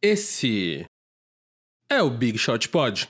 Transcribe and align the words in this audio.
Esse 0.00 0.84
é 1.90 2.00
o 2.00 2.08
Big 2.08 2.38
Shot 2.38 2.68
Pod. 2.68 3.08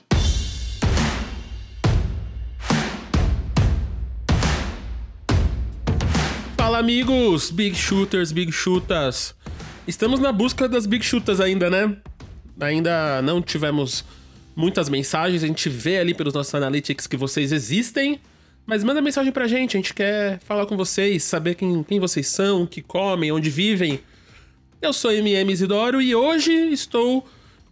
Fala 6.57 6.79
amigos, 6.79 7.51
Big 7.51 7.75
Shooters, 7.75 8.31
Big 8.31 8.51
Chutas. 8.51 9.35
Estamos 9.87 10.19
na 10.19 10.31
busca 10.31 10.67
das 10.67 10.87
Big 10.87 11.05
Chutas 11.05 11.39
ainda, 11.39 11.69
né? 11.69 11.95
Ainda 12.59 13.21
não 13.21 13.39
tivemos 13.39 14.03
muitas 14.55 14.89
mensagens, 14.89 15.43
a 15.43 15.47
gente 15.47 15.69
vê 15.69 15.99
ali 15.99 16.15
pelos 16.15 16.33
nossos 16.33 16.55
analytics 16.55 17.05
que 17.05 17.15
vocês 17.15 17.51
existem, 17.51 18.19
mas 18.65 18.83
manda 18.83 18.99
mensagem 18.99 19.31
pra 19.31 19.47
gente, 19.47 19.77
a 19.77 19.79
gente 19.79 19.93
quer 19.93 20.39
falar 20.39 20.65
com 20.65 20.75
vocês, 20.75 21.23
saber 21.23 21.53
quem, 21.53 21.83
quem 21.83 21.99
vocês 21.99 22.25
são, 22.25 22.63
o 22.63 22.67
que 22.67 22.81
comem, 22.81 23.31
onde 23.31 23.51
vivem. 23.51 23.99
Eu 24.81 24.93
sou 24.93 25.11
MM 25.11 25.51
Isidoro 25.51 26.01
e 26.01 26.15
hoje 26.15 26.53
estou 26.71 27.27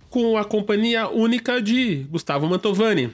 com 0.09 0.37
a 0.37 0.43
companhia 0.43 1.07
única 1.07 1.61
de 1.61 2.05
Gustavo 2.11 2.45
Mantovani. 2.47 3.09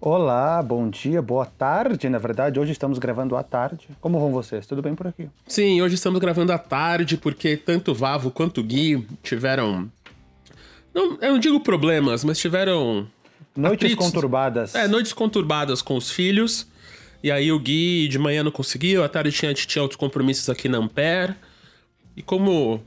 Olá, 0.00 0.62
bom 0.62 0.88
dia, 0.88 1.20
boa 1.20 1.44
tarde. 1.44 2.08
Na 2.08 2.18
verdade, 2.18 2.60
hoje 2.60 2.70
estamos 2.70 2.96
gravando 2.96 3.34
à 3.34 3.42
tarde. 3.42 3.88
Como 4.00 4.20
vão 4.20 4.30
vocês? 4.30 4.68
Tudo 4.68 4.80
bem 4.80 4.94
por 4.94 5.08
aqui? 5.08 5.28
Sim, 5.48 5.82
hoje 5.82 5.96
estamos 5.96 6.20
gravando 6.20 6.52
à 6.52 6.58
tarde 6.58 7.16
porque 7.16 7.56
tanto 7.56 7.92
Vavo 7.92 8.30
quanto 8.30 8.62
Gui 8.62 9.04
tiveram. 9.20 9.90
Não, 10.94 11.18
eu 11.20 11.32
não 11.32 11.38
digo 11.40 11.58
problemas, 11.58 12.22
mas 12.22 12.38
tiveram. 12.38 13.08
Noites 13.56 13.86
atritos. 13.86 14.06
conturbadas. 14.06 14.74
É, 14.76 14.86
noites 14.86 15.12
conturbadas 15.12 15.82
com 15.82 15.96
os 15.96 16.08
filhos. 16.08 16.68
E 17.20 17.32
aí 17.32 17.50
o 17.50 17.58
Gui 17.58 18.06
de 18.06 18.18
manhã 18.18 18.44
não 18.44 18.52
conseguiu, 18.52 19.02
à 19.02 19.08
tarde 19.08 19.32
tinha, 19.32 19.52
tinha 19.52 19.82
outros 19.82 19.98
compromissos 19.98 20.48
aqui 20.48 20.68
na 20.68 20.78
Ampere. 20.78 21.34
E 22.16 22.22
como 22.22 22.80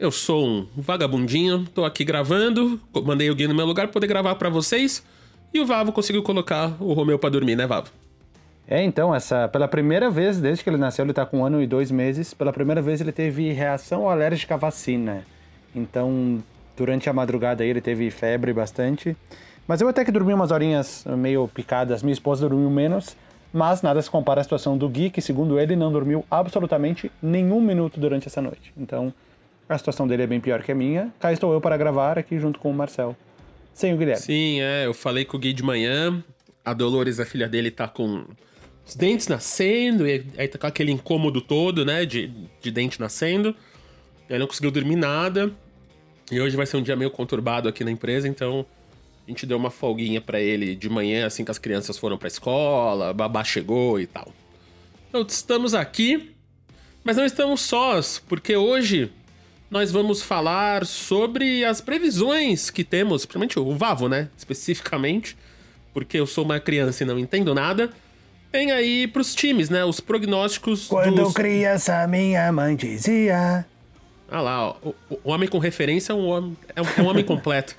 eu 0.00 0.10
sou 0.10 0.46
um 0.46 0.66
vagabundinho, 0.74 1.66
tô 1.74 1.84
aqui 1.84 2.04
gravando, 2.04 2.80
mandei 3.04 3.30
o 3.30 3.34
Gui 3.34 3.46
no 3.46 3.54
meu 3.54 3.66
lugar 3.66 3.86
pra 3.86 3.92
poder 3.92 4.06
gravar 4.06 4.34
para 4.34 4.48
vocês. 4.48 5.04
E 5.52 5.60
o 5.60 5.66
Vavo 5.66 5.92
conseguiu 5.92 6.22
colocar 6.22 6.74
o 6.80 6.94
Romeu 6.94 7.18
pra 7.18 7.28
dormir, 7.28 7.54
né, 7.54 7.66
Vavo? 7.66 7.90
É, 8.66 8.82
então, 8.82 9.14
essa 9.14 9.46
pela 9.48 9.68
primeira 9.68 10.08
vez, 10.08 10.40
desde 10.40 10.64
que 10.64 10.70
ele 10.70 10.78
nasceu, 10.78 11.04
ele 11.04 11.12
tá 11.12 11.26
com 11.26 11.40
um 11.40 11.44
ano 11.44 11.62
e 11.62 11.66
dois 11.66 11.90
meses, 11.90 12.32
pela 12.32 12.50
primeira 12.50 12.80
vez 12.80 13.02
ele 13.02 13.12
teve 13.12 13.52
reação 13.52 14.08
alérgica 14.08 14.54
à 14.54 14.56
vacina. 14.56 15.22
Então, 15.76 16.42
durante 16.74 17.10
a 17.10 17.12
madrugada 17.12 17.62
aí 17.62 17.68
ele 17.68 17.82
teve 17.82 18.10
febre 18.10 18.54
bastante. 18.54 19.14
Mas 19.68 19.82
eu 19.82 19.88
até 19.88 20.02
que 20.02 20.10
dormi 20.10 20.32
umas 20.32 20.50
horinhas 20.50 21.04
meio 21.18 21.46
picadas, 21.46 22.02
minha 22.02 22.14
esposa 22.14 22.48
dormiu 22.48 22.70
menos, 22.70 23.16
mas 23.52 23.82
nada 23.82 24.00
se 24.00 24.08
compara 24.08 24.40
à 24.40 24.44
situação 24.44 24.78
do 24.78 24.88
Gui, 24.88 25.10
que 25.10 25.20
segundo 25.20 25.60
ele 25.60 25.76
não 25.76 25.92
dormiu 25.92 26.24
absolutamente 26.30 27.12
nenhum 27.20 27.60
minuto 27.60 28.00
durante 28.00 28.28
essa 28.28 28.40
noite. 28.40 28.72
Então, 28.78 29.12
a 29.74 29.78
situação 29.78 30.06
dele 30.06 30.22
é 30.22 30.26
bem 30.26 30.40
pior 30.40 30.62
que 30.62 30.72
a 30.72 30.74
minha. 30.74 31.12
Cá 31.18 31.32
estou 31.32 31.52
eu 31.52 31.60
para 31.60 31.76
gravar 31.76 32.18
aqui 32.18 32.38
junto 32.38 32.58
com 32.58 32.70
o 32.70 32.74
Marcel. 32.74 33.16
Sem 33.72 33.94
o 33.94 33.96
Guilherme. 33.96 34.22
Sim, 34.22 34.60
é. 34.60 34.86
Eu 34.86 34.94
falei 34.94 35.24
com 35.24 35.36
o 35.36 35.40
Gui 35.40 35.52
de 35.52 35.62
manhã. 35.62 36.22
A 36.64 36.74
Dolores, 36.74 37.18
a 37.20 37.24
filha 37.24 37.48
dele, 37.48 37.70
tá 37.70 37.88
com 37.88 38.24
os 38.86 38.94
dentes 38.94 39.28
nascendo. 39.28 40.06
E 40.06 40.26
aí 40.36 40.48
tá 40.48 40.58
com 40.58 40.66
aquele 40.66 40.92
incômodo 40.92 41.40
todo, 41.40 41.84
né? 41.84 42.04
De, 42.04 42.30
de 42.60 42.70
dente 42.70 43.00
nascendo. 43.00 43.54
Ele 44.28 44.40
não 44.40 44.46
conseguiu 44.46 44.70
dormir 44.70 44.96
nada. 44.96 45.52
E 46.30 46.40
hoje 46.40 46.56
vai 46.56 46.64
ser 46.64 46.76
um 46.76 46.82
dia 46.82 46.94
meio 46.94 47.10
conturbado 47.10 47.68
aqui 47.68 47.82
na 47.82 47.90
empresa, 47.90 48.28
então 48.28 48.64
a 49.26 49.30
gente 49.30 49.44
deu 49.44 49.56
uma 49.56 49.70
folguinha 49.70 50.20
para 50.20 50.40
ele 50.40 50.76
de 50.76 50.88
manhã, 50.88 51.26
assim 51.26 51.44
que 51.44 51.50
as 51.50 51.58
crianças 51.58 51.98
foram 51.98 52.16
pra 52.16 52.28
escola, 52.28 53.12
babá 53.12 53.42
chegou 53.42 53.98
e 53.98 54.06
tal. 54.06 54.32
Então 55.08 55.26
estamos 55.28 55.74
aqui, 55.74 56.30
mas 57.02 57.16
não 57.16 57.24
estamos 57.24 57.62
sós, 57.62 58.22
porque 58.28 58.56
hoje 58.56 59.10
nós 59.70 59.92
vamos 59.92 60.20
falar 60.20 60.84
sobre 60.84 61.64
as 61.64 61.80
previsões 61.80 62.70
que 62.70 62.82
temos, 62.82 63.24
principalmente 63.24 63.58
o 63.58 63.76
Vavo, 63.76 64.08
né? 64.08 64.28
Especificamente, 64.36 65.36
porque 65.94 66.18
eu 66.18 66.26
sou 66.26 66.44
uma 66.44 66.58
criança 66.58 67.04
e 67.04 67.06
não 67.06 67.18
entendo 67.18 67.54
nada. 67.54 67.90
Tem 68.50 68.72
aí 68.72 69.06
pros 69.06 69.32
times, 69.32 69.70
né? 69.70 69.84
Os 69.84 70.00
prognósticos 70.00 70.88
Quando 70.88 71.22
dos... 71.22 71.32
criança, 71.32 72.04
minha 72.08 72.50
mãe 72.50 72.74
dizia. 72.74 73.64
Ah 74.28 74.40
lá, 74.40 74.68
ó, 74.68 74.76
o, 74.82 74.94
o 75.22 75.30
homem 75.30 75.48
com 75.48 75.58
referência 75.58 76.12
é 76.12 76.16
um 76.16 76.26
homem, 76.26 76.56
é 76.74 76.82
um, 76.82 76.84
é 76.98 77.02
um 77.02 77.06
homem 77.06 77.24
completo. 77.24 77.76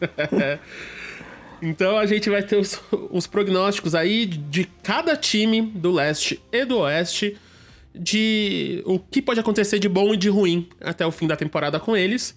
então 1.60 1.98
a 1.98 2.06
gente 2.06 2.30
vai 2.30 2.44
ter 2.44 2.56
os, 2.56 2.80
os 3.10 3.26
prognósticos 3.26 3.96
aí 3.96 4.24
de 4.24 4.66
cada 4.84 5.16
time 5.16 5.62
do 5.62 5.90
leste 5.90 6.40
e 6.52 6.64
do 6.64 6.78
oeste 6.78 7.36
de 7.94 8.82
o 8.84 8.98
que 8.98 9.22
pode 9.22 9.38
acontecer 9.38 9.78
de 9.78 9.88
bom 9.88 10.12
e 10.12 10.16
de 10.16 10.28
ruim 10.28 10.68
até 10.80 11.06
o 11.06 11.12
fim 11.12 11.26
da 11.26 11.36
temporada 11.36 11.78
com 11.78 11.96
eles. 11.96 12.36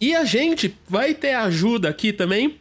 E 0.00 0.14
a 0.14 0.24
gente 0.24 0.74
vai 0.88 1.12
ter 1.12 1.34
ajuda 1.34 1.88
aqui 1.88 2.12
também 2.12 2.56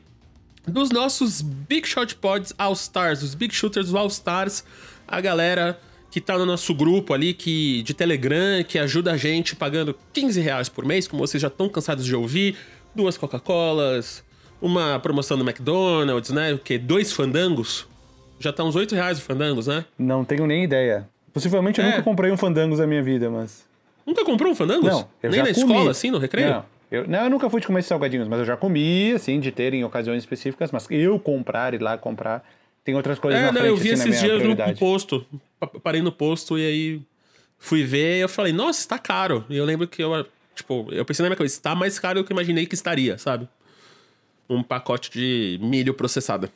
dos 0.67 0.91
nossos 0.91 1.41
Big 1.41 1.87
Shot 1.87 2.15
Pods 2.15 2.53
All 2.57 2.73
Stars, 2.73 3.23
os 3.23 3.33
Big 3.33 3.55
Shooters 3.55 3.93
All 3.93 4.07
Stars, 4.07 4.63
a 5.07 5.21
galera 5.21 5.79
que 6.11 6.19
tá 6.19 6.37
no 6.37 6.45
nosso 6.45 6.73
grupo 6.73 7.13
ali 7.13 7.33
que 7.33 7.83
de 7.83 7.93
Telegram, 7.93 8.63
que 8.67 8.77
ajuda 8.77 9.13
a 9.13 9.17
gente 9.17 9.55
pagando 9.55 9.95
15 10.13 10.41
reais 10.41 10.67
por 10.67 10.83
mês, 10.83 11.07
como 11.07 11.25
vocês 11.25 11.41
já 11.41 11.47
estão 11.47 11.69
cansados 11.69 12.05
de 12.05 12.15
ouvir, 12.15 12.57
duas 12.95 13.17
Coca-Colas, 13.17 14.23
uma 14.61 14.99
promoção 14.99 15.37
do 15.37 15.47
McDonald's, 15.47 16.31
né? 16.31 16.53
O 16.53 16.59
que? 16.59 16.77
Dois 16.77 17.11
fandangos? 17.13 17.87
Já 18.39 18.51
tá 18.51 18.63
uns 18.63 18.75
8 18.75 18.93
reais 18.95 19.19
o 19.19 19.21
fandangos, 19.21 19.67
né? 19.67 19.85
Não 19.97 20.25
tenho 20.25 20.45
nem 20.45 20.63
ideia. 20.63 21.07
Possivelmente 21.37 21.79
eu 21.79 21.85
É. 21.85 21.89
nunca 21.91 22.03
comprei 22.03 22.31
um 22.31 22.37
Fandangos 22.37 22.79
na 22.79 22.87
minha 22.87 23.01
vida, 23.03 23.29
mas. 23.29 23.65
Nunca 24.05 24.23
comprou 24.23 24.51
um 24.51 24.55
fandangos? 24.55 24.89
Não, 24.89 25.07
eu 25.21 25.29
Nem 25.29 25.39
já 25.39 25.45
na 25.45 25.53
comi. 25.53 25.67
escola, 25.73 25.91
assim, 25.91 26.09
no 26.11 26.17
recreio? 26.17 26.49
Não 26.49 26.65
eu, 26.89 27.05
não, 27.05 27.25
eu 27.25 27.29
nunca 27.29 27.49
fui 27.49 27.59
de 27.59 27.67
comer 27.67 27.79
esses 27.79 27.89
salgadinhos, 27.89 28.25
mas 28.29 28.39
eu 28.39 28.45
já 28.45 28.55
comi, 28.55 29.11
assim, 29.11 29.41
de 29.41 29.51
ter 29.51 29.73
em 29.73 29.83
ocasiões 29.83 30.19
específicas, 30.23 30.71
mas 30.71 30.87
eu 30.89 31.19
comprar, 31.19 31.73
ir 31.73 31.81
lá 31.81 31.97
comprar, 31.97 32.41
tem 32.85 32.95
outras 32.95 33.19
coisas 33.19 33.41
É, 33.41 33.45
na 33.47 33.51
não, 33.51 33.59
frente, 33.59 33.67
eu 33.71 33.75
vi 33.75 33.91
assim, 33.91 34.07
esses 34.09 34.21
dias 34.21 34.41
no 34.41 34.75
posto. 34.77 35.25
Pa- 35.59 35.67
Parei 35.67 36.01
no 36.01 36.13
posto 36.13 36.57
e 36.57 36.65
aí 36.65 37.01
fui 37.59 37.83
ver 37.83 38.19
e 38.19 38.21
eu 38.21 38.29
falei, 38.29 38.53
nossa, 38.53 38.79
está 38.79 38.97
caro. 38.97 39.43
E 39.49 39.57
eu 39.57 39.65
lembro 39.65 39.85
que 39.85 40.01
eu, 40.01 40.25
tipo, 40.55 40.87
eu 40.93 41.03
pensei 41.03 41.21
na 41.23 41.27
minha 41.29 41.35
cabeça, 41.35 41.57
está 41.57 41.75
mais 41.75 41.99
caro 41.99 42.21
do 42.21 42.25
que 42.25 42.31
eu 42.31 42.35
imaginei 42.35 42.65
que 42.65 42.75
estaria, 42.75 43.17
sabe? 43.17 43.49
Um 44.49 44.63
pacote 44.63 45.11
de 45.11 45.59
milho 45.61 45.93
processado. 45.93 46.49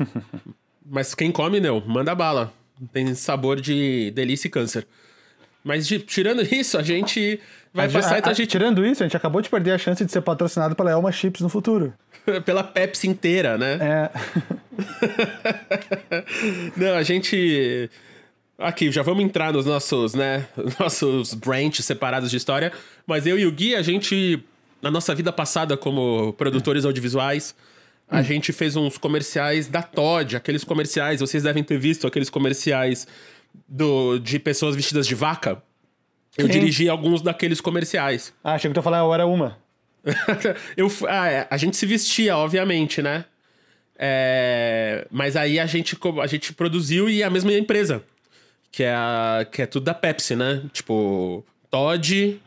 Mas 0.84 1.14
quem 1.14 1.30
come, 1.30 1.60
não, 1.60 1.82
manda 1.86 2.14
bala. 2.14 2.52
Tem 2.92 3.14
sabor 3.14 3.60
de 3.60 4.10
delícia 4.12 4.48
e 4.48 4.50
câncer. 4.50 4.86
Mas 5.62 5.86
de- 5.86 6.00
tirando 6.00 6.42
isso, 6.42 6.76
a 6.76 6.82
gente 6.82 7.40
vai 7.72 7.86
A- 7.86 7.90
passar 7.90 8.16
a- 8.16 8.18
então 8.18 8.30
a 8.30 8.32
a- 8.32 8.34
gente 8.34 8.48
Tirando 8.48 8.84
isso, 8.84 9.02
a 9.02 9.06
gente 9.06 9.16
acabou 9.16 9.40
de 9.40 9.48
perder 9.48 9.70
a 9.72 9.78
chance 9.78 10.04
de 10.04 10.10
ser 10.12 10.20
patrocinado 10.20 10.74
pela 10.74 10.90
Elma 10.90 11.10
Chips 11.10 11.40
no 11.40 11.48
futuro. 11.48 11.94
pela 12.44 12.62
Pepsi 12.64 13.08
inteira, 13.08 13.56
né? 13.56 13.78
É. 13.80 14.10
Não, 16.76 16.94
a 16.96 17.02
gente. 17.02 17.90
Aqui, 18.58 18.90
já 18.92 19.02
vamos 19.02 19.24
entrar 19.24 19.52
nos 19.52 19.66
nossos, 19.66 20.14
né? 20.14 20.46
Nossos 20.78 21.34
branches 21.34 21.84
separados 21.84 22.30
de 22.30 22.36
história. 22.36 22.72
Mas 23.06 23.26
eu 23.26 23.38
e 23.38 23.46
o 23.46 23.50
Gui, 23.52 23.74
a 23.74 23.82
gente, 23.82 24.42
na 24.80 24.90
nossa 24.90 25.14
vida 25.14 25.32
passada 25.32 25.76
como 25.76 26.32
produtores 26.34 26.84
audiovisuais, 26.84 27.54
a 28.08 28.22
gente 28.22 28.52
fez 28.52 28.76
uns 28.76 28.98
comerciais 28.98 29.66
da 29.66 29.82
Todd, 29.82 30.36
aqueles 30.36 30.64
comerciais, 30.64 31.20
vocês 31.20 31.42
devem 31.42 31.64
ter 31.64 31.78
visto 31.78 32.06
aqueles 32.06 32.30
comerciais 32.30 33.06
do, 33.68 34.18
de 34.18 34.38
pessoas 34.38 34.76
vestidas 34.76 35.06
de 35.06 35.14
vaca. 35.14 35.62
Eu 36.36 36.46
Sim. 36.46 36.52
dirigi 36.52 36.88
alguns 36.88 37.22
daqueles 37.22 37.60
comerciais. 37.60 38.34
Ah, 38.42 38.54
achei 38.54 38.68
que 38.68 38.74
tu 38.74 38.78
ia 38.78 38.82
falar, 38.82 38.98
eu 38.98 39.14
era 39.14 39.26
uma. 39.26 39.58
eu, 40.76 40.88
ah, 41.08 41.28
é, 41.28 41.46
a 41.50 41.56
gente 41.56 41.76
se 41.76 41.86
vestia, 41.86 42.36
obviamente, 42.36 43.00
né? 43.00 43.24
É, 43.96 45.06
mas 45.10 45.36
aí 45.36 45.60
a 45.60 45.66
gente, 45.66 45.96
a 46.20 46.26
gente 46.26 46.52
produziu 46.52 47.08
e 47.08 47.22
a 47.22 47.30
mesma 47.30 47.52
empresa. 47.52 48.02
Que 48.72 48.82
é, 48.82 48.92
a, 48.92 49.46
que 49.50 49.62
é 49.62 49.66
tudo 49.66 49.84
da 49.84 49.94
Pepsi, 49.94 50.34
né? 50.34 50.62
Tipo, 50.72 51.44
Todd. 51.70 52.40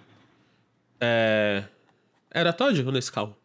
É, 1.00 1.64
era 2.30 2.52
Todd 2.52 2.84
ou 2.84 2.92
Nescau? 2.92 3.37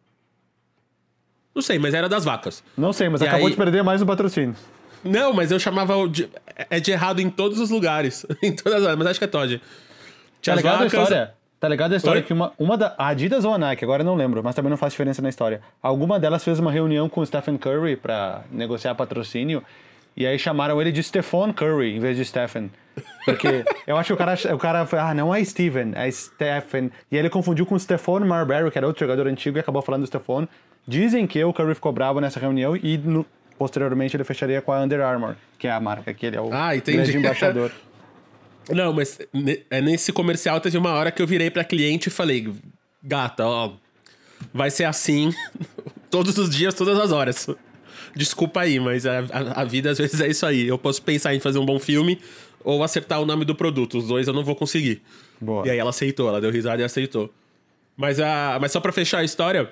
Não 1.55 1.61
sei, 1.61 1.77
mas 1.79 1.93
era 1.93 2.09
das 2.09 2.25
vacas. 2.25 2.63
Não 2.77 2.91
sei, 2.93 3.09
mas 3.09 3.21
E 3.21 3.27
acabou 3.27 3.45
aí- 3.47 3.51
de 3.51 3.57
perder 3.57 3.83
mais 3.83 4.01
um 4.01 4.05
patrocínio. 4.05 4.55
Não, 5.03 5.33
mas 5.33 5.51
eu 5.51 5.59
chamava. 5.59 6.07
de- 6.07 6.29
é 6.69 6.79
de 6.79 6.91
errado 6.91 7.19
em 7.19 7.29
todos 7.29 7.59
os 7.59 7.69
lugares. 7.69 8.25
em 8.41 8.51
todas 8.55 8.85
as, 8.85 8.95
mas 8.97 9.07
acho 9.07 9.19
que 9.19 9.25
é 9.25 9.27
Todd. 9.27 9.61
Tinha 10.41 10.55
Tá 10.55 10.61
ligado 10.61 10.73
a 10.73 10.77
vacas. 10.85 10.93
história? 10.93 11.33
Tá 11.59 11.69
ligado 11.69 11.93
a 11.93 11.95
história 11.97 12.19
Oi? 12.19 12.25
que 12.25 12.33
uma, 12.33 12.51
uma 12.57 12.77
da. 12.77 12.93
A 12.97 13.07
Adidas 13.07 13.45
ou 13.45 13.53
a 13.53 13.57
Nike, 13.57 13.83
agora 13.85 14.03
não 14.03 14.15
lembro, 14.15 14.41
mas 14.43 14.55
também 14.55 14.69
não 14.69 14.77
faz 14.77 14.91
diferença 14.93 15.21
na 15.21 15.29
história. 15.29 15.61
Alguma 15.81 16.19
delas 16.19 16.43
fez 16.43 16.59
uma 16.59 16.71
reunião 16.71 17.07
com 17.07 17.21
o 17.21 17.25
Stephen 17.25 17.57
Curry 17.57 17.95
pra 17.95 18.41
negociar 18.51 18.95
patrocínio. 18.95 19.63
E 20.15 20.27
aí 20.27 20.37
chamaram 20.37 20.79
ele 20.81 20.91
de 20.91 21.01
Stephon 21.01 21.51
Curry 21.53 21.95
em 21.95 21.99
vez 21.99 22.15
de 22.17 22.23
Stephen. 22.25 22.69
Porque 23.25 23.63
eu 23.87 23.97
acho 23.97 24.07
que 24.07 24.13
o 24.13 24.17
cara, 24.17 24.35
o 24.53 24.57
cara 24.57 24.85
foi, 24.85 24.99
ah, 24.99 25.13
não 25.13 25.33
é 25.33 25.43
Steven, 25.43 25.93
é 25.95 26.09
Stephen. 26.11 26.91
E 27.11 27.17
ele 27.17 27.29
confundiu 27.29 27.65
com 27.65 27.75
o 27.75 27.79
Stephon 27.79 28.19
Marbury, 28.19 28.69
que 28.69 28.77
era 28.77 28.85
outro 28.85 28.99
jogador 28.99 29.27
antigo, 29.27 29.57
e 29.57 29.59
acabou 29.59 29.81
falando 29.81 30.01
do 30.01 30.07
Stephon. 30.07 30.47
Dizem 30.87 31.25
que 31.25 31.43
o 31.43 31.53
Curry 31.53 31.75
ficou 31.75 31.91
bravo 31.91 32.19
nessa 32.19 32.39
reunião 32.39 32.75
e 32.75 32.97
no- 32.97 33.25
posteriormente 33.57 34.15
ele 34.15 34.23
fecharia 34.23 34.61
com 34.61 34.71
a 34.71 34.81
Under 34.81 35.01
Armour, 35.01 35.35
que 35.57 35.67
é 35.67 35.71
a 35.71 35.79
marca 35.79 36.13
que 36.13 36.25
ele 36.25 36.35
é 36.35 36.41
o 36.41 36.53
Ah, 36.53 36.75
grande 36.75 37.15
embaixador. 37.17 37.71
Não, 38.69 38.93
mas 38.93 39.19
é 39.69 39.81
nesse 39.81 40.11
comercial 40.13 40.59
teve 40.61 40.77
uma 40.77 40.91
hora 40.91 41.11
que 41.11 41.21
eu 41.21 41.27
virei 41.27 41.49
pra 41.49 41.63
cliente 41.63 42.07
e 42.07 42.11
falei: 42.11 42.53
Gata, 43.03 43.45
ó. 43.45 43.73
vai 44.53 44.69
ser 44.71 44.85
assim 44.85 45.33
todos 46.09 46.37
os 46.37 46.49
dias, 46.49 46.73
todas 46.73 46.97
as 46.97 47.11
horas. 47.11 47.47
Desculpa 48.15 48.61
aí, 48.61 48.79
mas 48.79 49.05
a, 49.05 49.19
a, 49.19 49.61
a, 49.61 49.63
vida 49.65 49.89
às 49.91 49.97
vezes 49.97 50.19
é 50.21 50.27
isso 50.27 50.45
aí. 50.45 50.67
Eu 50.67 50.77
posso 50.77 51.01
pensar 51.01 51.33
em 51.33 51.39
fazer 51.39 51.59
um 51.59 51.65
bom 51.65 51.79
filme 51.79 52.21
ou 52.63 52.83
acertar 52.83 53.19
o 53.21 53.25
nome 53.25 53.43
do 53.43 53.55
produto. 53.55 53.97
Os 53.97 54.07
dois 54.07 54.27
eu 54.27 54.33
não 54.33 54.43
vou 54.43 54.55
conseguir. 54.55 55.01
Boa. 55.41 55.65
E 55.67 55.71
aí 55.71 55.77
ela 55.77 55.89
aceitou, 55.89 56.29
ela 56.29 56.39
deu 56.39 56.51
risada 56.51 56.81
e 56.81 56.85
aceitou. 56.85 57.33
Mas, 57.97 58.19
a, 58.19 58.57
mas 58.61 58.71
só 58.71 58.79
pra 58.79 58.91
fechar 58.91 59.19
a 59.19 59.23
história, 59.23 59.69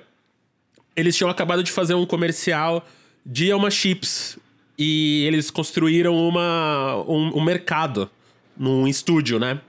eles 0.96 1.16
tinham 1.16 1.30
acabado 1.30 1.62
de 1.62 1.70
fazer 1.70 1.94
um 1.94 2.06
comercial 2.06 2.86
de 3.24 3.50
Elma 3.50 3.70
Chips. 3.70 4.38
E 4.78 5.24
eles 5.26 5.50
construíram 5.50 6.16
uma, 6.16 6.96
um, 7.06 7.38
um 7.38 7.44
mercado 7.44 8.10
num 8.56 8.86
estúdio, 8.86 9.38
né? 9.38 9.60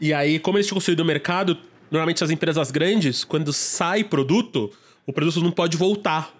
E 0.00 0.12
aí, 0.12 0.38
como 0.38 0.56
eles 0.56 0.66
tinham 0.66 0.76
construído 0.76 1.00
o 1.00 1.04
mercado, 1.04 1.58
normalmente 1.90 2.22
as 2.22 2.30
empresas 2.30 2.70
grandes, 2.70 3.24
quando 3.24 3.52
sai 3.52 4.04
produto, 4.04 4.72
o 5.06 5.12
produto 5.12 5.40
não 5.40 5.50
pode 5.50 5.76
voltar. 5.76 6.34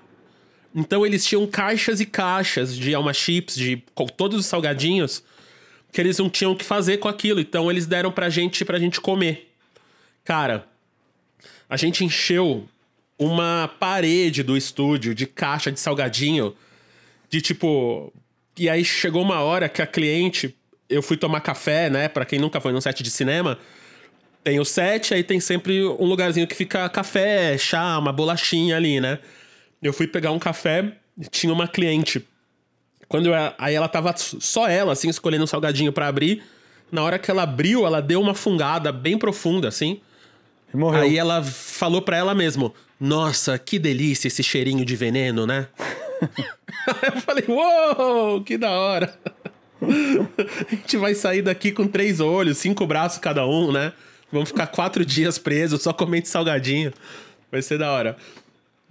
Então 0.75 1.05
eles 1.05 1.25
tinham 1.25 1.47
caixas 1.47 2.01
e 2.01 2.07
caixas 2.07 2.77
de 2.77 2.95
Alma 2.95 3.13
Chips, 3.13 3.57
de 3.57 3.83
todos 4.17 4.39
os 4.39 4.47
salgadinhos, 4.47 5.23
que 5.93 6.01
eles 6.01 6.17
não 6.19 6.31
tinham 6.31 6.53
o 6.53 6.57
que 6.57 6.65
fazer 6.65 6.99
com 6.99 7.09
aquilo. 7.09 7.41
Então 7.41 7.71
eles 7.71 7.87
deram 7.87 8.13
pra 8.13 8.29
gente 8.29 8.65
pra 8.65 8.79
gente 8.79 9.01
comer. 9.01 9.53
Cara, 10.25 10.67
a 11.69 11.77
gente 11.77 12.05
encheu 12.05 12.69
uma 13.21 13.71
parede 13.79 14.43
do 14.43 14.57
estúdio 14.57 15.15
de 15.15 15.27
caixa 15.27 15.71
de 15.71 15.79
salgadinho. 15.79 16.55
De 17.29 17.43
tipo. 17.43 18.11
E 18.59 18.69
aí 18.69 18.85
chegou 18.85 19.23
uma 19.23 19.41
hora 19.41 19.69
que 19.69 19.83
a 19.83 19.87
cliente. 19.87 20.57
Eu 20.89 21.03
fui 21.03 21.17
tomar 21.17 21.41
café, 21.41 21.89
né? 21.89 22.09
Pra 22.09 22.25
quem 22.25 22.39
nunca 22.39 22.61
foi 22.61 22.73
num 22.73 22.81
set 22.81 23.03
de 23.03 23.11
cinema. 23.11 23.59
Tem 24.43 24.59
o 24.59 24.65
set, 24.65 25.13
aí 25.13 25.23
tem 25.23 25.39
sempre 25.39 25.85
um 25.85 26.07
lugarzinho 26.07 26.47
que 26.47 26.55
fica 26.55 26.89
café, 26.89 27.59
chá, 27.59 27.99
uma 27.99 28.11
bolachinha 28.11 28.75
ali, 28.75 28.99
né? 28.99 29.19
Eu 29.83 29.93
fui 29.93 30.07
pegar 30.07 30.33
um 30.33 30.39
café, 30.39 30.97
tinha 31.31 31.53
uma 31.53 31.69
cliente. 31.69 32.27
Quando 33.07 33.27
eu, 33.27 33.35
aí 33.59 33.75
ela 33.75 33.89
tava 33.89 34.15
só 34.17 34.67
ela, 34.67 34.93
assim, 34.93 35.11
escolhendo 35.11 35.45
um 35.45 35.47
salgadinho 35.47 35.93
para 35.93 36.09
abrir. 36.09 36.43
Na 36.91 37.03
hora 37.03 37.19
que 37.19 37.31
ela 37.31 37.43
abriu, 37.43 37.87
ela 37.87 38.01
deu 38.01 38.21
uma 38.21 38.35
fungada 38.35 38.91
bem 38.91 39.19
profunda, 39.19 39.69
assim. 39.69 40.01
E 40.73 40.77
morreu. 40.77 41.03
Aí 41.03 41.19
ela 41.19 41.43
falou 41.43 42.01
para 42.01 42.17
ela 42.17 42.35
mesmo: 42.35 42.75
Nossa, 43.01 43.59
que 43.59 43.79
delícia 43.79 44.29
esse 44.29 44.43
cheirinho 44.43 44.85
de 44.85 44.95
veneno, 44.95 45.47
né? 45.47 45.69
eu 47.03 47.21
falei: 47.23 47.45
Uou, 47.49 48.43
que 48.45 48.59
da 48.59 48.71
hora. 48.71 49.19
A 49.81 50.75
gente 50.75 50.99
vai 50.99 51.15
sair 51.15 51.41
daqui 51.41 51.73
com 51.73 51.89
três 51.89 52.21
olhos, 52.21 52.59
cinco 52.59 52.87
braços 52.87 53.19
cada 53.19 53.47
um, 53.47 53.73
né? 53.73 53.95
Vamos 54.31 54.51
ficar 54.51 54.67
quatro 54.67 55.05
dias 55.05 55.39
presos 55.39 55.83
só 55.83 55.95
comendo 55.95 56.29
salgadinho. 56.29 56.93
Vai 57.51 57.63
ser 57.63 57.79
da 57.79 57.91
hora. 57.91 58.17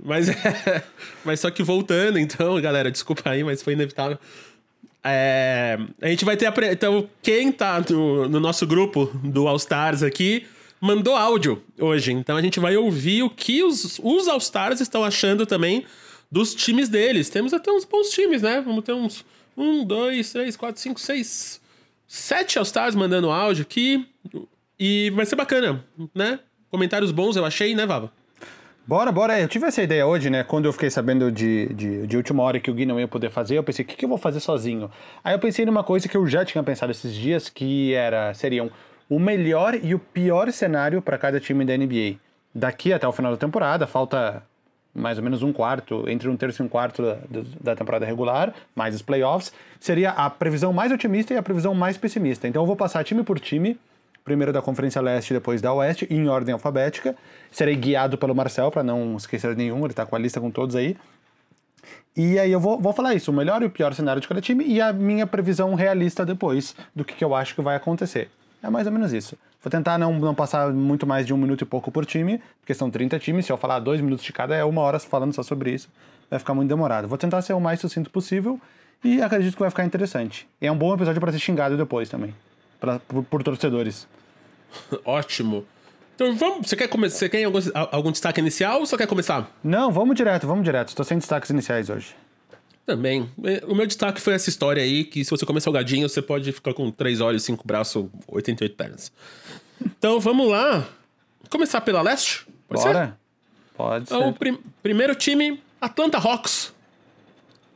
Mas 0.04 0.28
é. 0.28 0.84
Mas 1.24 1.40
só 1.40 1.52
que 1.52 1.62
voltando, 1.62 2.18
então, 2.18 2.60
galera, 2.60 2.90
desculpa 2.90 3.30
aí, 3.30 3.44
mas 3.44 3.62
foi 3.62 3.74
inevitável. 3.74 4.18
É, 5.04 5.78
a 6.02 6.08
gente 6.08 6.26
vai 6.26 6.36
ter. 6.36 6.48
A, 6.48 6.54
então, 6.72 7.08
quem 7.22 7.52
tá 7.52 7.84
no, 7.88 8.28
no 8.28 8.40
nosso 8.40 8.66
grupo 8.66 9.06
do 9.24 9.48
All 9.48 9.58
Stars 9.58 10.02
aqui 10.02 10.48
mandou 10.80 11.16
áudio 11.16 11.62
hoje. 11.80 12.12
Então 12.12 12.38
a 12.38 12.42
gente 12.42 12.60
vai 12.60 12.78
ouvir 12.78 13.24
o 13.24 13.30
que 13.30 13.64
os, 13.64 14.00
os 14.04 14.28
All 14.28 14.38
Stars 14.38 14.80
estão 14.80 15.04
achando 15.04 15.46
também 15.46 15.86
dos 16.32 16.54
times 16.54 16.90
deles. 16.90 17.30
Temos 17.30 17.54
até 17.54 17.72
uns 17.72 17.86
bons 17.86 18.10
times, 18.10 18.42
né? 18.42 18.62
Vamos 18.62 18.84
ter 18.84 18.94
uns. 18.94 19.26
Um, 19.58 19.84
dois, 19.84 20.32
três, 20.32 20.56
quatro, 20.56 20.80
cinco, 20.80 21.00
seis. 21.00 21.60
Sete 22.08 22.58
All 22.58 22.64
Stars 22.64 22.96
mandando 22.96 23.30
áudio 23.30 23.64
aqui. 23.64 24.08
E 24.80 25.10
vai 25.10 25.26
ser 25.26 25.36
bacana, 25.36 25.84
né? 26.16 26.40
Comentários 26.70 27.12
bons 27.12 27.36
eu 27.36 27.44
achei, 27.44 27.76
né, 27.76 27.86
Vava? 27.86 28.12
Bora, 28.88 29.12
bora. 29.12 29.40
Eu 29.40 29.48
tive 29.48 29.68
essa 29.68 29.84
ideia 29.84 30.08
hoje, 30.08 30.30
né? 30.30 30.44
Quando 30.44 30.66
eu 30.66 30.74
fiquei 30.74 30.90
sabendo 30.90 31.32
de, 31.32 31.68
de, 31.74 32.08
de 32.08 32.18
última 32.18 32.42
hora 32.42 32.60
que 32.60 32.72
o 32.72 32.74
Gui 32.74 32.86
não 32.86 33.00
ia 33.00 33.08
poder 33.08 33.30
fazer, 33.30 33.56
eu 33.58 33.64
pensei, 33.64 33.84
o 33.84 33.88
que, 33.88 33.96
que 33.96 34.06
eu 34.06 34.10
vou 34.10 34.18
fazer 34.18 34.40
sozinho? 34.40 34.90
Aí 35.24 35.36
eu 35.36 35.40
pensei 35.40 35.66
numa 35.66 35.84
coisa 35.84 36.08
que 36.08 36.18
eu 36.18 36.26
já 36.26 36.44
tinha 36.44 36.64
pensado 36.64 36.92
esses 36.92 37.14
dias, 37.14 37.50
que 37.50 37.94
era 37.94 38.34
seriam 38.34 38.72
o 39.10 39.20
melhor 39.20 39.76
e 39.82 39.96
o 39.96 40.00
pior 40.00 40.52
cenário 40.52 41.02
para 41.02 41.18
cada 41.18 41.40
time 41.40 41.66
da 41.66 41.76
NBA. 41.76 42.18
Daqui 42.54 42.94
até 42.94 43.08
o 43.08 43.12
final 43.12 43.32
da 43.32 43.38
temporada, 43.38 43.88
falta 43.88 44.44
mais 44.94 45.18
ou 45.18 45.24
menos 45.24 45.44
um 45.44 45.54
quarto, 45.54 46.10
entre 46.10 46.28
um 46.30 46.36
terço 46.36 46.62
e 46.62 46.66
um 46.66 46.70
quarto 46.70 47.02
da, 47.02 47.18
da 47.62 47.76
temporada 47.76 48.06
regular, 48.06 48.54
mais 48.76 48.96
os 48.96 49.02
playoffs, 49.02 49.52
seria 49.80 50.12
a 50.12 50.30
previsão 50.30 50.74
mais 50.74 50.92
otimista 50.92 51.34
e 51.34 51.38
a 51.38 51.44
previsão 51.44 51.74
mais 51.74 51.98
pessimista. 51.98 52.48
Então 52.48 52.62
eu 52.62 52.68
vou 52.68 52.76
passar 52.76 53.04
time 53.04 53.24
por 53.24 53.40
time 53.40 53.78
primeiro 54.24 54.54
da 54.54 54.62
Conferência 54.62 55.02
Leste 55.02 55.34
depois 55.34 55.60
da 55.60 55.74
Oeste, 55.74 56.06
em 56.10 56.28
ordem 56.28 56.54
alfabética. 56.54 57.16
Serei 57.52 57.76
guiado 57.76 58.16
pelo 58.16 58.36
Marcel, 58.36 58.70
para 58.70 58.84
não 58.84 59.18
esquecer 59.18 59.56
nenhum, 59.56 59.80
ele 59.80 59.88
está 59.88 60.06
com 60.06 60.16
a 60.16 60.20
lista 60.20 60.40
com 60.40 60.52
todos 60.52 60.76
aí. 60.76 60.96
E 62.16 62.38
aí 62.38 62.52
eu 62.52 62.60
vou, 62.60 62.80
vou 62.80 62.94
falar 62.94 63.16
isso, 63.16 63.32
o 63.32 63.34
melhor 63.34 63.64
e 63.64 63.66
o 63.66 63.70
pior 63.70 63.94
cenário 63.94 64.22
de 64.22 64.28
cada 64.28 64.42
time 64.42 64.64
e 64.66 64.80
a 64.82 64.94
minha 64.94 65.26
previsão 65.26 65.74
realista 65.74 66.26
depois 66.26 66.76
do 66.96 67.04
que, 67.04 67.16
que 67.16 67.24
eu 67.24 67.34
acho 67.34 67.56
que 67.56 67.62
vai 67.62 67.76
acontecer. 67.76 68.30
É 68.62 68.70
mais 68.70 68.86
ou 68.88 68.94
menos 68.94 69.14
isso. 69.14 69.38
Vou 69.62 69.70
tentar 69.70 69.98
não, 69.98 70.14
não 70.20 70.36
passar 70.36 70.72
muito 70.72 71.06
mais 71.06 71.26
de 71.26 71.34
um 71.34 71.38
minuto 71.38 71.62
e 71.62 71.66
pouco 71.66 71.92
por 71.92 72.06
time, 72.06 72.42
porque 72.62 72.74
são 72.74 72.90
30 72.90 73.20
times, 73.20 73.46
se 73.46 73.52
eu 73.52 73.58
falar 73.58 73.80
dois 73.80 74.00
minutos 74.02 74.24
de 74.26 74.32
cada, 74.32 74.56
é 74.56 74.64
uma 74.64 74.82
hora 74.82 75.00
falando 75.00 75.34
só 75.34 75.44
sobre 75.44 75.72
isso, 75.72 75.90
vai 76.30 76.40
ficar 76.40 76.54
muito 76.54 76.70
demorado. 76.70 77.08
Vou 77.08 77.18
tentar 77.18 77.42
ser 77.42 77.54
o 77.54 77.60
mais 77.60 77.80
sucinto 77.80 78.10
possível 78.10 78.60
e 79.04 79.22
acredito 79.22 79.54
que 79.54 79.60
vai 79.60 79.70
ficar 79.70 79.86
interessante. 79.86 80.48
E 80.62 80.68
é 80.68 80.72
um 80.72 80.78
bom 80.78 80.94
episódio 80.94 81.20
para 81.20 81.32
ser 81.32 81.40
xingado 81.40 81.76
depois 81.76 82.10
também, 82.10 82.34
pra, 82.80 83.00
por, 83.00 83.24
por 83.24 83.44
torcedores. 83.44 84.08
Ótimo. 85.04 85.66
Então 86.16 86.36
vamos. 86.36 86.68
Você 86.68 86.76
quer 86.76 86.88
começar? 86.88 87.18
Você 87.18 87.30
quer 87.30 87.44
algum, 87.44 87.60
algum 87.92 88.12
destaque 88.12 88.42
inicial 88.42 88.80
ou 88.80 88.86
só 88.86 88.98
quer 88.98 89.08
começar? 89.08 89.50
Não, 89.64 89.92
vamos 89.92 90.16
direto, 90.16 90.46
vamos 90.46 90.66
direto. 90.66 90.90
Estou 90.90 91.06
sem 91.06 91.18
destaques 91.18 91.50
iniciais 91.50 91.90
hoje. 91.90 92.14
Também. 92.90 93.30
É, 93.44 93.64
o 93.68 93.76
meu 93.76 93.86
destaque 93.86 94.20
foi 94.20 94.34
essa 94.34 94.50
história 94.50 94.82
aí, 94.82 95.04
que 95.04 95.24
se 95.24 95.30
você 95.30 95.46
comer 95.46 95.62
salgadinho, 95.62 96.10
você 96.10 96.24
pode 96.24 96.52
ficar 96.52 96.74
com 96.74 96.90
três 96.90 97.22
olhos, 97.22 97.44
cinco 97.44 97.64
braços, 97.64 98.08
88 98.28 98.76
pernas. 98.76 99.12
Então 99.80 100.20
vamos 100.20 100.50
lá. 100.50 100.88
Começar 101.52 101.82
pela 101.82 102.02
leste? 102.02 102.48
Pode 102.68 102.82
Bora. 102.82 103.06
Ser? 103.06 103.14
Pode 103.78 104.04
então, 104.06 104.22
ser. 104.24 104.28
O 104.30 104.34
prim 104.34 104.58
primeiro 104.82 105.14
time, 105.14 105.62
Atlanta 105.80 106.18
Hawks. 106.18 106.74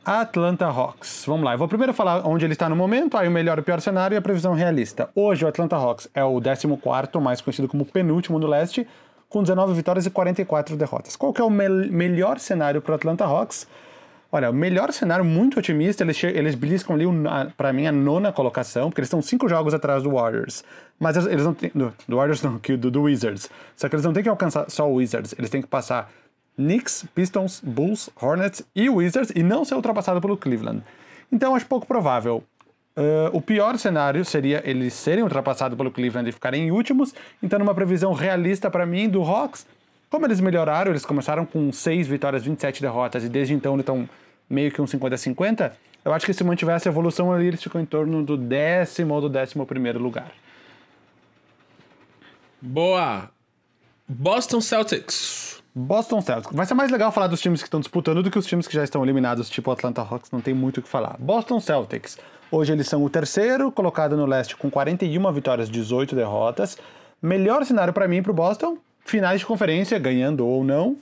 Atlanta 0.04 0.66
Hawks. 0.66 1.22
Vamos 1.28 1.44
lá, 1.44 1.54
eu 1.54 1.58
vou 1.58 1.68
primeiro 1.68 1.94
falar 1.94 2.26
onde 2.26 2.44
ele 2.44 2.54
está 2.54 2.68
no 2.68 2.74
momento, 2.74 3.16
aí 3.16 3.28
o 3.28 3.30
melhor 3.30 3.58
e 3.58 3.60
o 3.60 3.64
pior 3.64 3.80
cenário 3.80 4.16
e 4.16 4.18
a 4.18 4.22
previsão 4.22 4.52
realista. 4.52 5.08
Hoje 5.14 5.44
o 5.44 5.48
Atlanta 5.48 5.76
Hawks 5.76 6.08
é 6.12 6.24
o 6.24 6.40
14º, 6.40 7.20
mais 7.20 7.40
conhecido 7.40 7.68
como 7.68 7.84
penúltimo 7.84 8.40
no 8.40 8.48
leste, 8.48 8.84
com 9.28 9.42
19 9.42 9.74
vitórias 9.74 10.06
e 10.06 10.10
44 10.10 10.76
derrotas. 10.76 11.14
Qual 11.14 11.32
que 11.32 11.40
é 11.40 11.44
o 11.44 11.50
me 11.50 11.68
melhor 11.68 12.40
cenário 12.40 12.82
para 12.82 12.90
o 12.90 12.94
Atlanta 12.96 13.24
Hawks? 13.24 13.68
Olha, 14.34 14.50
o 14.50 14.52
melhor 14.52 14.92
cenário, 14.92 15.24
muito 15.24 15.60
otimista, 15.60 16.02
eles, 16.02 16.20
eles 16.24 16.56
beliscam 16.56 16.96
ali, 16.96 17.04
para 17.56 17.72
mim, 17.72 17.86
a 17.86 17.92
nona 17.92 18.32
colocação, 18.32 18.90
porque 18.90 19.00
eles 19.00 19.06
estão 19.06 19.22
cinco 19.22 19.48
jogos 19.48 19.72
atrás 19.72 20.02
do 20.02 20.10
Warriors. 20.10 20.64
Mas 20.98 21.16
eles 21.16 21.44
não 21.44 21.54
têm. 21.54 21.70
Do, 21.72 21.94
do 22.08 22.16
Warriors 22.16 22.42
não, 22.42 22.56
do, 22.56 22.90
do 22.90 23.02
Wizards. 23.02 23.48
Só 23.76 23.88
que 23.88 23.94
eles 23.94 24.04
não 24.04 24.12
têm 24.12 24.24
que 24.24 24.28
alcançar 24.28 24.68
só 24.68 24.90
o 24.90 24.94
Wizards, 24.94 25.36
eles 25.38 25.48
têm 25.50 25.62
que 25.62 25.68
passar 25.68 26.10
Knicks, 26.56 27.06
Pistons, 27.14 27.60
Bulls, 27.64 28.10
Hornets 28.20 28.64
e 28.74 28.90
Wizards 28.90 29.30
e 29.36 29.40
não 29.44 29.64
ser 29.64 29.76
ultrapassado 29.76 30.20
pelo 30.20 30.36
Cleveland. 30.36 30.82
Então 31.30 31.54
acho 31.54 31.66
pouco 31.66 31.86
provável. 31.86 32.42
Uh, 32.96 33.30
o 33.32 33.40
pior 33.40 33.78
cenário 33.78 34.24
seria 34.24 34.68
eles 34.68 34.94
serem 34.94 35.22
ultrapassados 35.22 35.78
pelo 35.78 35.92
Cleveland 35.92 36.28
e 36.28 36.32
ficarem 36.32 36.66
em 36.66 36.70
últimos. 36.72 37.14
Então, 37.40 37.60
numa 37.60 37.72
previsão 37.72 38.12
realista 38.12 38.68
para 38.68 38.84
mim 38.84 39.08
do 39.08 39.22
Hawks, 39.22 39.64
como 40.10 40.26
eles 40.26 40.40
melhoraram, 40.40 40.90
eles 40.90 41.06
começaram 41.06 41.46
com 41.46 41.72
6 41.72 42.08
vitórias, 42.08 42.42
27 42.42 42.82
derrotas 42.82 43.22
e 43.22 43.28
desde 43.28 43.54
então 43.54 43.74
eles 43.74 43.82
estão 43.82 44.08
meio 44.54 44.70
que 44.70 44.80
um 44.80 44.86
50-50. 44.86 45.72
Eu 46.04 46.12
acho 46.12 46.24
que 46.24 46.32
se 46.32 46.44
mantiver 46.44 46.76
essa 46.76 46.88
evolução 46.88 47.32
ali, 47.32 47.48
eles 47.48 47.62
ficam 47.62 47.80
em 47.80 47.86
torno 47.86 48.22
do 48.22 48.36
décimo 48.36 49.14
ou 49.14 49.20
do 49.22 49.28
décimo 49.28 49.66
primeiro 49.66 49.98
lugar. 49.98 50.32
Boa! 52.60 53.30
Boston 54.06 54.60
Celtics. 54.60 55.62
Boston 55.74 56.20
Celtics. 56.20 56.54
Vai 56.54 56.66
ser 56.66 56.74
mais 56.74 56.90
legal 56.90 57.10
falar 57.10 57.26
dos 57.26 57.40
times 57.40 57.60
que 57.60 57.66
estão 57.66 57.80
disputando 57.80 58.22
do 58.22 58.30
que 58.30 58.38
os 58.38 58.46
times 58.46 58.66
que 58.66 58.74
já 58.74 58.84
estão 58.84 59.02
eliminados, 59.02 59.50
tipo 59.50 59.70
Atlanta 59.70 60.02
Hawks, 60.02 60.30
não 60.30 60.40
tem 60.40 60.54
muito 60.54 60.78
o 60.78 60.82
que 60.82 60.88
falar. 60.88 61.16
Boston 61.18 61.58
Celtics. 61.58 62.18
Hoje 62.50 62.72
eles 62.72 62.86
são 62.86 63.02
o 63.02 63.10
terceiro 63.10 63.72
colocado 63.72 64.16
no 64.16 64.26
leste 64.26 64.56
com 64.56 64.70
41 64.70 65.32
vitórias, 65.32 65.68
18 65.68 66.14
derrotas. 66.14 66.78
Melhor 67.20 67.64
cenário 67.64 67.92
para 67.92 68.06
mim 68.06 68.18
e 68.18 68.22
pro 68.22 68.32
Boston, 68.32 68.78
finais 69.04 69.40
de 69.40 69.46
conferência, 69.46 69.98
ganhando 69.98 70.46
ou 70.46 70.62
não. 70.62 70.96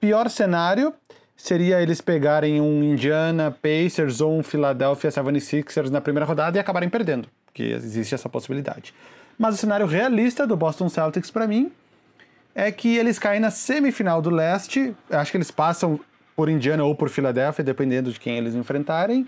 Pior 0.00 0.30
cenário 0.30 0.94
seria 1.38 1.80
eles 1.80 2.00
pegarem 2.00 2.60
um 2.60 2.82
Indiana 2.82 3.56
Pacers 3.62 4.20
ou 4.20 4.36
um 4.36 4.42
Philadelphia 4.42 5.08
76ers 5.08 5.88
na 5.88 6.00
primeira 6.00 6.26
rodada 6.26 6.58
e 6.58 6.60
acabarem 6.60 6.90
perdendo, 6.90 7.28
porque 7.46 7.62
existe 7.62 8.14
essa 8.14 8.28
possibilidade. 8.28 8.92
Mas 9.38 9.54
o 9.54 9.56
cenário 9.56 9.86
realista 9.86 10.44
do 10.44 10.56
Boston 10.56 10.88
Celtics 10.88 11.30
para 11.30 11.46
mim 11.46 11.70
é 12.54 12.72
que 12.72 12.96
eles 12.96 13.20
caem 13.20 13.38
na 13.38 13.52
semifinal 13.52 14.20
do 14.20 14.30
leste. 14.30 14.92
Acho 15.08 15.30
que 15.30 15.36
eles 15.36 15.50
passam 15.50 16.00
por 16.34 16.48
Indiana 16.48 16.82
ou 16.82 16.94
por 16.94 17.08
Filadélfia, 17.08 17.64
dependendo 17.64 18.12
de 18.12 18.18
quem 18.18 18.36
eles 18.36 18.56
enfrentarem. 18.56 19.24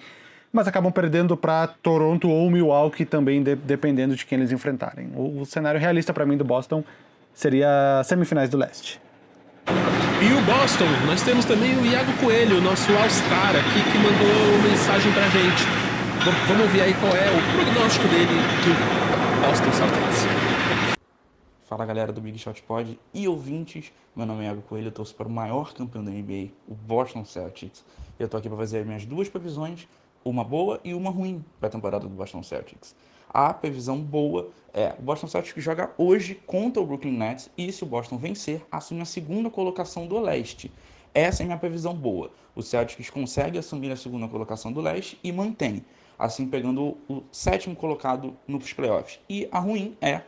Mas 0.52 0.66
acabam 0.66 0.90
perdendo 0.90 1.36
para 1.36 1.68
Toronto 1.68 2.28
ou 2.28 2.50
Milwaukee 2.50 3.04
também, 3.04 3.40
de, 3.40 3.54
dependendo 3.54 4.16
de 4.16 4.26
quem 4.26 4.36
eles 4.36 4.50
enfrentarem. 4.50 5.12
O, 5.14 5.42
o 5.42 5.46
cenário 5.46 5.78
realista 5.78 6.12
para 6.12 6.26
mim 6.26 6.36
do 6.36 6.44
Boston 6.44 6.82
seria 7.32 8.02
semifinais 8.04 8.50
do 8.50 8.58
leste. 8.58 9.00
E 10.22 10.32
o 10.34 10.44
Boston, 10.44 10.84
nós 11.06 11.22
temos 11.22 11.46
também 11.46 11.74
o 11.78 11.86
Iago 11.86 12.12
Coelho, 12.18 12.60
nosso 12.60 12.92
All-Star 12.92 13.56
aqui, 13.56 13.82
que 13.90 13.96
mandou 13.96 14.70
mensagem 14.70 15.10
pra 15.14 15.22
gente. 15.30 15.64
Vamos 16.46 16.70
ver 16.70 16.82
aí 16.82 16.94
qual 17.00 17.10
é 17.16 17.30
o 17.30 17.40
prognóstico 17.56 18.06
dele 18.08 18.34
do 18.60 19.40
Boston 19.40 19.72
Celtics. 19.72 20.26
Fala 21.64 21.86
galera 21.86 22.12
do 22.12 22.20
Big 22.20 22.38
Shot 22.38 22.62
Pod 22.64 23.00
e 23.14 23.26
ouvintes, 23.26 23.90
meu 24.14 24.26
nome 24.26 24.42
é 24.44 24.48
Iago 24.48 24.60
Coelho, 24.60 24.88
eu 24.88 24.92
torço 24.92 25.14
para 25.14 25.26
o 25.26 25.30
maior 25.30 25.72
campeão 25.72 26.04
da 26.04 26.10
NBA, 26.10 26.50
o 26.68 26.74
Boston 26.74 27.24
Celtics. 27.24 27.82
Eu 28.18 28.28
tô 28.28 28.36
aqui 28.36 28.48
para 28.48 28.58
fazer 28.58 28.80
as 28.80 28.86
minhas 28.86 29.06
duas 29.06 29.26
previsões, 29.26 29.88
uma 30.22 30.44
boa 30.44 30.78
e 30.84 30.92
uma 30.92 31.10
ruim 31.10 31.42
para 31.58 31.70
a 31.70 31.72
temporada 31.72 32.06
do 32.06 32.14
Boston 32.14 32.42
Celtics. 32.42 32.94
A 33.32 33.54
previsão 33.54 33.96
boa 33.96 34.50
é 34.74 34.92
o 34.98 35.02
Boston 35.02 35.28
Celtics 35.28 35.62
joga 35.62 35.92
hoje 35.96 36.34
contra 36.46 36.82
o 36.82 36.86
Brooklyn 36.86 37.16
Nets 37.16 37.48
e 37.56 37.70
se 37.70 37.84
o 37.84 37.86
Boston 37.86 38.18
vencer, 38.18 38.60
assume 38.72 39.02
a 39.02 39.04
segunda 39.04 39.48
colocação 39.48 40.04
do 40.04 40.18
leste. 40.18 40.72
Essa 41.14 41.44
é 41.44 41.46
minha 41.46 41.56
previsão 41.56 41.94
boa. 41.94 42.32
O 42.56 42.62
Celtics 42.62 43.08
consegue 43.08 43.56
assumir 43.56 43.92
a 43.92 43.96
segunda 43.96 44.26
colocação 44.26 44.72
do 44.72 44.80
leste 44.80 45.16
e 45.22 45.30
mantém, 45.30 45.84
assim 46.18 46.44
pegando 46.44 46.98
o 47.08 47.22
sétimo 47.30 47.76
colocado 47.76 48.36
nos 48.48 48.72
playoffs. 48.72 49.20
E 49.28 49.48
a 49.52 49.60
ruim 49.60 49.96
é 50.00 50.22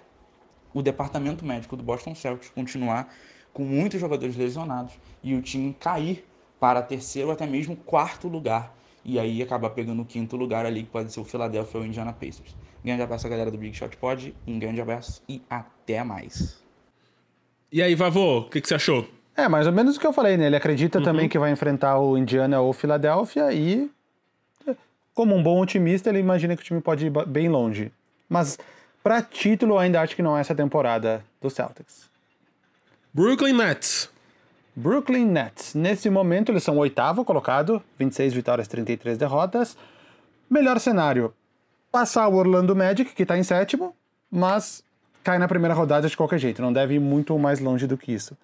o 0.73 0.81
departamento 0.81 1.45
médico 1.45 1.77
do 1.77 1.83
Boston 1.83 2.15
Celtics 2.15 2.51
continuar 2.51 3.13
com 3.53 3.65
muitos 3.65 4.01
jogadores 4.01 4.37
lesionados 4.37 4.95
e 5.25 5.35
o 5.35 5.43
time 5.43 5.75
cair 5.75 6.25
para 6.61 6.81
terceiro 6.81 7.33
até 7.33 7.49
mesmo 7.49 7.75
quarto 7.75 8.29
lugar 8.29 8.73
e 9.05 9.19
aí 9.19 9.43
acabar 9.43 9.71
pegando 9.71 10.03
o 10.03 10.05
quinto 10.05 10.37
lugar 10.37 10.65
ali, 10.65 10.85
que 10.85 10.91
pode 10.91 11.13
ser 11.13 11.19
o 11.19 11.25
Philadelphia 11.25 11.81
ou 11.81 11.85
o 11.85 11.89
Indiana 11.89 12.13
Pacers. 12.13 12.55
Grande 12.85 13.03
abraço 13.03 13.27
a 13.27 13.31
galera 13.31 13.51
do 13.51 13.57
Big 13.57 13.77
Shot 13.77 13.97
Pod, 13.97 14.35
um 14.47 14.59
grande 14.59 14.81
abraço 14.81 15.23
e 15.29 15.41
até 15.49 16.03
mais. 16.03 16.61
E 17.71 17.81
aí, 17.81 17.95
Vavô, 17.95 18.41
o 18.41 18.51
que, 18.51 18.61
que, 18.61 18.69
você 18.69 18.75
achou? 18.75 19.09
É, 19.37 19.49
mais 19.49 19.67
ou 19.67 19.73
menos 19.73 19.97
o 19.97 20.01
que 20.01 20.07
eu 20.07 20.13
falei, 20.13 20.37
né? 20.37 20.47
Ele 20.47 20.57
acredita 20.57 20.99
uhum. 20.99 21.05
também 21.05 21.29
que 21.29 21.39
vai 21.39 21.53
enfrentar 21.53 21.99
o 21.99 22.19
Indiana 22.19 22.61
ou 22.61 22.71
o 22.71 22.73
Philadelphia 22.73 23.53
e, 23.53 23.91
como 25.15 25.35
um 25.35 25.43
bom 25.43 25.61
otimista, 25.61 26.11
ele 26.11 26.19
imagina 26.19 26.57
que 26.57 26.63
o 26.63 26.65
time 26.65 26.81
pode 26.81 27.07
ir 27.07 27.11
bem 27.27 27.49
longe. 27.49 27.93
Mas, 28.29 28.59
para 29.03 29.23
título, 29.23 29.75
eu 29.75 29.79
ainda 29.79 30.01
acho 30.01 30.17
que 30.17 30.23
não 30.23 30.37
é 30.37 30.41
essa 30.41 30.55
temporada 30.55 31.25
do 31.41 31.49
Celtics. 31.49 32.11
Brooklyn 33.15 33.53
Nets. 33.53 34.11
Brooklyn 34.75 35.27
Nets. 35.27 35.75
Nesse 35.75 36.11
momento, 36.11 36.51
eles 36.51 36.63
são 36.63 36.77
o 36.77 36.81
oitavo 36.81 37.25
colocado, 37.25 37.83
26 37.99 38.35
vitórias, 38.35 38.69
33 38.69 39.17
derrotas. 39.17 39.77
Melhor 40.51 40.79
cenário: 40.81 41.33
passar 41.93 42.27
o 42.27 42.35
Orlando 42.35 42.75
Magic, 42.75 43.15
que 43.15 43.23
está 43.23 43.37
em 43.37 43.43
sétimo, 43.43 43.95
mas 44.31 44.83
cai 45.23 45.39
na 45.39 45.47
primeira 45.47 45.75
rodada 45.75 46.09
de 46.09 46.17
qualquer 46.17 46.39
jeito, 46.39 46.63
não 46.63 46.73
deve 46.73 46.95
ir 46.95 46.99
muito 46.99 47.39
mais 47.39 47.61
longe 47.61 47.87
do 47.87 47.99
que 47.99 48.13
isso. 48.13 48.37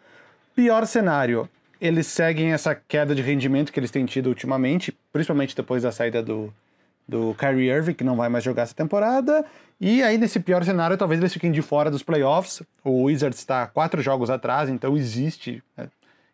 Pior 0.54 0.86
cenário: 0.86 1.48
eles 1.80 2.06
seguem 2.06 2.52
essa 2.52 2.74
queda 2.74 3.14
de 3.14 3.22
rendimento 3.22 3.72
que 3.72 3.80
eles 3.80 3.90
têm 3.90 4.04
tido 4.04 4.28
ultimamente, 4.28 4.96
principalmente 5.12 5.56
depois 5.56 5.82
da 5.82 5.90
saída 5.90 6.22
do, 6.22 6.52
do 7.08 7.34
Kyrie 7.38 7.70
Irving, 7.70 7.94
que 7.94 8.04
não 8.04 8.16
vai 8.16 8.28
mais 8.28 8.44
jogar 8.44 8.62
essa 8.64 8.74
temporada. 8.74 9.44
E 9.80 10.02
aí, 10.02 10.18
nesse 10.18 10.40
pior 10.40 10.62
cenário, 10.64 10.96
talvez 10.96 11.20
eles 11.20 11.32
fiquem 11.32 11.50
de 11.50 11.62
fora 11.62 11.90
dos 11.90 12.02
playoffs. 12.02 12.62
O 12.84 13.04
Wizards 13.04 13.38
está 13.38 13.66
quatro 13.66 14.02
jogos 14.02 14.28
atrás, 14.28 14.68
então 14.68 14.96
existe 14.96 15.62
né, 15.76 15.88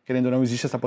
querendo 0.05 0.27
ou 0.27 0.33
não, 0.33 0.43
existe 0.43 0.67
essa 0.67 0.79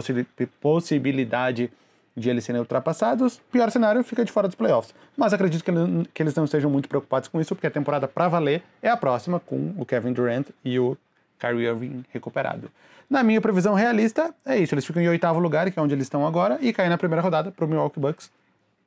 possibilidade 0.62 1.72
de 2.18 2.30
eles 2.30 2.44
serem 2.44 2.60
ultrapassados. 2.60 3.40
Pior 3.52 3.70
cenário, 3.70 4.04
fica 4.04 4.26
de 4.26 4.32
fora 4.32 4.48
dos 4.48 4.56
playoffs. 4.56 4.94
Mas 5.16 5.34
acredito 5.34 5.64
que, 5.64 5.70
ele, 5.70 6.10
que 6.12 6.24
eles 6.24 6.34
não 6.34 6.46
estejam 6.46 6.70
muito 6.70 6.90
preocupados 6.90 7.30
com 7.30 7.40
isso, 7.40 7.54
porque 7.54 7.68
a 7.68 7.72
temporada 7.72 8.08
para 8.08 8.28
valer 8.28 8.64
é 8.82 8.90
a 8.90 8.98
próxima, 8.98 9.40
com 9.40 9.74
o 9.78 9.86
Kevin 9.86 10.14
Durant 10.14 10.48
e 10.66 10.80
o 10.80 10.98
Kyrie 11.38 11.68
Irving 11.68 12.04
recuperado. 12.12 12.72
Na 13.08 13.22
minha 13.22 13.40
previsão 13.40 13.76
realista, 13.76 14.34
é 14.44 14.58
isso. 14.58 14.74
Eles 14.74 14.86
ficam 14.86 15.02
em 15.02 15.08
oitavo 15.08 15.40
lugar, 15.40 15.70
que 15.70 15.78
é 15.78 15.82
onde 15.82 15.94
eles 15.94 16.06
estão 16.06 16.26
agora, 16.26 16.58
e 16.60 16.74
caem 16.74 16.90
na 16.90 16.98
primeira 16.98 17.22
rodada 17.22 17.52
para 17.52 17.64
o 17.64 17.68
Milwaukee 17.68 18.00
Bucks, 18.00 18.32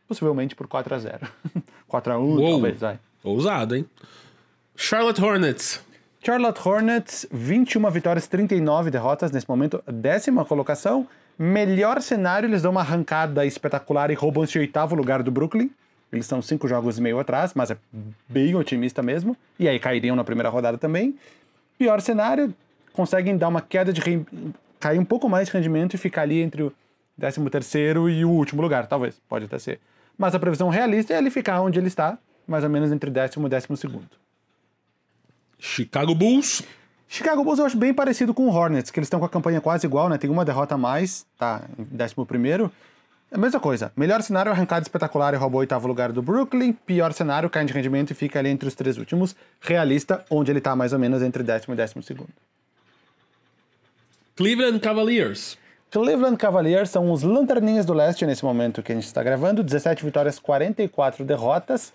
possivelmente 0.09 0.57
por 0.57 0.67
4 0.67 0.93
a 0.93 0.99
0 0.99 1.29
4 1.87 2.13
a 2.13 2.19
1 2.19 2.23
Uou, 2.23 2.51
talvez, 2.51 2.81
vai. 2.81 2.99
Ousado, 3.23 3.77
hein? 3.77 3.87
Charlotte 4.75 5.23
Hornets. 5.23 5.81
Charlotte 6.23 6.61
Hornets, 6.69 7.27
21 7.31 7.91
vitórias, 7.91 8.27
39 8.27 8.91
derrotas, 8.91 9.31
nesse 9.31 9.49
momento, 9.49 9.83
décima 9.87 10.45
colocação. 10.45 11.07
Melhor 11.43 12.03
cenário, 12.03 12.47
eles 12.47 12.61
dão 12.61 12.71
uma 12.71 12.83
arrancada 12.83 13.47
espetacular 13.47 14.11
e 14.11 14.15
roubam 14.15 14.45
esse 14.45 14.59
oitavo 14.59 14.95
lugar 14.95 15.23
do 15.23 15.31
Brooklyn. 15.31 15.71
Eles 16.13 16.27
estão 16.27 16.43
cinco 16.43 16.69
jogos 16.69 16.99
e 16.99 17.01
meio 17.01 17.19
atrás, 17.19 17.55
mas 17.55 17.71
é 17.71 17.79
bem 18.29 18.55
otimista 18.55 19.03
mesmo. 19.03 19.35
E 19.59 19.67
aí 19.67 19.79
cairiam 19.79 20.15
na 20.15 20.23
primeira 20.23 20.51
rodada 20.51 20.77
também. 20.77 21.19
Pior 21.79 21.99
cenário, 22.03 22.55
conseguem 22.93 23.39
dar 23.39 23.49
uma 23.49 23.63
queda 23.63 23.91
de. 23.91 24.03
cair 24.79 24.99
um 24.99 25.05
pouco 25.05 25.31
mais 25.31 25.49
de 25.49 25.55
rendimento 25.55 25.95
e 25.95 25.97
ficar 25.97 26.23
ali 26.23 26.43
entre 26.43 26.63
o 26.63 26.73
13 27.19 27.49
terceiro 27.49 28.11
e 28.11 28.23
o 28.23 28.29
último 28.31 28.61
lugar, 28.61 28.87
talvez, 28.87 29.19
pode 29.27 29.47
até 29.47 29.59
ser. 29.59 29.81
Mas 30.19 30.35
a 30.35 30.39
previsão 30.39 30.69
realista 30.69 31.15
é 31.15 31.17
ele 31.17 31.31
ficar 31.31 31.63
onde 31.63 31.79
ele 31.79 31.89
está, 31.89 32.19
mais 32.47 32.65
ou 32.65 32.69
menos 32.69 32.93
entre 32.93 33.11
décimo 33.11 33.47
e 33.47 33.51
décimo 33.51 33.79
segundo. 33.79 34.11
Chicago 35.59 36.15
Bulls. 36.15 36.63
Chicago 37.13 37.43
Bulls 37.43 37.59
eu 37.59 37.67
acho 37.67 37.77
bem 37.77 37.93
parecido 37.93 38.33
com 38.33 38.47
o 38.47 38.55
Hornets, 38.55 38.89
que 38.89 39.01
eles 39.01 39.09
estão 39.09 39.19
com 39.19 39.27
a 39.27 39.29
campanha 39.29 39.61
quase 39.61 39.85
igual, 39.85 40.09
né? 40.09 40.17
Tem 40.17 40.31
uma 40.31 40.45
derrota 40.45 40.77
a 40.77 40.79
mais, 40.79 41.27
tá 41.37 41.63
em 41.77 41.83
décimo 41.83 42.25
primeiro. 42.25 42.71
É 43.33 43.35
a 43.35 43.39
mesma 43.39 43.59
coisa. 43.59 43.91
Melhor 43.97 44.23
cenário, 44.23 44.53
arrancada 44.53 44.83
espetacular 44.83 45.35
e 45.35 45.37
roubou 45.37 45.59
o 45.59 45.61
oitavo 45.61 45.89
lugar 45.89 46.13
do 46.13 46.23
Brooklyn. 46.23 46.73
Pior 46.73 47.13
cenário, 47.13 47.51
cai 47.51 47.65
de 47.65 47.73
rendimento 47.73 48.13
e 48.13 48.15
fica 48.15 48.39
ali 48.39 48.49
entre 48.49 48.69
os 48.69 48.77
três 48.77 48.97
últimos. 48.97 49.35
Realista, 49.61 50.25
onde 50.31 50.53
ele 50.53 50.61
tá 50.61 50.77
mais 50.77 50.93
ou 50.93 51.01
menos 51.01 51.21
entre 51.21 51.43
décimo 51.43 51.75
e 51.75 51.77
décimo 51.77 52.01
segundo. 52.01 52.31
Cleveland 54.37 54.79
Cavaliers. 54.79 55.59
Cleveland 55.91 56.37
Cavaliers 56.37 56.91
são 56.91 57.11
os 57.11 57.25
lanterninhas 57.25 57.85
do 57.85 57.93
leste 57.93 58.25
nesse 58.25 58.45
momento 58.45 58.85
que 58.85 58.93
a 58.93 58.95
gente 58.95 59.07
está 59.07 59.21
gravando. 59.21 59.65
17 59.65 60.05
vitórias, 60.05 60.39
44 60.39 61.25
derrotas. 61.25 61.93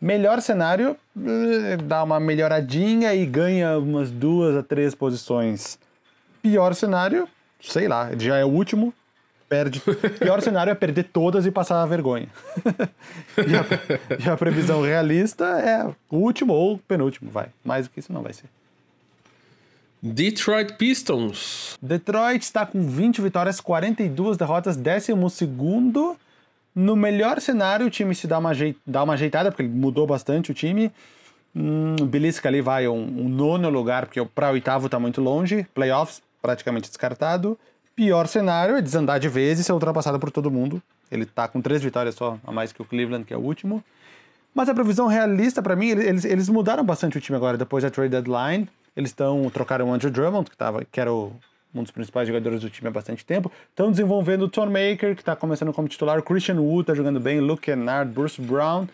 Melhor 0.00 0.42
cenário, 0.42 0.96
eh, 1.16 1.78
dá 1.78 2.02
uma 2.02 2.20
melhoradinha 2.20 3.14
e 3.14 3.24
ganha 3.24 3.78
umas 3.78 4.10
duas 4.10 4.54
a 4.54 4.62
três 4.62 4.94
posições. 4.94 5.78
Pior 6.42 6.74
cenário, 6.74 7.26
sei 7.60 7.88
lá, 7.88 8.10
já 8.18 8.36
é 8.36 8.44
o 8.44 8.48
último, 8.48 8.92
perde. 9.48 9.80
Pior 10.20 10.42
cenário 10.42 10.70
é 10.70 10.74
perder 10.74 11.04
todas 11.04 11.46
e 11.46 11.50
passar 11.50 11.82
a 11.82 11.86
vergonha. 11.86 12.28
e, 13.38 13.56
a, 13.56 14.26
e, 14.26 14.28
a, 14.28 14.36
previsão 14.36 14.82
realista 14.82 15.44
é 15.44 15.86
o 16.10 16.16
último 16.16 16.52
ou 16.52 16.78
penúltimo, 16.78 17.30
vai. 17.30 17.48
Mais 17.64 17.86
do 17.86 17.90
que 17.90 18.00
isso 18.00 18.12
não 18.12 18.22
vai 18.22 18.34
ser. 18.34 18.46
Detroit 20.02 20.74
Pistons. 20.74 21.78
Detroit 21.80 22.42
está 22.42 22.66
com 22.66 22.86
20 22.86 23.22
vitórias, 23.22 23.60
42 23.60 24.36
derrotas, 24.36 24.76
12 24.76 25.14
segundo 25.30 26.16
no 26.76 26.94
melhor 26.94 27.40
cenário, 27.40 27.86
o 27.86 27.90
time 27.90 28.14
se 28.14 28.26
dá 28.26 28.38
uma, 28.38 28.52
dá 28.86 29.02
uma 29.02 29.14
ajeitada, 29.14 29.50
porque 29.50 29.62
ele 29.62 29.72
mudou 29.72 30.06
bastante 30.06 30.50
o 30.50 30.54
time. 30.54 30.92
Hum, 31.54 31.96
Belisca 32.06 32.50
ali 32.50 32.60
vai 32.60 32.86
um, 32.86 32.94
um 32.94 33.28
nono 33.30 33.70
lugar, 33.70 34.04
porque 34.04 34.22
para 34.26 34.50
oitavo 34.50 34.84
está 34.84 35.00
muito 35.00 35.22
longe. 35.22 35.66
Playoffs, 35.72 36.20
praticamente 36.42 36.88
descartado. 36.88 37.58
Pior 37.94 38.26
cenário 38.26 38.76
é 38.76 38.82
desandar 38.82 39.18
de 39.18 39.26
vez 39.26 39.58
e 39.58 39.64
ser 39.64 39.72
ultrapassado 39.72 40.20
por 40.20 40.30
todo 40.30 40.50
mundo. 40.50 40.82
Ele 41.10 41.22
está 41.22 41.48
com 41.48 41.62
três 41.62 41.82
vitórias 41.82 42.14
só, 42.14 42.38
a 42.46 42.52
mais 42.52 42.74
que 42.74 42.82
o 42.82 42.84
Cleveland, 42.84 43.24
que 43.24 43.32
é 43.32 43.36
o 43.38 43.40
último. 43.40 43.82
Mas 44.54 44.68
a 44.68 44.74
previsão 44.74 45.06
realista 45.06 45.62
para 45.62 45.74
mim, 45.74 45.88
eles, 45.88 46.26
eles 46.26 46.48
mudaram 46.50 46.84
bastante 46.84 47.16
o 47.16 47.20
time 47.22 47.36
agora, 47.36 47.56
depois 47.56 47.84
da 47.84 47.90
trade 47.90 48.10
deadline. 48.10 48.68
Eles 48.94 49.10
estão 49.10 49.48
trocaram 49.48 49.88
o 49.88 49.94
Andrew 49.94 50.10
Drummond, 50.10 50.50
que, 50.50 50.56
tava, 50.56 50.84
que 50.84 51.00
era 51.00 51.10
o 51.10 51.32
um 51.74 51.82
dos 51.82 51.90
principais 51.90 52.26
jogadores 52.26 52.60
do 52.60 52.70
time 52.70 52.88
há 52.88 52.90
bastante 52.90 53.24
tempo. 53.24 53.50
Estão 53.68 53.90
desenvolvendo 53.90 54.42
o 54.42 54.48
Tom 54.48 54.66
Maker, 54.66 55.14
que 55.14 55.22
está 55.22 55.36
começando 55.36 55.72
como 55.72 55.88
titular, 55.88 56.22
Christian 56.22 56.60
Wood 56.60 56.82
está 56.82 56.94
jogando 56.94 57.20
bem, 57.20 57.40
Luke 57.40 57.62
Kennard, 57.62 58.10
Bruce 58.10 58.40
Brown. 58.40 58.86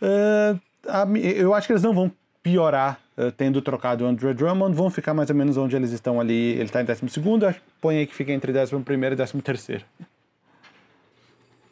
Uh, 0.00 0.60
a, 0.86 1.06
eu 1.18 1.54
acho 1.54 1.66
que 1.66 1.72
eles 1.72 1.82
não 1.82 1.94
vão 1.94 2.10
piorar 2.42 3.00
uh, 3.16 3.30
tendo 3.32 3.60
trocado 3.62 4.04
o 4.04 4.06
Andrew 4.06 4.32
Drummond, 4.34 4.74
vão 4.74 4.90
ficar 4.90 5.14
mais 5.14 5.30
ou 5.30 5.36
menos 5.36 5.56
onde 5.56 5.76
eles 5.76 5.92
estão 5.92 6.20
ali. 6.20 6.52
Ele 6.52 6.64
está 6.64 6.80
em 6.80 6.84
12 6.84 7.08
segundo, 7.08 7.54
põe 7.80 7.98
aí 7.98 8.06
que 8.06 8.14
fica 8.14 8.32
entre 8.32 8.52
11 8.52 8.76
e 8.76 9.16
13 9.16 9.42
terceiro. 9.42 9.84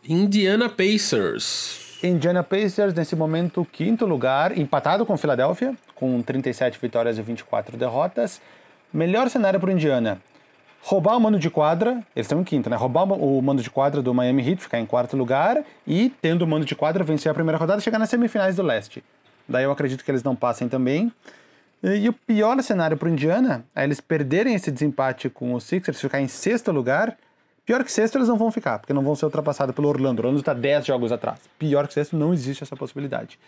Indiana 0.08 0.68
Pacers. 0.68 1.98
Indiana 2.02 2.44
Pacers, 2.44 2.94
nesse 2.94 3.16
momento, 3.16 3.66
quinto 3.72 4.06
lugar, 4.06 4.56
empatado 4.56 5.04
com 5.04 5.16
Filadélfia, 5.16 5.74
com 5.94 6.22
37 6.22 6.78
vitórias 6.80 7.18
e 7.18 7.22
24 7.22 7.76
derrotas. 7.76 8.40
Melhor 8.92 9.28
cenário 9.28 9.60
para 9.60 9.68
o 9.68 9.72
Indiana 9.72 10.20
roubar 10.80 11.16
o 11.16 11.20
mando 11.20 11.38
de 11.38 11.50
quadra, 11.50 12.02
eles 12.14 12.26
estão 12.26 12.40
em 12.40 12.44
quinto, 12.44 12.70
né? 12.70 12.76
Roubar 12.76 13.04
o 13.04 13.42
mando 13.42 13.62
de 13.62 13.70
quadra 13.70 14.00
do 14.00 14.14
Miami 14.14 14.48
Heat, 14.48 14.62
ficar 14.62 14.78
em 14.78 14.86
quarto 14.86 15.16
lugar 15.16 15.62
e, 15.86 16.10
tendo 16.22 16.42
o 16.42 16.46
mando 16.46 16.64
de 16.64 16.74
quadra, 16.74 17.04
vencer 17.04 17.30
a 17.30 17.34
primeira 17.34 17.58
rodada 17.58 17.80
e 17.80 17.84
chegar 17.84 17.98
nas 17.98 18.08
semifinais 18.08 18.56
do 18.56 18.62
leste. 18.62 19.02
Daí 19.48 19.64
eu 19.64 19.70
acredito 19.70 20.04
que 20.04 20.10
eles 20.10 20.22
não 20.22 20.36
passem 20.36 20.68
também. 20.68 21.12
E 21.82 22.08
o 22.08 22.12
pior 22.12 22.60
cenário 22.62 22.96
para 22.96 23.06
o 23.06 23.10
Indiana 23.10 23.64
é 23.74 23.84
eles 23.84 24.00
perderem 24.00 24.54
esse 24.54 24.70
desempate 24.70 25.28
com 25.28 25.54
o 25.54 25.60
Sixers, 25.60 26.00
ficar 26.00 26.20
em 26.20 26.28
sexto 26.28 26.72
lugar. 26.72 27.16
Pior 27.64 27.84
que 27.84 27.92
sexto 27.92 28.16
eles 28.16 28.28
não 28.28 28.36
vão 28.36 28.50
ficar, 28.50 28.78
porque 28.78 28.92
não 28.92 29.02
vão 29.02 29.14
ser 29.14 29.26
ultrapassados 29.26 29.74
pelo 29.74 29.88
Orlando. 29.88 30.20
O 30.20 30.24
Orlando 30.24 30.40
está 30.40 30.54
10 30.54 30.86
jogos 30.86 31.12
atrás. 31.12 31.38
Pior 31.58 31.86
que 31.86 31.94
sexto, 31.94 32.16
não 32.16 32.32
existe 32.32 32.62
essa 32.62 32.74
possibilidade. 32.74 33.38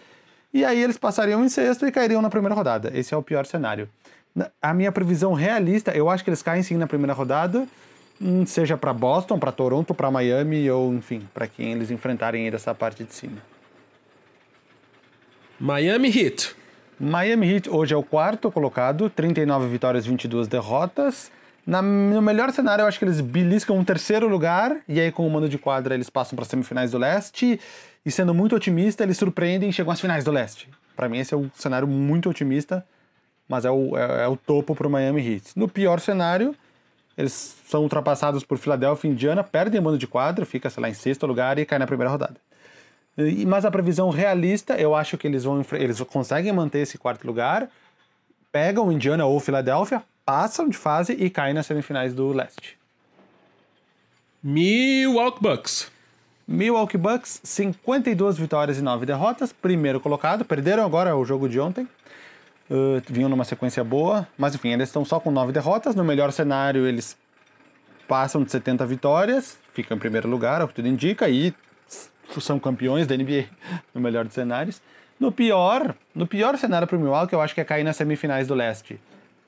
E 0.52 0.64
aí 0.64 0.82
eles 0.82 0.99
passariam 0.99 1.44
em 1.44 1.49
sexto 1.49 1.87
e 1.87 1.92
cairiam 1.92 2.20
na 2.20 2.28
primeira 2.28 2.54
rodada. 2.54 2.90
Esse 2.94 3.14
é 3.14 3.16
o 3.16 3.23
pior 3.23 3.47
cenário. 3.47 3.88
A 4.60 4.72
minha 4.72 4.92
previsão 4.92 5.32
realista, 5.32 5.90
eu 5.92 6.08
acho 6.08 6.22
que 6.22 6.30
eles 6.30 6.42
caem 6.42 6.62
sim 6.62 6.76
na 6.76 6.87
primeira 6.87 7.12
rodada. 7.12 7.66
hum, 8.20 8.44
seja 8.44 8.76
para 8.76 8.92
Boston, 8.92 9.38
para 9.38 9.50
Toronto, 9.50 9.94
para 9.94 10.10
Miami 10.10 10.70
ou 10.70 10.92
enfim, 10.92 11.26
para 11.32 11.46
quem 11.46 11.72
eles 11.72 11.90
enfrentarem 11.90 12.44
aí 12.44 12.50
dessa 12.50 12.75
parte 12.75 13.02
de 13.02 13.14
cima. 13.14 13.38
Miami 15.58 16.08
Heat. 16.08 16.54
Miami 16.99 17.50
Heat 17.50 17.70
hoje 17.70 17.94
é 17.94 17.96
o 17.96 18.02
quarto 18.02 18.50
colocado, 18.50 19.08
39 19.08 19.68
vitórias, 19.68 20.06
22 20.06 20.49
derrotas. 20.49 21.30
Na, 21.66 21.82
no 21.82 22.20
melhor 22.20 22.50
cenário, 22.52 22.82
eu 22.82 22.87
acho 22.87 22.99
que 22.99 23.04
eles 23.04 23.20
beliscam 23.20 23.76
um 23.76 23.84
terceiro 23.84 24.28
lugar, 24.28 24.78
e 24.88 24.99
aí 25.00 25.12
com 25.12 25.26
o 25.26 25.30
mano 25.30 25.49
de 25.49 25.58
quadra 25.58 25.94
eles 25.94 26.10
passam 26.10 26.37
para 26.37 26.44
semifinais 26.44 26.90
do 26.90 26.99
leste, 26.99 27.60
e 28.04 28.10
sendo 28.10 28.34
muito 28.34 28.56
otimista, 28.56 29.02
eles 29.02 29.16
surpreendem 29.16 29.70
e 29.70 29.72
chegam 29.72 29.92
às 29.92 30.00
finais 30.00 30.25
do 30.25 30.30
leste. 30.30 30.68
Para 30.96 31.08
mim, 31.08 31.18
esse 31.18 31.32
é 31.32 31.37
um 31.37 31.50
cenário 31.54 31.87
muito 31.87 32.28
otimista, 32.28 32.84
mas 33.50 33.64
é 33.64 33.71
o, 33.71 33.99
é, 33.99 34.23
é 34.23 34.28
o 34.28 34.37
topo 34.37 34.76
para 34.76 34.87
o 34.87 34.90
Miami 34.90 35.26
Heat. 35.26 35.50
No 35.57 35.69
pior 35.69 35.99
cenário, 35.99 36.54
eles 37.19 37.57
são 37.66 37.83
ultrapassados 37.83 38.45
por 38.45 38.57
Philadelphia 38.59 39.11
e 39.11 39.12
Indiana, 39.12 39.42
perdem 39.42 39.80
o 39.80 39.83
mano 39.83 39.99
de 39.99 40.07
quadra, 40.07 40.47
fica, 40.47 40.71
sei 40.71 40.80
lá, 40.80 40.88
em 40.88 40.95
sexto 40.95 41.26
lugar 41.26 41.59
e 41.59 41.66
cai 41.66 41.76
na 41.76 41.87
primeira 41.87 42.09
rodada. 42.12 42.37
Mas 43.49 43.64
a 43.64 43.71
previsão 43.71 44.09
realista, 44.09 44.75
eu 44.80 44.95
acho 44.95 45.19
que 45.19 45.26
eles 45.26 45.42
vão 45.42 45.66
eles 45.73 46.00
conseguem 46.02 46.52
manter 46.52 46.78
esse 46.78 46.97
quarto 46.97 47.26
lugar, 47.26 47.69
pegam 48.52 48.90
Indiana 48.92 49.26
ou 49.26 49.40
Filadélfia, 49.40 50.00
passam 50.25 50.69
de 50.69 50.76
fase 50.76 51.12
e 51.14 51.28
caem 51.28 51.52
nas 51.52 51.66
semifinais 51.66 52.14
do 52.14 52.28
leste. 52.28 52.78
Milwaukee 54.40 55.42
Bucks. 55.42 55.90
Milwaukee 56.47 56.97
Bucks, 56.97 57.40
52 57.42 58.38
vitórias 58.38 58.78
e 58.78 58.83
9 58.83 59.07
derrotas, 59.07 59.52
primeiro 59.52 59.99
colocado, 59.99 60.45
perderam 60.45 60.85
agora 60.85 61.16
o 61.16 61.25
jogo 61.25 61.49
de 61.49 61.59
ontem. 61.59 61.88
Uh, 62.71 63.03
vinham 63.09 63.29
numa 63.29 63.45
sequência 63.45 63.83
boa, 63.83 64.29
mas 64.39 64.55
enfim, 64.55 64.69
eles 64.69 64.89
estão 64.89 65.05
só 65.05 65.19
com 65.19 65.31
9 65.33 65.50
derrotas. 65.50 65.97
No 65.97 66.05
melhor 66.05 66.31
cenário, 66.31 66.87
eles 66.87 67.17
passam 68.07 68.45
de 68.45 68.50
70 68.50 68.87
vitórias, 68.87 69.59
ficam 69.73 69.97
em 69.97 70.00
primeiro 70.00 70.29
lugar, 70.29 70.61
é 70.61 70.65
o 70.65 70.69
que 70.69 70.75
tudo 70.75 70.87
indica, 70.87 71.29
e 71.29 71.53
são 72.41 72.61
campeões 72.61 73.09
da 73.09 73.17
NBA 73.17 73.47
no 73.93 74.00
melhor 74.00 74.25
dos 74.25 74.35
cenários. 74.35 74.81
No 75.19 75.33
pior, 75.33 75.95
no 76.15 76.27
pior 76.27 76.57
cenário 76.57 76.87
para 76.87 76.97
o 76.97 77.00
Milwaukee, 77.00 77.35
eu 77.35 77.41
acho 77.41 77.55
que 77.55 77.61
é 77.61 77.65
cair 77.65 77.85
nas 77.85 77.97
semifinais 77.97 78.47
do 78.47 78.55
leste, 78.55 79.00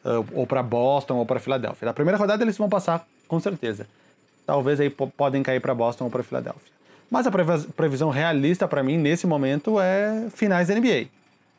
uh, 0.05 0.27
ou 0.33 0.47
para 0.47 0.63
Boston 0.63 1.15
ou 1.15 1.25
para 1.25 1.39
Filadélfia. 1.39 1.87
Na 1.87 1.93
primeira 1.93 2.19
rodada 2.19 2.43
eles 2.43 2.59
vão 2.59 2.69
passar 2.69 3.07
com 3.29 3.39
certeza. 3.39 3.87
Talvez 4.45 4.81
aí 4.81 4.91
podem 4.91 5.43
cair 5.43 5.61
para 5.61 5.75
Boston 5.75 6.05
ou 6.05 6.11
para 6.11 6.23
Filadélfia. 6.23 6.73
Mas 7.11 7.27
a 7.27 7.31
previsão 7.77 8.11
realista 8.11 8.67
para 8.67 8.83
mim 8.83 8.99
nesse 8.99 9.27
momento 9.27 9.81
é 9.81 10.29
finais 10.31 10.69
da 10.69 10.75
NBA. 10.75 11.07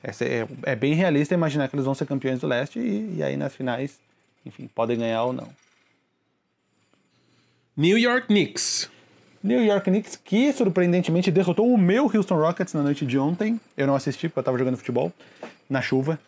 É, 0.04 0.72
é, 0.72 0.76
bem 0.76 0.94
realista 0.94 1.34
imaginar 1.34 1.70
que 1.70 1.76
eles 1.76 1.86
vão 1.86 1.96
ser 1.96 2.06
campeões 2.06 2.40
do 2.40 2.48
leste 2.48 2.78
e, 2.78 3.16
e 3.18 3.24
aí 3.24 3.38
nas 3.38 3.56
finais, 3.56 4.00
enfim, 4.46 4.70
podem 4.76 4.98
ganhar 4.98 5.24
ou 5.24 5.32
não. 5.32 5.48
New 7.76 7.98
York 7.98 8.28
Knicks. 8.28 8.90
New 9.42 9.64
York 9.64 9.90
Knicks, 9.90 10.16
que 10.16 10.52
surpreendentemente 10.54 11.32
derrotou 11.32 11.68
o 11.74 11.78
meu 11.78 12.04
Houston 12.14 12.36
Rockets 12.36 12.74
na 12.74 12.82
noite 12.82 13.06
de 13.06 13.18
ontem. 13.18 13.60
Eu 13.78 13.88
não 13.88 13.96
assisti 13.96 14.28
porque 14.28 14.40
eu 14.40 14.42
estava 14.42 14.58
jogando 14.58 14.78
futebol 14.78 15.12
na 15.70 15.82
chuva. 15.82 16.20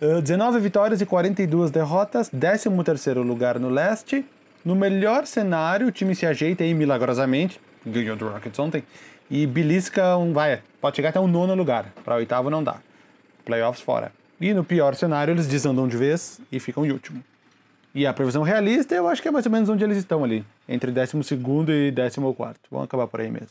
Uh, 0.00 0.22
19 0.22 0.60
vitórias 0.60 1.00
e 1.00 1.06
42 1.06 1.72
derrotas, 1.72 2.28
13 2.28 2.68
lugar 3.16 3.58
no 3.58 3.68
leste. 3.68 4.24
No 4.64 4.74
melhor 4.74 5.26
cenário, 5.26 5.88
o 5.88 5.92
time 5.92 6.14
se 6.14 6.24
ajeita 6.24 6.62
aí 6.64 6.72
milagrosamente, 6.72 7.60
ganhou 7.84 8.16
do 8.16 8.28
Rockets 8.28 8.58
ontem, 8.58 8.82
e 9.30 9.46
belisca 9.46 10.16
um, 10.16 10.32
vai, 10.32 10.60
pode 10.80 10.96
chegar 10.96 11.10
até 11.10 11.20
um 11.20 11.28
nono 11.28 11.54
lugar. 11.54 11.92
Para 12.04 12.16
oitavo 12.16 12.48
não 12.48 12.62
dá. 12.62 12.80
Playoffs 13.48 13.82
fora. 13.82 14.12
E 14.38 14.52
no 14.52 14.62
pior 14.62 14.94
cenário, 14.94 15.32
eles 15.32 15.46
desandam 15.46 15.88
de 15.88 15.96
vez 15.96 16.38
e 16.52 16.60
ficam 16.60 16.84
em 16.84 16.92
último. 16.92 17.24
E 17.94 18.06
a 18.06 18.12
previsão 18.12 18.42
realista, 18.42 18.94
eu 18.94 19.08
acho 19.08 19.22
que 19.22 19.28
é 19.28 19.30
mais 19.30 19.46
ou 19.46 19.50
menos 19.50 19.70
onde 19.70 19.82
eles 19.82 19.96
estão 19.96 20.22
ali, 20.22 20.44
entre 20.68 20.92
12 20.92 21.16
e 21.16 21.90
14. 21.90 22.58
Vamos 22.70 22.84
acabar 22.84 23.06
por 23.08 23.20
aí 23.20 23.30
mesmo. 23.30 23.48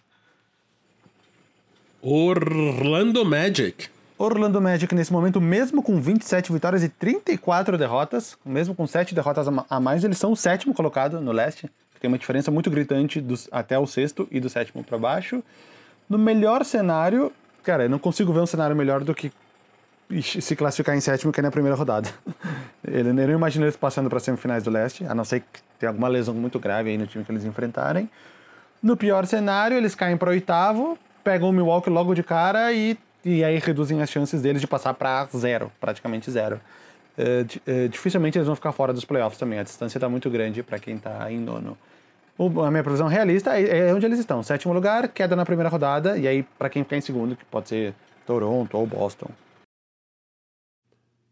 Orlando 1.99 3.25
Magic. 3.25 3.89
Orlando 4.19 4.61
Magic, 4.61 4.93
nesse 4.93 5.11
momento, 5.11 5.41
mesmo 5.41 5.81
com 5.81 5.99
27 5.99 6.53
vitórias 6.53 6.83
e 6.83 6.89
34 6.89 7.75
derrotas, 7.75 8.37
mesmo 8.45 8.75
com 8.75 8.85
7 8.85 9.15
derrotas 9.15 9.47
a 9.47 9.79
mais, 9.79 10.03
eles 10.03 10.19
são 10.19 10.31
o 10.31 10.35
sétimo 10.35 10.75
colocado 10.75 11.19
no 11.19 11.31
leste. 11.31 11.67
Tem 11.99 12.07
uma 12.07 12.19
diferença 12.19 12.51
muito 12.51 12.69
gritante 12.69 13.19
dos, 13.19 13.49
até 13.51 13.77
o 13.79 13.87
sexto 13.87 14.27
e 14.29 14.39
do 14.39 14.47
sétimo 14.47 14.83
para 14.83 14.99
baixo. 14.99 15.43
No 16.07 16.19
melhor 16.19 16.63
cenário, 16.63 17.33
cara, 17.63 17.85
eu 17.85 17.89
não 17.89 17.97
consigo 17.97 18.31
ver 18.31 18.41
um 18.41 18.45
cenário 18.45 18.75
melhor 18.75 19.03
do 19.03 19.15
que 19.15 19.31
se 20.21 20.55
classificar 20.55 20.95
em 20.95 21.01
sétimo 21.01 21.31
que 21.31 21.39
é 21.39 21.43
na 21.43 21.51
primeira 21.51 21.75
rodada. 21.75 22.09
Ele, 22.87 23.09
eu 23.09 23.13
não 23.13 23.33
imagino 23.33 23.65
eles 23.65 23.75
passando 23.75 24.09
para 24.09 24.19
semifinais 24.19 24.63
do 24.63 24.69
leste, 24.69 25.05
a 25.05 25.13
não 25.13 25.25
ser 25.25 25.41
que 25.41 25.61
tenha 25.77 25.89
alguma 25.89 26.07
lesão 26.07 26.33
muito 26.33 26.57
grave 26.57 26.89
aí 26.89 26.97
no 26.97 27.05
time 27.05 27.25
que 27.25 27.31
eles 27.31 27.43
enfrentarem. 27.43 28.09
No 28.81 28.95
pior 28.95 29.25
cenário, 29.25 29.75
eles 29.75 29.93
caem 29.93 30.15
para 30.15 30.29
oitavo, 30.29 30.97
pegam 31.23 31.49
o 31.49 31.51
Milwaukee 31.51 31.89
logo 31.89 32.13
de 32.13 32.23
cara 32.23 32.71
e, 32.71 32.97
e 33.25 33.43
aí 33.43 33.59
reduzem 33.59 34.01
as 34.01 34.09
chances 34.09 34.41
deles 34.41 34.61
de 34.61 34.67
passar 34.67 34.93
para 34.93 35.25
zero, 35.35 35.69
praticamente 35.81 36.31
zero. 36.31 36.61
Uh, 37.17 37.85
uh, 37.85 37.89
dificilmente 37.89 38.37
eles 38.37 38.45
vão 38.45 38.55
ficar 38.55 38.71
fora 38.71 38.93
dos 38.93 39.03
playoffs 39.03 39.39
também, 39.39 39.59
a 39.59 39.63
distância 39.63 39.97
está 39.97 40.07
muito 40.07 40.29
grande 40.29 40.63
para 40.63 40.79
quem 40.79 40.95
está 40.95 41.29
em 41.31 41.39
nono. 41.39 41.77
O, 42.37 42.61
a 42.61 42.69
minha 42.69 42.83
previsão 42.83 43.07
realista 43.07 43.59
é, 43.59 43.89
é, 43.89 43.93
onde 43.93 44.05
eles 44.05 44.19
estão, 44.19 44.41
sétimo 44.43 44.73
lugar, 44.73 45.07
queda 45.09 45.35
na 45.35 45.43
primeira 45.43 45.67
rodada, 45.67 46.17
e 46.17 46.27
aí 46.27 46.43
para 46.57 46.69
quem 46.69 46.83
ficar 46.83 46.95
em 46.95 47.01
segundo, 47.01 47.35
que 47.35 47.43
pode 47.45 47.67
ser 47.67 47.93
Toronto 48.25 48.77
ou 48.77 48.85
Boston. 48.85 49.29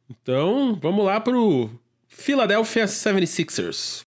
Então, 0.10 0.78
vamos 0.82 1.06
lá 1.06 1.20
pro 1.20 1.70
Philadelphia 2.08 2.86
76ers. 2.86 4.02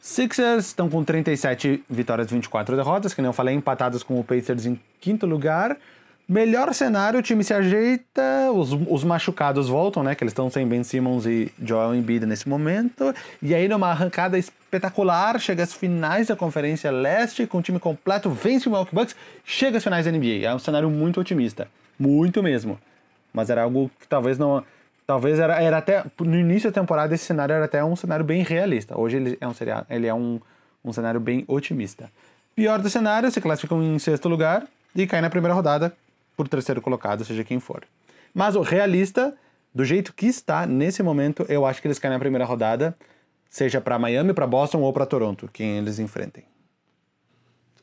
Sixers 0.00 0.66
estão 0.66 0.88
com 0.88 1.04
37 1.04 1.84
vitórias 1.88 2.28
e 2.30 2.34
24 2.34 2.74
derrotas, 2.74 3.14
que 3.14 3.22
nem 3.22 3.28
eu 3.28 3.32
falei, 3.32 3.54
empatados 3.54 4.02
com 4.02 4.18
o 4.18 4.24
Pacers 4.24 4.66
em 4.66 4.80
quinto 5.00 5.26
lugar. 5.26 5.76
Melhor 6.28 6.72
cenário, 6.72 7.20
o 7.20 7.22
time 7.22 7.44
se 7.44 7.52
ajeita, 7.52 8.50
os, 8.52 8.72
os 8.72 9.04
machucados 9.04 9.68
voltam, 9.68 10.02
né? 10.02 10.14
Que 10.14 10.24
eles 10.24 10.32
estão 10.32 10.48
sem 10.48 10.66
Ben 10.66 10.82
Simmons 10.82 11.26
e 11.26 11.52
Joel 11.62 11.94
Embiid 11.94 12.24
nesse 12.24 12.48
momento. 12.48 13.14
E 13.42 13.54
aí, 13.54 13.68
numa 13.68 13.88
arrancada 13.88 14.38
espetacular, 14.38 15.38
chega 15.38 15.62
às 15.62 15.74
finais 15.74 16.28
da 16.28 16.36
Conferência 16.36 16.90
Leste, 16.90 17.46
com 17.46 17.58
o 17.58 17.62
time 17.62 17.78
completo, 17.78 18.30
vence 18.30 18.66
o 18.66 18.70
Milwaukee 18.70 18.94
Bucks, 18.94 19.16
chega 19.44 19.76
às 19.76 19.84
finais 19.84 20.06
da 20.06 20.12
NBA. 20.12 20.46
É 20.46 20.54
um 20.54 20.58
cenário 20.58 20.88
muito 20.88 21.20
otimista. 21.20 21.68
Muito 21.98 22.42
mesmo. 22.42 22.78
Mas 23.32 23.50
era 23.50 23.62
algo 23.62 23.90
que 24.00 24.08
talvez 24.08 24.38
não 24.38 24.64
Talvez 25.12 25.38
era, 25.38 25.62
era 25.62 25.76
até. 25.76 26.02
No 26.20 26.38
início 26.38 26.70
da 26.70 26.80
temporada, 26.80 27.14
esse 27.14 27.26
cenário 27.26 27.52
era 27.52 27.66
até 27.66 27.84
um 27.84 27.94
cenário 27.94 28.24
bem 28.24 28.42
realista. 28.42 28.98
Hoje 28.98 29.18
ele 29.18 29.38
é 29.38 29.46
um, 29.46 29.52
ele 29.90 30.06
é 30.06 30.14
um, 30.14 30.40
um 30.82 30.90
cenário 30.90 31.20
bem 31.20 31.44
otimista. 31.46 32.10
Pior 32.56 32.80
do 32.80 32.88
cenário, 32.88 33.30
se 33.30 33.38
classificam 33.38 33.82
em 33.82 33.98
sexto 33.98 34.26
lugar 34.26 34.66
e 34.96 35.06
cai 35.06 35.20
na 35.20 35.28
primeira 35.28 35.52
rodada 35.52 35.94
por 36.34 36.48
terceiro 36.48 36.80
colocado, 36.80 37.26
seja 37.26 37.44
quem 37.44 37.60
for. 37.60 37.84
Mas 38.32 38.56
o 38.56 38.62
realista, 38.62 39.34
do 39.74 39.84
jeito 39.84 40.14
que 40.14 40.24
está 40.24 40.66
nesse 40.66 41.02
momento, 41.02 41.44
eu 41.46 41.66
acho 41.66 41.82
que 41.82 41.88
eles 41.88 41.98
caem 41.98 42.14
na 42.14 42.18
primeira 42.18 42.46
rodada, 42.46 42.96
seja 43.50 43.82
para 43.82 43.98
Miami, 43.98 44.32
para 44.32 44.46
Boston 44.46 44.80
ou 44.80 44.94
para 44.94 45.04
Toronto, 45.04 45.46
quem 45.52 45.76
eles 45.76 45.98
enfrentem. 45.98 46.44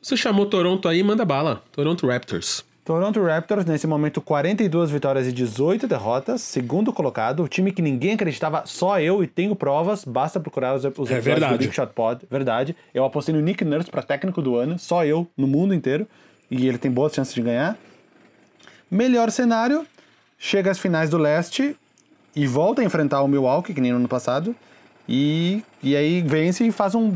Você 0.02 0.16
chamou 0.16 0.46
Toronto 0.46 0.88
aí, 0.88 1.00
manda 1.04 1.24
bala. 1.24 1.62
Toronto 1.70 2.08
Raptors. 2.08 2.64
Toronto 2.90 3.22
Raptors, 3.22 3.64
nesse 3.64 3.86
momento, 3.86 4.20
42 4.20 4.90
vitórias 4.90 5.24
e 5.24 5.30
18 5.30 5.86
derrotas, 5.86 6.40
segundo 6.40 6.92
colocado, 6.92 7.44
o 7.44 7.46
time 7.46 7.70
que 7.70 7.80
ninguém 7.80 8.14
acreditava, 8.14 8.64
só 8.66 9.00
eu, 9.00 9.22
e 9.22 9.28
tenho 9.28 9.54
provas, 9.54 10.04
basta 10.04 10.40
procurar 10.40 10.74
os, 10.74 10.84
os 10.84 11.08
é 11.08 11.20
verdade. 11.20 11.52
do 11.52 11.58
Big 11.60 11.72
Shot 11.72 11.92
Pod, 11.94 12.26
verdade. 12.28 12.74
Eu 12.92 13.04
apostei 13.04 13.32
no 13.32 13.40
Nick 13.40 13.64
Nurse 13.64 13.88
para 13.88 14.02
técnico 14.02 14.42
do 14.42 14.56
ano, 14.56 14.76
só 14.76 15.04
eu, 15.04 15.24
no 15.36 15.46
mundo 15.46 15.72
inteiro, 15.72 16.04
e 16.50 16.66
ele 16.66 16.78
tem 16.78 16.90
boas 16.90 17.14
chances 17.14 17.32
de 17.32 17.40
ganhar. 17.42 17.78
Melhor 18.90 19.30
cenário, 19.30 19.86
chega 20.36 20.72
às 20.72 20.78
finais 20.80 21.10
do 21.10 21.16
leste 21.16 21.76
e 22.34 22.44
volta 22.44 22.82
a 22.82 22.84
enfrentar 22.84 23.22
o 23.22 23.28
Milwaukee, 23.28 23.72
que 23.72 23.80
nem 23.80 23.92
no 23.92 23.98
ano 23.98 24.08
passado, 24.08 24.52
e, 25.08 25.62
e 25.80 25.94
aí 25.94 26.22
vence 26.22 26.66
e 26.66 26.72
faz 26.72 26.96
um 26.96 27.08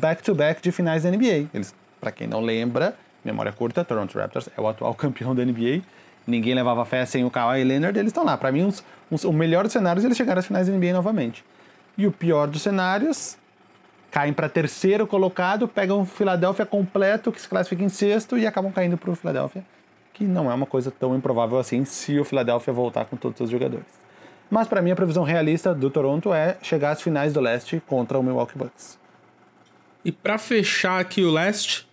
back-to-back 0.00 0.60
-back 0.60 0.62
de 0.62 0.72
finais 0.72 1.02
da 1.02 1.10
NBA. 1.10 1.48
Eles, 1.52 1.74
para 2.00 2.10
quem 2.10 2.26
não 2.26 2.40
lembra, 2.40 2.96
memória 3.32 3.52
curta, 3.52 3.84
Toronto 3.84 4.18
Raptors 4.18 4.48
é 4.56 4.60
o 4.60 4.68
atual 4.68 4.94
campeão 4.94 5.34
da 5.34 5.44
NBA. 5.44 5.82
Ninguém 6.26 6.54
levava 6.54 6.84
fé 6.84 7.06
sem 7.06 7.24
o 7.24 7.30
Kawhi 7.30 7.64
Leonard, 7.64 7.98
eles 7.98 8.10
estão 8.10 8.24
lá. 8.24 8.36
Para 8.36 8.52
mim, 8.52 8.64
uns, 8.64 8.84
uns, 9.10 9.24
o 9.24 9.32
melhor 9.32 9.64
dos 9.64 9.72
cenários 9.72 10.04
eles 10.04 10.16
chegaram 10.16 10.40
às 10.40 10.46
finais 10.46 10.68
da 10.68 10.72
NBA 10.72 10.92
novamente. 10.92 11.44
E 11.96 12.06
o 12.06 12.12
pior 12.12 12.46
dos 12.46 12.62
cenários, 12.62 13.38
caem 14.10 14.32
para 14.32 14.48
terceiro 14.48 15.06
colocado, 15.06 15.66
pegam 15.66 16.02
o 16.02 16.04
Philadelphia 16.04 16.66
completo, 16.66 17.32
que 17.32 17.40
se 17.40 17.48
classifica 17.48 17.82
em 17.82 17.88
sexto, 17.88 18.36
e 18.38 18.46
acabam 18.46 18.70
caindo 18.70 18.96
para 18.96 19.10
o 19.10 19.16
Philadelphia, 19.16 19.64
que 20.12 20.24
não 20.24 20.50
é 20.50 20.54
uma 20.54 20.66
coisa 20.66 20.90
tão 20.90 21.16
improvável 21.16 21.58
assim 21.58 21.84
se 21.84 22.18
o 22.18 22.24
Philadelphia 22.24 22.72
voltar 22.72 23.06
com 23.06 23.16
todos 23.16 23.40
os 23.40 23.50
jogadores. 23.50 23.86
Mas 24.50 24.66
para 24.66 24.80
mim 24.80 24.90
a 24.90 24.96
previsão 24.96 25.24
realista 25.24 25.74
do 25.74 25.90
Toronto 25.90 26.32
é 26.32 26.56
chegar 26.62 26.90
às 26.90 27.02
finais 27.02 27.32
do 27.32 27.40
leste 27.40 27.82
contra 27.86 28.18
o 28.18 28.22
Milwaukee 28.22 28.56
Bucks. 28.56 28.98
E 30.04 30.12
para 30.12 30.38
fechar 30.38 31.00
aqui 31.00 31.22
o 31.22 31.30
leste, 31.30 31.87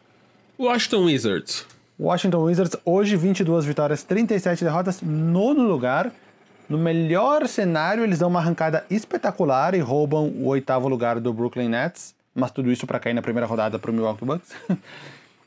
Washington 0.57 1.03
Wizards. 1.03 1.65
Washington 1.99 2.43
Wizards, 2.43 2.77
hoje 2.85 3.17
22 3.17 3.65
vitórias, 3.65 4.03
37 4.03 4.63
derrotas, 4.63 5.01
nono 5.01 5.63
lugar. 5.63 6.11
No 6.69 6.77
melhor 6.77 7.45
cenário, 7.47 8.05
eles 8.05 8.19
dão 8.19 8.29
uma 8.29 8.39
arrancada 8.39 8.85
espetacular 8.89 9.75
e 9.75 9.79
roubam 9.79 10.29
o 10.29 10.47
oitavo 10.47 10.87
lugar 10.87 11.19
do 11.19 11.33
Brooklyn 11.33 11.67
Nets. 11.67 12.15
mas 12.33 12.51
tudo 12.51 12.71
isso 12.71 12.87
para 12.87 12.99
cair 12.99 13.13
na 13.13 13.21
primeira 13.21 13.45
rodada 13.45 13.77
para 13.77 13.91
o 13.91 13.93
Milwaukee 13.93 14.25
Bucks. 14.25 14.49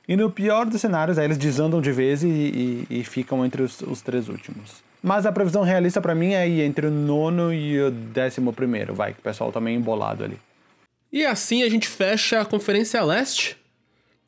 e 0.06 0.14
no 0.14 0.30
pior 0.30 0.66
dos 0.66 0.80
cenários, 0.80 1.18
aí 1.18 1.24
eles 1.24 1.38
desandam 1.38 1.80
de 1.80 1.90
vez 1.90 2.22
e, 2.22 2.28
e, 2.28 2.86
e 3.00 3.04
ficam 3.04 3.44
entre 3.46 3.62
os, 3.62 3.80
os, 3.80 4.02
três 4.02 4.28
últimos. 4.28 4.82
Mas 5.02 5.24
a 5.24 5.32
previsão 5.32 5.62
realista 5.62 6.02
para 6.02 6.14
mim 6.14 6.34
é 6.34 6.46
ir 6.46 6.60
entre 6.60 6.86
o 6.86 6.90
nono 6.90 7.52
e 7.52 7.80
o 7.80 7.90
décimo 7.90 8.52
primeiro, 8.52 8.94
vai, 8.94 9.14
que 9.14 9.20
o 9.20 9.22
pessoal 9.22 9.50
tá 9.50 9.60
meio 9.60 9.78
embolado 9.78 10.22
ali. 10.22 10.38
E 11.10 11.24
assim 11.24 11.62
a 11.62 11.68
gente 11.70 11.88
fecha 11.88 12.42
a 12.42 12.44
Conferência 12.44 13.02
Leste. 13.02 13.57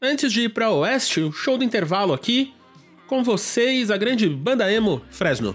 Antes 0.02 0.32
de 0.32 0.44
ir 0.44 0.48
para 0.48 0.70
Oeste, 0.70 1.20
o 1.20 1.30
show 1.30 1.58
do 1.58 1.64
intervalo 1.64 2.14
aqui, 2.14 2.54
com 3.06 3.22
vocês, 3.22 3.90
a 3.90 3.98
grande 3.98 4.26
banda 4.30 4.72
emo 4.72 5.02
Fresno. 5.10 5.54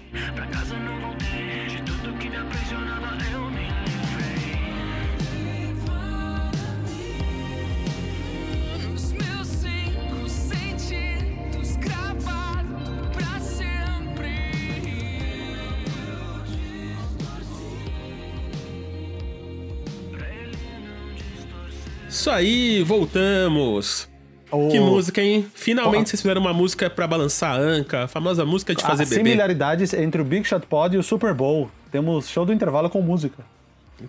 Isso 22.08 22.30
aí, 22.30 22.84
voltamos. 22.84 24.08
Oh. 24.56 24.70
Que 24.70 24.80
música, 24.80 25.22
hein? 25.22 25.46
Finalmente 25.54 26.08
oh. 26.08 26.10
vocês 26.10 26.22
fizeram 26.22 26.39
uma 26.39 26.54
música 26.54 26.89
para 26.89 27.06
balançar 27.06 27.56
a 27.56 27.58
anca, 27.58 28.04
a 28.04 28.08
famosa 28.08 28.46
música 28.46 28.74
de 28.74 28.82
fazer 28.82 29.04
bebê. 29.04 29.15
similaridades 29.15 29.94
entre 29.94 30.22
o 30.22 30.26
Big 30.26 30.48
Shot 30.48 30.65
Pod 30.65 30.96
e 30.96 31.00
o 31.00 31.04
Super 31.04 31.34
Bowl. 31.34 31.70
Temos 31.91 32.30
show 32.30 32.46
do 32.46 32.54
intervalo 32.54 32.89
com 32.89 33.02
música. 33.02 33.44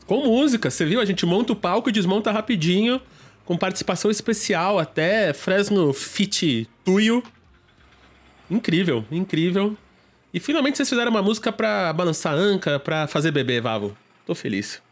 Com 0.06 0.24
música, 0.24 0.70
você 0.70 0.85
viu? 0.85 1.00
A 1.00 1.04
gente 1.04 1.26
monta 1.26 1.52
o 1.52 1.56
palco 1.56 1.88
e 1.88 1.92
desmonta 1.92 2.30
rapidinho, 2.30 3.00
com 3.44 3.56
participação 3.56 4.11
especial 4.11 4.78
até 4.78 5.32
Fresno 5.32 5.92
Fit 5.92 6.68
Tuyo. 6.85 7.22
Incrível, 8.50 9.04
incrível. 9.11 9.76
E 10.32 10.40
finalmente 10.40 10.76
vocês 10.76 10.88
fizeram 10.88 11.11
uma 11.11 11.22
música 11.22 11.50
pra 11.50 11.92
balançar 11.92 12.35
a 12.35 12.37
anca, 12.37 12.78
pra 12.78 13.06
fazer 13.06 13.30
bebê, 13.30 13.61
Vavo. 13.61 13.96
Tô 14.26 14.35
feliz. 14.35 14.82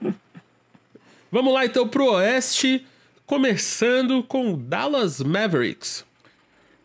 Vamos 1.30 1.54
lá 1.54 1.64
então 1.64 1.88
pro 1.88 2.12
Oeste, 2.12 2.84
começando 3.26 4.22
com 4.22 4.56
Dallas 4.56 5.20
Mavericks. 5.20 6.04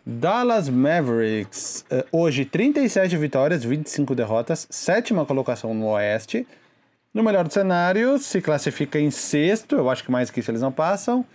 Dallas 0.06 0.70
Mavericks, 0.70 1.86
eh, 1.90 2.06
hoje 2.12 2.46
37 2.46 3.18
vitórias, 3.18 3.64
25 3.64 4.16
derrotas, 4.16 4.68
sétima 4.70 5.26
colocação 5.26 5.74
no 5.74 5.88
Oeste. 5.88 6.48
No 7.14 7.24
melhor 7.24 7.44
dos 7.44 7.54
cenários, 7.54 8.26
se 8.26 8.40
classifica 8.40 9.00
em 9.00 9.12
sexto, 9.12 9.76
eu 9.76 9.90
acho 9.90 10.04
que 10.04 10.12
mais 10.12 10.30
que 10.30 10.40
isso 10.40 10.52
eles 10.52 10.62
não 10.62 10.72
passam. 10.72 11.26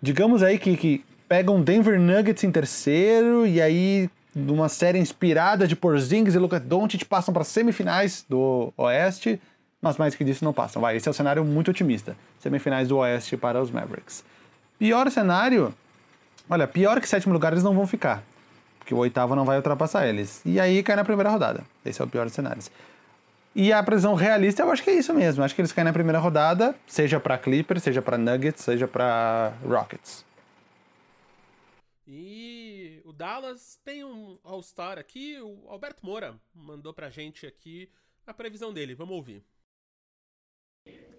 Digamos 0.00 0.42
aí 0.42 0.58
que, 0.58 0.76
que 0.76 1.04
pegam 1.28 1.60
Denver 1.60 1.98
Nuggets 1.98 2.44
em 2.44 2.52
terceiro 2.52 3.46
e 3.46 3.60
aí 3.60 4.08
numa 4.34 4.68
série 4.68 4.98
inspirada 4.98 5.66
de 5.66 5.74
Porzingis 5.74 6.34
e 6.34 6.38
Luka 6.38 6.60
Doncic 6.60 7.04
passam 7.06 7.32
para 7.32 7.42
semifinais 7.42 8.24
do 8.28 8.72
Oeste 8.76 9.40
mas 9.80 9.96
mais 9.96 10.14
que 10.14 10.24
disso 10.24 10.44
não 10.44 10.52
passam. 10.52 10.80
Vai, 10.80 10.96
esse 10.96 11.08
é 11.08 11.10
o 11.10 11.14
cenário 11.14 11.44
muito 11.44 11.70
otimista. 11.70 12.16
Semifinais 12.38 12.88
do 12.88 12.98
Oeste 12.98 13.36
para 13.36 13.60
os 13.60 13.70
Mavericks. 13.70 14.24
Pior 14.78 15.10
cenário, 15.10 15.74
olha, 16.48 16.66
pior 16.66 17.00
que 17.00 17.08
sétimo 17.08 17.32
lugar 17.32 17.52
eles 17.52 17.64
não 17.64 17.74
vão 17.74 17.86
ficar, 17.86 18.22
porque 18.78 18.94
o 18.94 18.98
oitavo 18.98 19.34
não 19.34 19.44
vai 19.44 19.56
ultrapassar 19.56 20.06
eles. 20.06 20.42
E 20.44 20.60
aí 20.60 20.82
cai 20.82 20.96
na 20.96 21.04
primeira 21.04 21.30
rodada. 21.30 21.64
Esse 21.84 22.00
é 22.00 22.04
o 22.04 22.08
pior 22.08 22.24
dos 22.24 22.34
cenários. 22.34 22.70
E 23.54 23.72
a 23.72 23.82
previsão 23.82 24.14
realista, 24.14 24.62
eu 24.62 24.70
acho 24.70 24.82
que 24.82 24.90
é 24.90 24.94
isso 24.94 25.14
mesmo. 25.14 25.42
Acho 25.42 25.54
que 25.54 25.62
eles 25.62 25.72
caem 25.72 25.86
na 25.86 25.92
primeira 25.92 26.18
rodada, 26.18 26.74
seja 26.86 27.18
para 27.18 27.38
Clippers, 27.38 27.82
seja 27.82 28.02
para 28.02 28.18
Nuggets, 28.18 28.62
seja 28.62 28.86
para 28.86 29.54
Rockets. 29.64 30.26
E 32.06 33.00
o 33.04 33.14
Dallas 33.14 33.80
tem 33.82 34.04
um 34.04 34.38
All-Star 34.44 34.98
aqui, 34.98 35.38
o 35.40 35.70
Alberto 35.70 36.04
Moura 36.04 36.34
mandou 36.54 36.92
pra 36.92 37.08
gente 37.08 37.46
aqui 37.46 37.88
a 38.26 38.34
previsão 38.34 38.74
dele. 38.74 38.94
Vamos 38.94 39.16
ouvir. 39.16 39.42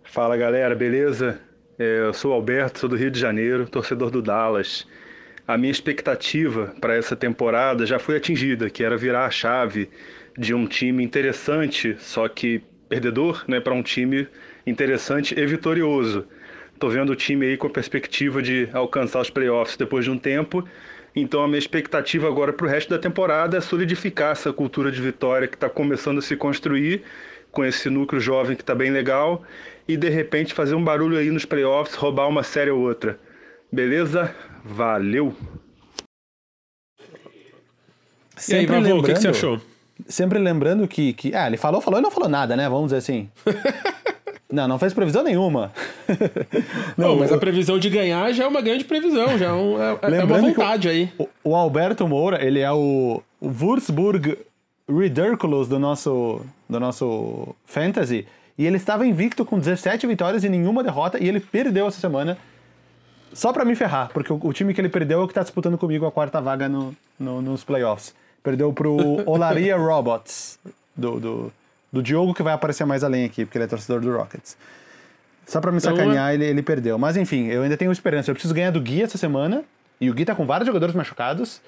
Fala 0.10 0.38
galera, 0.38 0.74
beleza? 0.74 1.38
É, 1.78 2.00
eu 2.00 2.14
sou 2.14 2.32
Alberto, 2.32 2.80
sou 2.80 2.90
do 2.90 2.96
Rio 2.96 3.12
de 3.12 3.20
Janeiro, 3.20 3.68
torcedor 3.68 4.10
do 4.10 4.22
Dallas. 4.22 4.88
A 5.46 5.58
minha 5.58 5.72
expectativa 5.72 6.74
para 6.80 6.96
essa 6.96 7.14
temporada 7.14 7.86
já 7.86 8.00
foi 8.00 8.16
atingida, 8.16 8.70
que 8.70 8.84
era 8.84 8.96
virar 8.96 9.26
a 9.26 9.30
chave 9.30 9.90
de 10.38 10.54
um 10.54 10.66
time 10.66 11.04
interessante, 11.04 11.96
só 12.00 12.28
que 12.30 12.64
perdedor, 12.88 13.44
né, 13.50 13.60
para 13.60 13.74
um 13.74 13.84
time 13.84 14.28
interessante 14.66 15.38
e 15.38 15.46
vitorioso. 15.46 16.26
Tô 16.80 16.88
vendo 16.90 17.12
o 17.12 17.16
time 17.16 17.46
aí 17.46 17.58
com 17.58 17.68
a 17.68 17.72
perspectiva 17.72 18.42
de 18.42 18.70
alcançar 18.72 19.20
os 19.20 19.30
playoffs 19.30 19.76
depois 19.76 20.06
de 20.06 20.12
um 20.12 20.18
tempo. 20.18 20.68
Então 21.14 21.44
a 21.44 21.48
minha 21.48 21.60
expectativa 21.60 22.28
agora 22.28 22.54
para 22.54 22.66
o 22.66 22.70
resto 22.70 22.90
da 22.90 22.98
temporada 22.98 23.58
é 23.58 23.62
solidificar 23.62 24.32
essa 24.32 24.54
cultura 24.54 24.90
de 24.90 25.02
vitória 25.02 25.50
que 25.50 25.56
está 25.56 25.70
começando 25.70 26.20
a 26.20 26.22
se 26.22 26.36
construir 26.38 27.04
com 27.52 27.66
esse 27.66 27.90
núcleo 27.90 28.22
jovem 28.22 28.56
que 28.56 28.62
está 28.62 28.76
bem 28.76 28.92
legal 28.92 29.44
e 29.88 29.96
de 29.96 30.10
repente 30.10 30.54
fazer 30.54 30.76
um 30.76 30.84
barulho 30.84 31.18
aí 31.18 31.32
nos 31.32 31.46
playoffs, 31.46 31.96
roubar 31.96 32.28
uma 32.28 32.44
série 32.44 32.72
ou 32.72 32.82
outra. 32.82 33.20
Beleza? 33.72 34.34
Valeu! 34.64 35.36
E 38.48 38.54
aí, 38.54 38.66
Vavô, 38.66 39.00
o 39.00 39.04
que, 39.04 39.14
que, 39.14 39.20
você 39.20 39.30
achou? 39.30 39.60
Sempre 40.08 40.38
lembrando 40.38 40.88
que, 40.88 41.14
que. 41.14 41.34
Ah, 41.34 41.48
ele 41.48 41.58
falou, 41.58 41.82
falou 41.82 42.00
e 42.00 42.04
não 42.04 42.12
falou 42.12 42.30
nada, 42.30 42.56
né? 42.56 42.70
Vamos 42.70 42.88
dizer 42.88 42.98
assim. 42.98 43.30
não, 44.52 44.68
não 44.68 44.78
fez 44.78 44.94
previsão 44.94 45.24
nenhuma. 45.24 45.72
não, 46.96 47.16
mas 47.16 47.32
a 47.32 47.38
previsão 47.38 47.80
de 47.80 47.90
ganhar 47.90 48.32
já 48.32 48.44
é 48.44 48.48
uma 48.48 48.62
grande 48.62 48.86
previsão, 48.86 49.38
já 49.38 49.48
é, 49.48 49.54
um, 49.54 49.82
é, 49.82 49.98
é 50.02 50.24
uma 50.24 50.38
vontade 50.38 50.88
o, 50.88 50.92
aí. 50.92 51.12
O, 51.18 51.28
o, 51.44 51.56
Alberto 51.56 52.08
Moura, 52.08 52.46
ele 52.46 52.60
é 52.60 52.72
o, 52.72 53.24
o 53.42 53.48
Würzburg 53.48 54.38
Ridiculous 54.88 55.68
do 55.68 55.80
nosso, 55.80 56.42
do 56.70 56.80
nosso 56.80 57.56
Fantasy. 57.66 58.28
E 58.58 58.66
ele 58.66 58.78
estava 58.78 59.06
invicto 59.06 59.46
com 59.46 59.60
17 59.60 60.08
vitórias 60.08 60.44
e 60.44 60.50
nenhuma 60.50 60.84
derrota. 60.84 61.22
E 61.24 61.28
ele 61.28 61.40
perdeu 61.40 61.88
essa 61.88 62.00
semana 62.00 62.38
só 63.34 63.54
para 63.54 63.64
me 63.64 63.76
ferrar, 63.76 64.10
porque 64.12 64.34
o, 64.34 64.40
o, 64.42 64.54
time 64.54 64.74
que 64.74 64.82
ele 64.82 64.90
perdeu 64.90 65.20
é 65.22 65.24
o 65.24 65.28
que 65.28 65.32
está 65.32 65.44
disputando 65.44 65.78
comigo 65.78 66.06
a 66.06 66.12
quarta 66.12 66.42
vaga 66.42 66.68
no, 66.68 66.96
no, 67.20 67.42
nos 67.42 67.64
playoffs. 67.64 68.16
Perdeu 68.42 68.74
pro 68.74 68.98
Olaria 69.30 69.78
Robots, 69.78 70.58
do, 70.96 71.20
do, 71.20 71.54
do 71.92 72.02
Diogo, 72.02 72.34
que 72.34 72.42
vai 72.42 72.54
aparecer 72.54 72.86
mais 72.86 73.04
além 73.04 73.26
aqui, 73.26 73.46
porque 73.46 73.58
ele 73.58 73.66
é 73.66 73.68
torcedor 73.68 74.02
do 74.02 74.12
Rockets. 74.12 74.58
Só 75.46 75.62
pra 75.62 75.72
me 75.72 75.78
então, 75.78 75.96
sacanear, 75.96 76.34
ele, 76.34 76.46
ele 76.46 76.62
perdeu. 76.62 76.98
Mas 76.98 77.16
enfim, 77.16 77.48
eu 77.48 77.62
ainda 77.62 77.78
tenho 77.78 77.92
esperança. 77.92 78.32
Eu 78.32 78.36
preciso 78.36 78.54
ganhar 78.54 78.72
do 78.72 78.82
Gui 78.82 79.04
essa 79.04 79.18
semana. 79.18 79.64
E 80.00 80.10
o 80.10 80.14
Gui 80.14 80.26
tá 80.26 80.36
com 80.36 80.46
vários 80.46 80.68
jogadores 80.68 80.94
machucados. 80.94 81.62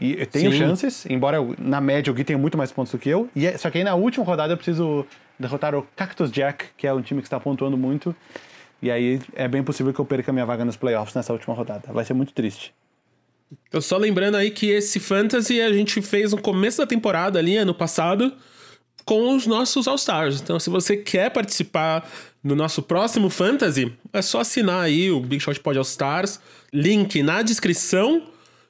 E 0.00 0.18
eu 0.18 0.26
tenho 0.26 0.52
Sim. 0.52 0.58
chances, 0.58 1.04
embora 1.06 1.38
eu, 1.38 1.54
na 1.58 1.80
média 1.80 2.10
o 2.10 2.14
Gui 2.14 2.24
tenha 2.24 2.38
muito 2.38 2.56
mais 2.56 2.70
pontos 2.70 2.92
do 2.92 2.98
que 2.98 3.08
eu. 3.08 3.28
E 3.34 3.46
é, 3.46 3.58
só 3.58 3.68
que 3.68 3.78
aí 3.78 3.84
na 3.84 3.94
última 3.94 4.24
rodada 4.24 4.52
eu 4.52 4.56
preciso 4.56 5.04
derrotar 5.40 5.74
o 5.74 5.82
Cactus 5.96 6.30
Jack, 6.30 6.66
que 6.76 6.86
é 6.86 6.92
um 6.92 7.00
time 7.00 7.20
que 7.20 7.26
está 7.26 7.40
pontuando 7.40 7.76
muito. 7.76 8.14
E 8.82 8.90
aí 8.90 9.20
é 9.34 9.48
bem 9.48 9.62
possível 9.62 9.92
que 9.92 9.98
eu 9.98 10.04
perca 10.04 10.32
minha 10.32 10.46
vaga 10.46 10.64
nos 10.64 10.76
playoffs 10.76 11.14
nessa 11.14 11.32
última 11.32 11.54
rodada. 11.54 11.92
Vai 11.92 12.04
ser 12.04 12.14
muito 12.14 12.32
triste. 12.32 12.72
Então, 13.68 13.80
só 13.80 13.96
lembrando 13.96 14.36
aí 14.36 14.50
que 14.50 14.70
esse 14.70 15.00
Fantasy 15.00 15.60
a 15.60 15.72
gente 15.72 16.00
fez 16.00 16.32
no 16.32 16.40
começo 16.40 16.78
da 16.78 16.86
temporada 16.86 17.38
ali, 17.38 17.56
ano 17.56 17.74
passado, 17.74 18.32
com 19.04 19.34
os 19.34 19.46
nossos 19.46 19.88
All-Stars. 19.88 20.40
Então, 20.40 20.58
se 20.60 20.70
você 20.70 20.96
quer 20.96 21.30
participar 21.30 22.08
no 22.44 22.54
nosso 22.54 22.82
próximo 22.82 23.28
Fantasy, 23.28 23.92
é 24.12 24.22
só 24.22 24.40
assinar 24.40 24.84
aí 24.84 25.10
o 25.10 25.20
Big 25.20 25.42
Shot 25.42 25.58
Pod 25.60 25.76
All-Stars. 25.76 26.40
Link 26.72 27.22
na 27.22 27.42
descrição 27.42 28.22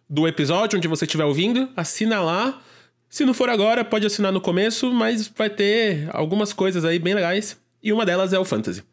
do 0.09 0.27
episódio, 0.27 0.79
onde 0.79 0.89
você 0.89 1.05
estiver 1.05 1.25
ouvindo, 1.25 1.69
assina 1.77 2.21
lá. 2.21 2.61
Se 3.11 3.25
não 3.25 3.35
for 3.35 3.51
agora, 3.51 3.85
pode 3.85 4.07
assinar 4.07 4.31
no 4.31 4.41
começo, 4.41 4.93
mas 4.93 5.27
vai 5.27 5.51
ter 5.51 6.09
algumas 6.13 6.53
coisas 6.53 6.85
aí 6.85 6.97
bem 6.97 7.13
legais. 7.13 7.59
E 7.83 7.93
uma 7.93 8.07
delas 8.07 8.33
é 8.33 8.39
o 8.39 8.45
Fantasy. 8.45 8.85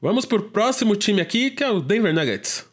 Vamos 0.00 0.24
pro 0.24 0.50
próximo 0.50 0.94
time 0.94 1.20
aqui, 1.20 1.50
que 1.50 1.64
é 1.64 1.68
o 1.68 1.80
Denver 1.80 2.14
Nuggets. 2.14 2.64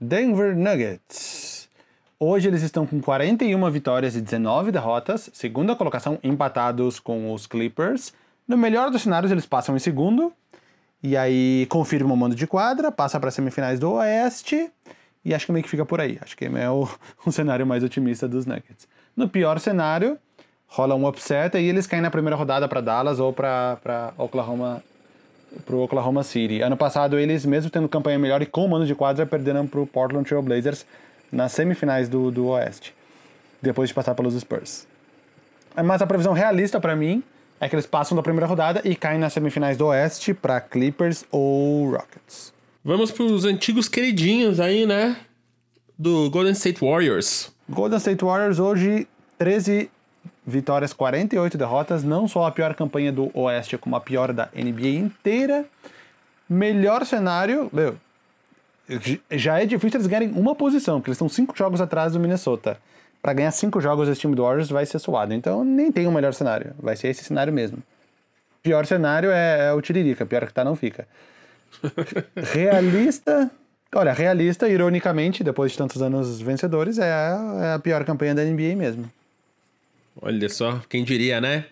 Denver 0.00 0.56
Nuggets. 0.56 1.68
Hoje 2.16 2.46
eles 2.46 2.62
estão 2.62 2.86
com 2.86 3.00
41 3.00 3.68
vitórias 3.72 4.14
e 4.14 4.20
19 4.20 4.70
derrotas, 4.70 5.30
segunda 5.32 5.74
colocação, 5.74 6.16
empatados 6.22 7.00
com 7.00 7.32
os 7.32 7.48
Clippers. 7.48 8.12
No 8.46 8.56
melhor 8.56 8.92
dos 8.92 9.02
cenários, 9.02 9.32
eles 9.32 9.46
passam 9.46 9.74
em 9.74 9.80
segundo, 9.80 10.32
e 11.02 11.16
aí 11.16 11.66
confirma 11.68 12.14
o 12.14 12.16
mando 12.16 12.36
de 12.36 12.46
quadra, 12.46 12.92
passa 12.92 13.18
para 13.18 13.32
semifinais 13.32 13.80
do 13.80 13.90
Oeste. 13.94 14.70
E 15.24 15.34
acho 15.34 15.46
que 15.46 15.52
meio 15.52 15.64
que 15.64 15.70
fica 15.70 15.84
por 15.84 16.00
aí. 16.00 16.18
Acho 16.20 16.36
que 16.36 16.44
é 16.44 16.70
o, 16.70 16.88
o 17.26 17.32
cenário 17.32 17.66
mais 17.66 17.82
otimista 17.82 18.28
dos 18.28 18.46
Nuggets. 18.46 18.86
No 19.16 19.28
pior 19.28 19.60
cenário, 19.60 20.18
rola 20.66 20.94
um 20.94 21.06
upset 21.06 21.56
e 21.56 21.68
eles 21.68 21.86
caem 21.86 22.02
na 22.02 22.10
primeira 22.10 22.36
rodada 22.36 22.68
para 22.68 22.80
Dallas 22.80 23.20
ou 23.20 23.32
para 23.32 24.12
Oklahoma 24.18 24.82
pro 25.64 25.80
Oklahoma 25.80 26.24
City. 26.24 26.62
Ano 26.62 26.76
passado 26.76 27.16
eles, 27.18 27.46
mesmo 27.46 27.70
tendo 27.70 27.88
campanha 27.88 28.18
melhor 28.18 28.42
e 28.42 28.46
com 28.46 28.66
mano 28.66 28.84
de 28.84 28.94
quadra, 28.94 29.24
perderam 29.24 29.66
pro 29.66 29.86
Portland 29.86 30.28
Trail 30.28 30.42
Blazers 30.42 30.84
nas 31.30 31.52
semifinais 31.52 32.08
do, 32.08 32.30
do 32.30 32.48
Oeste, 32.48 32.92
depois 33.62 33.88
de 33.88 33.94
passar 33.94 34.14
pelos 34.16 34.34
Spurs. 34.34 34.86
Mas 35.84 36.02
a 36.02 36.06
previsão 36.06 36.32
realista 36.32 36.80
para 36.80 36.96
mim 36.96 37.22
é 37.60 37.68
que 37.68 37.74
eles 37.74 37.86
passam 37.86 38.16
da 38.16 38.22
primeira 38.22 38.46
rodada 38.46 38.80
e 38.84 38.96
caem 38.96 39.18
nas 39.18 39.32
semifinais 39.32 39.76
do 39.76 39.86
Oeste 39.86 40.34
para 40.34 40.60
Clippers 40.60 41.24
ou 41.30 41.92
Rockets. 41.92 42.52
Vamos 42.84 43.10
pros 43.10 43.44
antigos 43.44 43.88
queridinhos 43.88 44.60
aí, 44.60 44.86
né? 44.86 45.16
Do 45.96 46.28
Golden 46.30 46.52
State 46.52 46.84
Warriors. 46.84 47.53
Golden 47.68 47.98
State 47.98 48.24
Warriors 48.24 48.58
hoje 48.58 49.08
13 49.38 49.90
vitórias, 50.46 50.92
48 50.92 51.56
derrotas. 51.56 52.04
Não 52.04 52.28
só 52.28 52.46
a 52.46 52.50
pior 52.50 52.74
campanha 52.74 53.12
do 53.12 53.30
Oeste, 53.34 53.78
como 53.78 53.96
a 53.96 54.00
pior 54.00 54.32
da 54.32 54.48
NBA 54.54 54.88
inteira. 54.88 55.64
Melhor 56.48 57.06
cenário, 57.06 57.70
meu, 57.72 57.96
já 59.30 59.60
é 59.60 59.66
difícil 59.66 59.98
eles 59.98 60.06
ganharem 60.06 60.30
uma 60.30 60.54
posição, 60.54 61.00
porque 61.00 61.08
eles 61.08 61.16
estão 61.16 61.28
cinco 61.28 61.56
jogos 61.56 61.80
atrás 61.80 62.12
do 62.12 62.20
Minnesota. 62.20 62.78
Para 63.22 63.32
ganhar 63.32 63.50
cinco 63.50 63.80
jogos 63.80 64.08
esse 64.08 64.20
time 64.20 64.34
do 64.34 64.42
Warriors 64.42 64.68
vai 64.68 64.84
ser 64.84 64.98
suado. 64.98 65.32
Então 65.32 65.64
nem 65.64 65.90
tem 65.90 66.06
o 66.06 66.10
um 66.10 66.12
melhor 66.12 66.34
cenário. 66.34 66.74
Vai 66.78 66.94
ser 66.94 67.08
esse 67.08 67.24
cenário 67.24 67.52
mesmo. 67.52 67.78
Pior 68.62 68.84
cenário 68.84 69.30
é, 69.30 69.68
é 69.68 69.72
o 69.72 69.80
Tiririca. 69.80 70.26
Pior 70.26 70.46
que 70.46 70.52
tá, 70.52 70.62
não 70.62 70.76
fica. 70.76 71.08
realista. 72.52 73.50
Olha, 73.94 74.12
realista, 74.12 74.68
ironicamente, 74.68 75.44
depois 75.44 75.72
de 75.72 75.78
tantos 75.78 76.02
anos 76.02 76.40
vencedores, 76.40 76.98
é 76.98 77.12
a, 77.12 77.60
é 77.62 77.72
a 77.74 77.78
pior 77.78 78.04
campanha 78.04 78.34
da 78.34 78.44
NBA 78.44 78.74
mesmo. 78.76 79.10
Olha 80.20 80.48
só, 80.48 80.80
quem 80.88 81.04
diria, 81.04 81.40
né? 81.40 81.64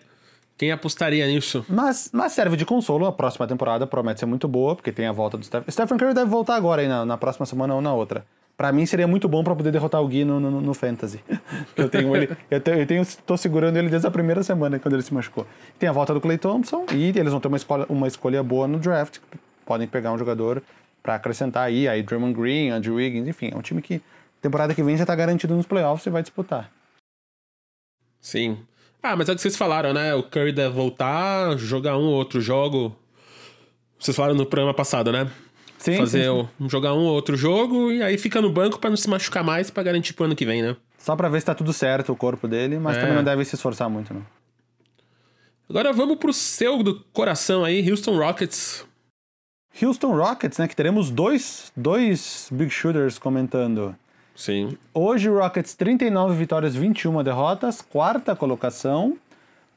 Quem 0.57 0.71
apostaria 0.71 1.27
nisso? 1.27 1.65
Mas, 1.67 2.09
mas 2.13 2.31
serve 2.31 2.55
de 2.55 2.65
consolo. 2.65 3.05
A 3.05 3.11
próxima 3.11 3.45
temporada 3.47 3.85
promete 3.85 4.21
ser 4.21 4.25
muito 4.25 4.47
boa, 4.47 4.75
porque 4.75 4.91
tem 4.91 5.05
a 5.05 5.11
volta 5.11 5.37
do 5.37 5.45
Stephen. 5.45 5.69
Stephen 5.69 5.97
Curry 5.97 6.13
deve 6.13 6.29
voltar 6.29 6.55
agora 6.55 6.81
aí 6.81 6.87
na, 6.87 7.05
na 7.05 7.17
próxima 7.17 7.45
semana 7.45 7.75
ou 7.75 7.81
na 7.81 7.93
outra. 7.93 8.25
Pra 8.55 8.71
mim 8.71 8.85
seria 8.85 9.07
muito 9.07 9.27
bom 9.27 9.43
para 9.43 9.55
poder 9.55 9.71
derrotar 9.71 10.01
o 10.01 10.07
Gui 10.07 10.23
no, 10.23 10.39
no, 10.39 10.61
no 10.61 10.73
Fantasy. 10.73 11.19
eu 11.75 11.89
tenho 11.89 12.15
ele. 12.15 12.29
Eu, 12.49 12.61
tenho, 12.61 12.77
eu 12.77 12.85
tenho, 12.85 13.05
tô 13.25 13.35
segurando 13.35 13.77
ele 13.77 13.89
desde 13.89 14.07
a 14.07 14.11
primeira 14.11 14.43
semana, 14.43 14.77
quando 14.79 14.93
ele 14.93 15.03
se 15.03 15.13
machucou. 15.13 15.45
Tem 15.79 15.89
a 15.89 15.91
volta 15.91 16.13
do 16.13 16.21
Clay 16.21 16.37
Thompson 16.37 16.85
e 16.93 17.09
eles 17.09 17.31
vão 17.31 17.41
ter 17.41 17.47
uma 17.47 17.57
escolha, 17.57 17.85
uma 17.89 18.07
escolha 18.07 18.43
boa 18.43 18.67
no 18.67 18.77
draft. 18.77 19.17
Podem 19.65 19.87
pegar 19.87 20.13
um 20.13 20.17
jogador 20.17 20.61
para 21.03 21.15
acrescentar 21.15 21.67
aí, 21.67 21.87
aí 21.87 22.01
Draymond 22.01 22.33
Green, 22.33 22.69
Andrew 22.69 22.95
Wiggins, 22.95 23.27
enfim. 23.27 23.49
É 23.53 23.57
um 23.57 23.61
time 23.61 23.81
que 23.81 24.01
temporada 24.41 24.73
que 24.73 24.81
vem 24.81 24.97
já 24.97 25.05
tá 25.05 25.13
garantido 25.15 25.53
nos 25.53 25.65
playoffs 25.67 26.05
e 26.05 26.09
vai 26.09 26.21
disputar. 26.21 26.71
Sim. 28.21 28.57
Ah, 29.01 29.15
mas 29.17 29.27
é 29.27 29.33
o 29.33 29.35
que 29.35 29.41
vocês 29.41 29.57
falaram, 29.57 29.93
né? 29.93 30.15
O 30.15 30.23
Curry 30.23 30.53
deve 30.53 30.73
voltar, 30.73 31.57
jogar 31.57 31.97
um 31.97 32.03
ou 32.05 32.13
outro 32.13 32.39
jogo. 32.39 32.95
Vocês 33.99 34.15
falaram 34.15 34.35
no 34.35 34.45
programa 34.45 34.73
passado, 34.73 35.11
né? 35.11 35.29
Sim, 35.77 35.97
Fazer 35.97 36.23
sim, 36.29 36.47
sim. 36.59 36.69
Jogar 36.69 36.93
um 36.93 36.99
ou 37.03 37.13
outro 37.13 37.35
jogo 37.35 37.91
e 37.91 38.01
aí 38.01 38.17
fica 38.17 38.41
no 38.41 38.49
banco 38.49 38.79
para 38.79 38.89
não 38.89 38.95
se 38.95 39.09
machucar 39.09 39.43
mais 39.43 39.69
para 39.69 39.83
garantir 39.83 40.13
pro 40.13 40.23
ano 40.23 40.35
que 40.35 40.45
vem, 40.45 40.61
né? 40.61 40.77
Só 40.97 41.17
pra 41.17 41.27
ver 41.27 41.41
se 41.41 41.45
tá 41.45 41.53
tudo 41.53 41.73
certo 41.73 42.13
o 42.13 42.15
corpo 42.15 42.47
dele, 42.47 42.79
mas 42.79 42.95
É. 42.95 43.01
também 43.01 43.15
não 43.15 43.23
deve 43.23 43.43
se 43.43 43.55
esforçar 43.55 43.89
muito, 43.89 44.13
não. 44.13 44.25
Agora 45.69 45.91
vamos 45.91 46.17
pro 46.17 46.31
seu 46.31 46.81
do 46.81 47.01
coração 47.11 47.65
aí, 47.65 47.89
Houston 47.89 48.17
Rockets. 48.17 48.85
Houston 49.81 50.15
Rockets, 50.15 50.57
né? 50.57 50.67
Que 50.67 50.75
teremos 50.75 51.09
dois, 51.09 51.71
dois 51.75 52.47
Big 52.51 52.69
Shooters 52.69 53.17
comentando. 53.17 53.95
Sim. 54.35 54.77
Hoje, 54.93 55.29
Rockets 55.29 55.75
39 55.75 56.35
vitórias, 56.35 56.75
21 56.75 57.23
derrotas, 57.23 57.81
quarta 57.81 58.35
colocação. 58.35 59.17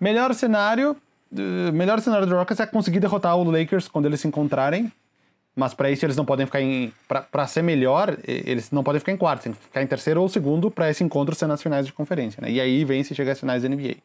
Melhor 0.01 0.35
cenário, 0.35 0.97
eh, 1.37 1.71
melhor 1.73 2.01
cenário 2.01 2.27
do 2.27 2.35
Rockets 2.35 2.61
é 2.61 2.67
conseguir 2.67 3.01
derrotar 3.01 3.37
o 3.37 3.51
Lakers 3.51 3.89
quando 3.89 4.07
eles 4.07 4.21
se 4.21 4.29
encontrarem. 4.29 4.91
Mas 5.55 5.73
para 5.73 5.91
isso 5.91 6.05
eles 6.05 6.17
não 6.17 6.25
podem 6.27 6.45
ficar 6.45 6.61
em 6.61 6.93
para 7.09 7.47
ser 7.47 7.63
melhor, 7.63 8.19
eles 8.27 8.71
não 8.71 8.85
podem 8.85 8.99
ficar 8.99 9.13
em 9.13 9.17
quarto, 9.17 9.45
tem 9.45 9.53
que 9.53 9.59
ficar 9.59 9.83
em 9.83 9.87
terceiro 9.87 10.21
ou 10.21 10.29
segundo 10.29 10.71
para 10.71 10.91
esse 10.91 11.03
encontro 11.03 11.35
ser 11.35 11.47
nas 11.47 11.63
finais 11.63 11.87
de 11.87 11.95
conferência, 11.95 12.43
né? 12.43 12.51
E 12.51 12.61
aí 12.61 12.85
vem 12.85 13.03
se 13.03 13.15
chegar 13.15 13.33
às 13.33 13.41
finais 13.41 13.63
da 13.63 13.69
NBA. 13.71 13.97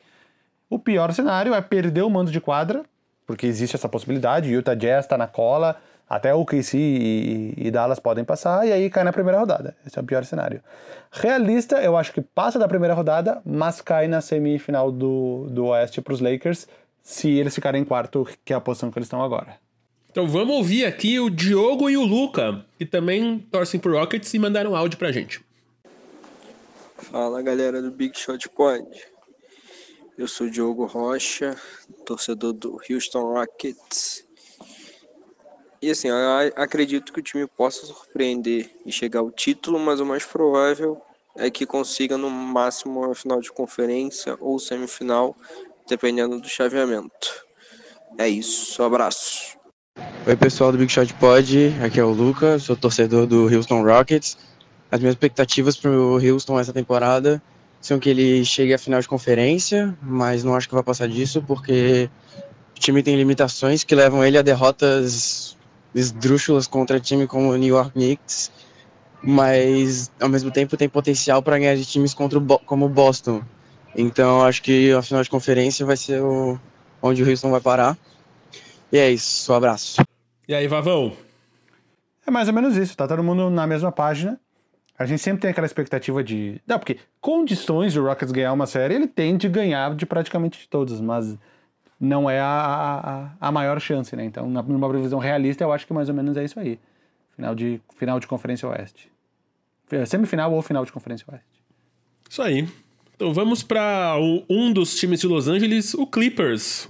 O 0.70 0.80
pior 0.80 1.12
cenário 1.12 1.54
é 1.54 1.60
perder 1.60 2.04
o 2.04 2.10
mando 2.10 2.32
de 2.32 2.40
quadra, 2.40 2.86
porque 3.26 3.46
existe 3.46 3.76
essa 3.76 3.90
possibilidade, 3.90 4.50
o 4.50 4.52
Utah 4.52 4.76
Jazz 4.76 5.06
está 5.06 5.18
na 5.18 5.28
cola, 5.28 5.78
até 6.10 6.34
o 6.34 6.44
KC 6.44 6.78
e, 6.78 7.54
e 7.56 7.72
Dallas 7.72 7.98
podem 7.98 8.26
passar, 8.26 8.68
e 8.68 8.74
aí 8.74 8.90
cai 8.90 9.04
na 9.04 9.14
primeira 9.14 9.40
rodada. 9.40 9.76
Esse 9.86 9.98
é 9.98 10.02
o 10.02 10.06
pior 10.06 10.26
cenário. 10.26 10.62
Realista, 11.10 11.78
eu 11.78 11.96
acho 11.96 12.12
que 12.12 12.20
passa 12.20 12.60
da 12.60 12.68
primeira 12.68 12.94
rodada, 12.94 13.42
mas 13.46 13.80
cai 13.80 14.10
na 14.10 14.20
semifinal 14.20 14.92
do, 14.92 15.48
do 15.50 15.68
Oeste 15.68 16.02
para 16.02 16.14
os 16.14 16.20
Lakers, 16.20 16.68
se 17.02 17.30
eles 17.30 17.56
ficarem 17.56 17.82
em 17.82 17.86
quarto, 17.86 18.28
que 18.44 18.52
é 18.52 18.56
a 18.56 18.60
posição 18.60 18.92
que 18.92 19.00
eles 19.00 19.08
estão 19.08 19.24
agora. 19.24 19.56
Então 20.12 20.28
vamos 20.28 20.56
ouvir 20.58 20.84
aqui 20.84 21.18
o 21.18 21.30
Diogo 21.30 21.90
e 21.90 21.96
o 21.96 22.04
Luca, 22.04 22.66
que 22.78 22.86
também 22.86 23.40
torcem 23.50 23.80
pro 23.80 23.98
Rockets 23.98 24.34
e 24.34 24.40
mandaram 24.40 24.76
áudio 24.76 25.00
pra 25.00 25.14
gente. 25.14 25.42
Fala 26.98 27.42
galera 27.42 27.82
do 27.82 27.90
Big 27.90 28.20
Shot 28.20 28.50
Pod. 28.50 28.86
Eu 30.22 30.28
sou 30.28 30.48
Diogo 30.48 30.86
Rocha, 30.86 31.56
torcedor 32.06 32.54
do 32.54 32.80
Houston 32.88 33.34
Rockets. 33.34 34.24
E 35.82 35.90
assim, 35.90 36.10
acredito 36.56 37.12
que 37.12 37.20
o 37.20 37.24
time 37.24 37.48
possa 37.48 37.88
surpreender 37.88 38.70
e 38.86 38.92
chegar 38.92 39.22
ao 39.22 39.32
título, 39.32 39.80
mas 39.80 40.00
o 40.00 40.06
mais 40.06 40.24
provável 40.24 41.02
é 41.36 41.50
que 41.50 41.66
consiga 41.66 42.20
no 42.20 42.30
máximo 42.30 43.04
a 43.04 43.16
final 43.16 43.42
de 43.42 43.52
conferência 43.52 44.38
ou 44.40 44.60
semifinal, 44.60 45.36
dependendo 45.90 46.40
do 46.40 46.48
chaveamento. 46.48 47.44
É 48.16 48.30
isso, 48.30 48.84
abraço. 48.84 49.58
Oi 50.28 50.36
pessoal 50.36 50.72
do 50.72 50.78
Big 50.78 50.92
Shot 50.92 51.12
Pod, 51.16 51.74
aqui 51.84 52.00
é 52.00 52.04
o 52.04 52.12
Luca, 52.12 52.60
sou 52.60 52.76
torcedor 52.76 53.26
do 53.26 53.48
Houston 53.52 53.82
Rockets. 53.84 54.38
As 54.92 55.00
minhas 55.00 55.16
expectativas 55.16 55.76
para 55.78 55.90
o 55.90 56.24
Houston 56.24 56.60
essa 56.60 56.72
temporada 56.72 57.42
são 57.82 58.00
que 58.00 58.10
ele 58.10 58.46
chegue 58.46 58.74
à 58.74 58.78
final 58.78 59.02
de 59.02 59.08
conferência, 59.08 59.98
mas 60.02 60.44
não 60.44 60.56
acho 60.56 60.68
que 60.70 60.74
vai 60.76 60.84
passar 60.84 61.08
disso 61.08 61.42
porque 61.46 62.10
o 62.76 62.80
time 62.80 63.02
tem 63.04 63.16
limitações 63.16 63.84
que 63.84 63.96
levam 63.96 64.24
ele 64.24 64.38
a 64.38 64.42
derrotas 64.42 65.58
esdrúxulas 65.94 66.68
contra 66.68 67.00
time 67.00 67.28
como 67.28 67.50
o 67.52 67.58
New 67.58 67.76
York 67.76 67.92
Knicks, 67.92 68.52
mas 69.24 70.12
ao 70.20 70.30
mesmo 70.30 70.52
tempo 70.52 70.78
tem 70.78 70.88
potencial 70.88 71.42
para 71.42 71.58
ganhar 71.60 71.76
de 71.76 71.86
times 71.86 72.14
contra 72.14 72.38
o 72.38 72.42
Bo- 72.42 72.60
como 72.60 72.86
o 72.86 72.90
Boston. 72.90 73.42
Então 73.96 74.44
acho 74.44 74.62
que 74.62 74.92
a 74.94 75.02
final 75.02 75.22
de 75.24 75.30
conferência 75.30 75.86
vai 75.86 75.98
ser 75.98 76.22
o, 76.22 76.58
onde 77.02 77.22
o 77.24 77.30
Houston 77.30 77.52
vai 77.52 77.60
parar. 77.60 77.98
E 78.92 78.98
é 78.98 79.10
isso, 79.12 79.52
um 79.52 79.56
abraço. 79.56 80.02
E 80.48 80.54
aí, 80.54 80.68
Vavão? 80.68 81.14
É 82.26 82.32
mais 82.32 82.48
ou 82.48 82.54
menos 82.54 82.76
isso, 82.78 82.96
tá 82.96 83.08
todo 83.08 83.24
mundo 83.24 83.50
na 83.50 83.66
mesma 83.66 83.92
página. 83.92 84.40
A 85.02 85.06
gente 85.06 85.22
sempre 85.22 85.42
tem 85.42 85.52
aquela 85.52 85.66
expectativa 85.66 86.24
de. 86.24 86.62
Não, 86.68 86.78
porque 86.80 86.98
condições 87.20 87.94
de 87.94 88.00
o 88.00 88.06
Rockets 88.06 88.32
ganhar 88.32 88.54
uma 88.54 88.66
série, 88.68 88.94
ele 88.96 89.08
tem 89.08 89.36
de 89.38 89.48
ganhar 89.50 89.96
de 89.96 90.06
praticamente 90.06 90.68
todos, 90.70 91.00
mas 91.02 91.38
não 92.00 92.30
é 92.30 92.40
a, 92.40 93.30
a, 93.40 93.48
a 93.48 93.52
maior 93.52 93.80
chance, 93.80 94.16
né? 94.16 94.24
Então, 94.26 94.50
numa 94.50 94.90
previsão 94.90 95.20
realista, 95.20 95.64
eu 95.64 95.72
acho 95.72 95.86
que 95.86 95.94
mais 95.94 96.10
ou 96.10 96.16
menos 96.16 96.36
é 96.38 96.44
isso 96.44 96.60
aí. 96.60 96.80
Final 97.36 97.54
de, 97.56 97.82
final 97.96 98.20
de 98.20 98.28
Conferência 98.28 98.68
Oeste. 98.68 99.12
É, 99.92 100.06
Semifinal 100.06 100.52
ou 100.54 100.62
final 100.62 100.84
de 100.86 100.92
Conferência 100.92 101.26
Oeste. 101.32 101.46
Isso 102.30 102.42
aí. 102.42 102.68
Então 103.16 103.34
vamos 103.34 103.62
pra 103.62 104.16
o- 104.20 104.44
um 104.50 104.72
dos 104.74 104.96
times 104.96 105.20
de 105.20 105.28
Los 105.28 105.48
Angeles, 105.48 105.94
o 105.94 106.08
Clippers. 106.08 106.88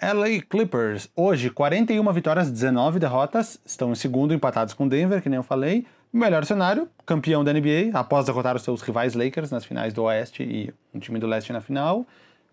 LA 0.00 0.40
Clippers, 0.48 1.08
hoje 1.16 1.50
41 1.50 2.12
vitórias, 2.12 2.50
19 2.50 2.98
derrotas, 2.98 3.58
estão 3.64 3.92
em 3.92 3.94
segundo 3.94 4.34
empatados 4.34 4.74
com 4.74 4.86
Denver, 4.88 5.22
que 5.22 5.28
nem 5.28 5.36
eu 5.36 5.42
falei. 5.42 5.86
Melhor 6.16 6.44
cenário, 6.44 6.88
campeão 7.04 7.42
da 7.42 7.52
NBA, 7.52 7.90
após 7.92 8.24
derrotar 8.24 8.54
os 8.54 8.62
seus 8.62 8.80
rivais 8.82 9.14
Lakers 9.14 9.50
nas 9.50 9.64
finais 9.64 9.92
do 9.92 10.04
Oeste 10.04 10.44
e 10.44 10.72
um 10.94 11.00
time 11.00 11.18
do 11.18 11.26
Leste 11.26 11.52
na 11.52 11.60
final. 11.60 12.06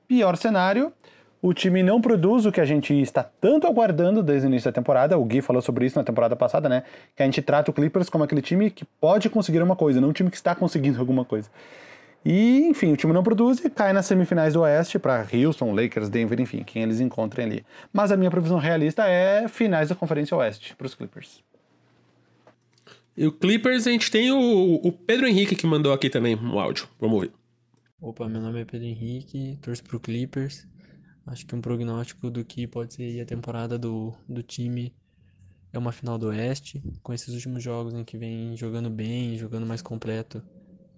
Pior 0.08 0.36
cenário, 0.36 0.92
o 1.40 1.54
time 1.54 1.84
não 1.84 2.02
produz 2.02 2.48
o 2.48 2.52
que 2.52 2.60
a 2.60 2.66
gente 2.66 2.92
está 3.00 3.22
tanto 3.22 3.68
aguardando 3.68 4.24
desde 4.24 4.48
o 4.48 4.50
início 4.50 4.72
da 4.72 4.74
temporada. 4.74 5.16
O 5.16 5.24
Gui 5.24 5.44
falou 5.44 5.62
sobre 5.62 5.86
isso 5.86 5.96
na 5.96 6.04
temporada 6.04 6.36
passada, 6.36 6.68
né? 6.68 6.82
Que 7.16 7.22
a 7.22 7.26
gente 7.28 7.40
trata 7.40 7.70
o 7.70 7.74
Clippers 7.74 8.10
como 8.10 8.24
aquele 8.24 8.42
time 8.42 8.72
que 8.72 8.84
pode 8.84 9.30
conseguir 9.30 9.62
uma 9.62 9.76
coisa, 9.76 10.02
não 10.02 10.10
um 10.10 10.14
time 10.14 10.32
que 10.32 10.38
está 10.38 10.56
conseguindo 10.56 10.98
alguma 11.00 11.24
coisa. 11.24 11.48
E, 12.26 12.66
enfim, 12.68 12.92
o 12.92 12.98
time 12.98 13.14
não 13.14 13.22
produz 13.22 13.64
e 13.64 13.70
cai 13.70 13.94
nas 13.94 14.08
semifinais 14.08 14.56
do 14.56 14.62
Oeste 14.62 14.98
para 14.98 15.24
Houston, 15.32 15.72
Lakers, 15.72 16.10
Denver, 16.10 16.42
enfim, 16.42 16.64
quem 16.64 16.82
eles 16.82 17.00
encontrem 17.00 17.46
ali. 17.46 17.66
Mas 17.94 18.12
a 18.12 18.18
minha 18.18 18.32
previsão 18.32 18.58
realista 18.58 19.08
é 19.08 19.48
finais 19.48 19.90
da 19.90 19.94
Conferência 19.94 20.36
Oeste 20.36 20.76
para 20.76 20.88
os 20.88 20.96
Clippers. 20.96 21.44
E 23.16 23.28
o 23.28 23.32
Clippers, 23.32 23.88
a 23.88 23.92
gente 23.92 24.10
tem 24.10 24.32
o, 24.32 24.76
o 24.76 24.92
Pedro 24.92 25.28
Henrique 25.28 25.56
que 25.56 25.68
mandou 25.68 25.92
aqui 25.92 26.10
também 26.10 26.36
um 26.36 26.60
áudio. 26.60 26.88
Vamos 27.00 27.16
ouvir. 27.16 27.32
Opa, 28.00 28.28
meu 28.28 28.42
nome 28.42 28.62
é 28.62 28.66
Pedro 28.66 28.88
Henrique, 28.88 29.60
torço 29.62 29.84
pro 29.84 30.00
Clippers. 30.00 30.68
Acho 31.28 31.46
que 31.46 31.56
um 31.56 31.62
prognóstico 31.62 32.32
do 32.32 32.44
que 32.44 32.66
pode 32.66 32.96
ser 32.96 33.22
a 33.22 33.26
temporada 33.26 33.78
do, 33.78 34.14
do 34.28 34.42
time 34.42 34.94
é 35.72 35.78
uma 35.78 35.92
final 35.92 36.18
do 36.18 36.28
Oeste. 36.28 36.82
Com 37.04 37.14
esses 37.14 37.34
últimos 37.34 37.62
jogos 37.62 37.94
em 37.94 38.04
que 38.04 38.18
vem 38.18 38.56
jogando 38.58 38.90
bem, 38.90 39.38
jogando 39.38 39.66
mais 39.66 39.82
completo, 39.82 40.42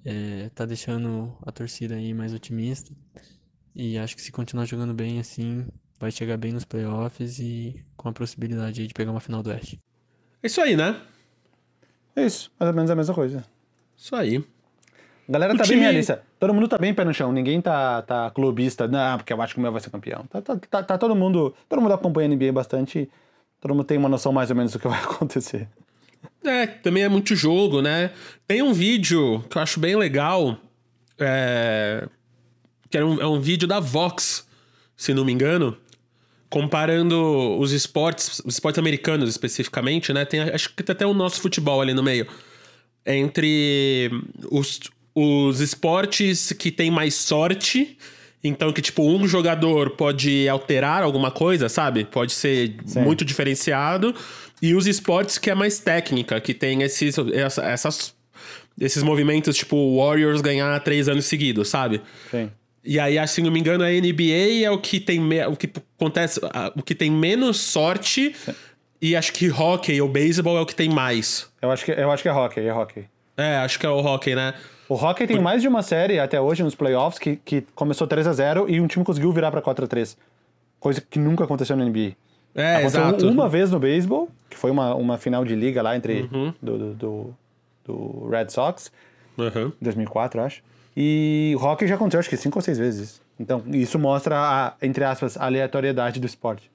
é, 0.05 0.49
tá 0.55 0.65
deixando 0.65 1.37
a 1.41 1.51
torcida 1.51 1.95
aí 1.95 2.13
mais 2.13 2.33
otimista. 2.33 2.95
E 3.75 3.97
acho 3.97 4.15
que 4.15 4.21
se 4.21 4.31
continuar 4.31 4.65
jogando 4.65 4.93
bem 4.93 5.19
assim, 5.19 5.67
vai 5.99 6.11
chegar 6.11 6.37
bem 6.37 6.53
nos 6.53 6.63
playoffs 6.63 7.39
e 7.39 7.83
com 7.97 8.07
a 8.07 8.13
possibilidade 8.13 8.87
de 8.87 8.93
pegar 8.93 9.11
uma 9.11 9.19
final 9.19 9.43
do 9.43 9.49
Oeste. 9.49 9.79
É 10.41 10.47
isso 10.47 10.61
aí, 10.61 10.75
né? 10.75 11.01
É 12.15 12.25
isso, 12.25 12.51
mais 12.59 12.69
ou 12.69 12.75
menos 12.75 12.91
a 12.91 12.95
mesma 12.95 13.13
coisa. 13.13 13.43
Isso 13.97 14.15
aí. 14.15 14.43
A 15.27 15.31
galera 15.31 15.53
O 15.53 15.57
tá 15.57 15.63
time- 15.63 15.75
bem 15.75 15.83
realista. 15.83 16.21
Todo 16.39 16.53
mundo 16.53 16.67
tá 16.67 16.77
bem 16.77 16.93
pé 16.93 17.05
no 17.05 17.13
chão. 17.13 17.31
Ninguém 17.31 17.61
tá, 17.61 18.01
tá 18.01 18.29
clubista. 18.31 18.87
Não, 18.87 19.17
porque 19.17 19.31
eu 19.31 19.41
acho 19.41 19.53
que 19.53 19.59
o 19.59 19.63
meu 19.63 19.71
vai 19.71 19.79
ser 19.81 19.89
campeão. 19.89 20.25
Tá, 20.29 20.41
tá, 20.41 20.57
tá, 20.69 20.83
tá 20.83 20.97
todo 20.97 21.15
mundo. 21.15 21.55
Todo 21.69 21.81
mundo 21.81 21.93
acompanha 21.93 22.27
a 22.29 22.35
NBA 22.35 22.51
bastante. 22.51 23.09
Todo 23.61 23.73
mundo 23.73 23.85
tem 23.85 23.97
uma 23.97 24.09
noção 24.09 24.33
mais 24.33 24.49
ou 24.49 24.55
menos 24.55 24.73
do 24.73 24.79
que 24.79 24.87
vai 24.89 24.99
acontecer. 25.01 25.67
É, 26.43 26.67
também 26.67 27.03
é 27.03 27.09
muito 27.09 27.35
jogo, 27.35 27.81
né? 27.81 28.11
Tem 28.45 28.61
um 28.61 28.73
vídeo 28.73 29.41
que 29.49 29.57
eu 29.57 29.61
acho 29.61 29.79
bem 29.79 29.95
legal, 29.95 30.57
é... 31.17 32.07
que 32.89 32.97
é 32.97 33.03
um, 33.05 33.21
é 33.21 33.25
um 33.27 33.39
vídeo 33.39 33.67
da 33.67 33.79
Vox, 33.79 34.45
se 34.95 35.13
não 35.13 35.23
me 35.23 35.31
engano, 35.31 35.77
comparando 36.53 37.57
os 37.57 37.71
esportes, 37.71 38.39
os 38.45 38.53
esportes 38.53 38.77
americanos 38.77 39.27
especificamente, 39.27 40.13
né? 40.13 40.23
Tem, 40.23 40.39
acho 40.39 40.69
que 40.69 40.83
tem 40.83 40.93
até 40.93 41.03
o 41.03 41.11
nosso 41.11 41.41
futebol 41.41 41.81
ali 41.81 41.95
no 41.95 42.03
meio. 42.03 42.27
Entre 43.03 44.11
os, 44.51 44.79
os 45.15 45.61
esportes 45.61 46.53
que 46.53 46.69
tem 46.69 46.91
mais 46.91 47.15
sorte 47.15 47.97
então, 48.43 48.71
que, 48.71 48.83
tipo, 48.83 49.01
um 49.03 49.25
jogador 49.27 49.91
pode 49.91 50.47
alterar 50.47 51.01
alguma 51.01 51.31
coisa, 51.31 51.69
sabe? 51.69 52.03
Pode 52.03 52.33
ser 52.33 52.75
Sim. 52.85 52.99
muito 52.99 53.23
diferenciado. 53.25 54.13
E 54.61 54.75
os 54.75 54.85
esportes 54.85 55.39
que 55.39 55.49
é 55.49 55.55
mais 55.55 55.79
técnica, 55.79 56.39
que 56.41 56.53
tem 56.53 56.83
esses, 56.83 57.15
essas, 57.57 58.13
esses 58.79 59.01
movimentos, 59.01 59.55
tipo, 59.55 59.97
Warriors 59.97 60.41
ganhar 60.41 60.77
três 60.81 61.07
anos 61.07 61.25
seguidos, 61.25 61.69
sabe? 61.69 62.01
Sim. 62.29 62.51
E 62.83 62.99
aí, 62.99 63.25
se 63.27 63.41
não 63.41 63.51
me 63.51 63.59
engano, 63.59 63.83
a 63.83 63.89
NBA 63.89 64.63
é 64.65 64.69
o 64.69 64.77
que 64.77 64.99
tem, 64.99 65.21
o 65.45 65.55
que 65.55 65.71
acontece, 65.97 66.39
o 66.75 66.81
que 66.81 66.93
tem 66.93 67.09
menos 67.09 67.59
sorte. 67.59 68.35
E 69.01 69.15
acho 69.15 69.33
que 69.33 69.49
hockey 69.49 70.01
ou 70.01 70.07
beisebol 70.07 70.57
é 70.57 70.61
o 70.61 70.65
que 70.65 70.75
tem 70.75 70.89
mais. 70.89 71.49
Eu 71.61 71.71
acho 71.71 71.85
que, 71.85 71.91
eu 71.91 72.11
acho 72.11 72.23
que 72.23 72.29
é 72.29 72.33
hockey, 72.33 72.61
é 72.61 72.73
hockey. 72.73 73.05
É, 73.35 73.57
acho 73.57 73.79
que 73.79 73.85
é 73.85 73.89
o 73.89 73.99
hockey, 73.99 74.35
né? 74.35 74.53
O 74.87 74.95
Hockey 74.95 75.25
tem 75.25 75.39
mais 75.39 75.61
de 75.61 75.67
uma 75.67 75.81
série 75.81 76.19
até 76.19 76.39
hoje 76.39 76.61
nos 76.61 76.75
playoffs 76.75 77.17
que, 77.17 77.37
que 77.37 77.61
começou 77.73 78.05
3 78.05 78.27
a 78.27 78.33
0 78.33 78.69
e 78.69 78.79
um 78.81 78.87
time 78.87 79.03
conseguiu 79.03 79.31
virar 79.31 79.49
para 79.49 79.61
4 79.61 79.85
a 79.85 79.87
3 79.87 80.17
Coisa 80.79 81.01
que 81.01 81.17
nunca 81.17 81.45
aconteceu 81.45 81.75
na 81.75 81.85
NBA. 81.85 82.13
É, 82.53 82.75
aconteceu 82.75 83.01
exato. 83.01 83.27
uma 83.27 83.47
vez 83.47 83.71
no 83.71 83.79
beisebol, 83.79 84.29
que 84.49 84.57
foi 84.57 84.69
uma, 84.69 84.93
uma 84.93 85.17
final 85.17 85.43
de 85.45 85.55
liga 85.55 85.81
lá 85.81 85.95
entre 85.95 86.29
uhum. 86.31 86.53
do, 86.61 86.77
do, 86.77 86.93
do, 86.93 87.35
do, 87.85 88.29
Red 88.29 88.49
Sox, 88.49 88.91
uhum. 89.37 89.71
2004, 89.81 90.41
acho. 90.41 90.61
E 90.95 91.55
hockey 91.59 91.87
já 91.87 91.95
aconteceu, 91.95 92.19
acho 92.19 92.29
que 92.29 92.37
cinco 92.37 92.59
ou 92.59 92.61
seis 92.61 92.77
vezes. 92.77 93.21
Então, 93.39 93.63
isso 93.71 93.97
mostra, 93.97 94.37
a, 94.37 94.73
entre 94.81 95.03
aspas, 95.03 95.37
a 95.37 95.45
aleatoriedade 95.45 96.19
do 96.19 96.27
esporte. 96.27 96.71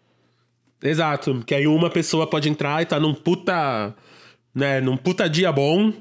Exato, 0.82 1.42
que 1.46 1.54
aí 1.54 1.66
uma 1.66 1.90
pessoa 1.90 2.26
pode 2.26 2.48
entrar 2.48 2.82
e 2.82 2.86
tá 2.86 3.00
num 3.00 3.14
puta, 3.14 3.94
né, 4.54 4.80
num 4.80 4.96
puta 4.96 5.28
dia 5.28 5.50
bom, 5.50 5.92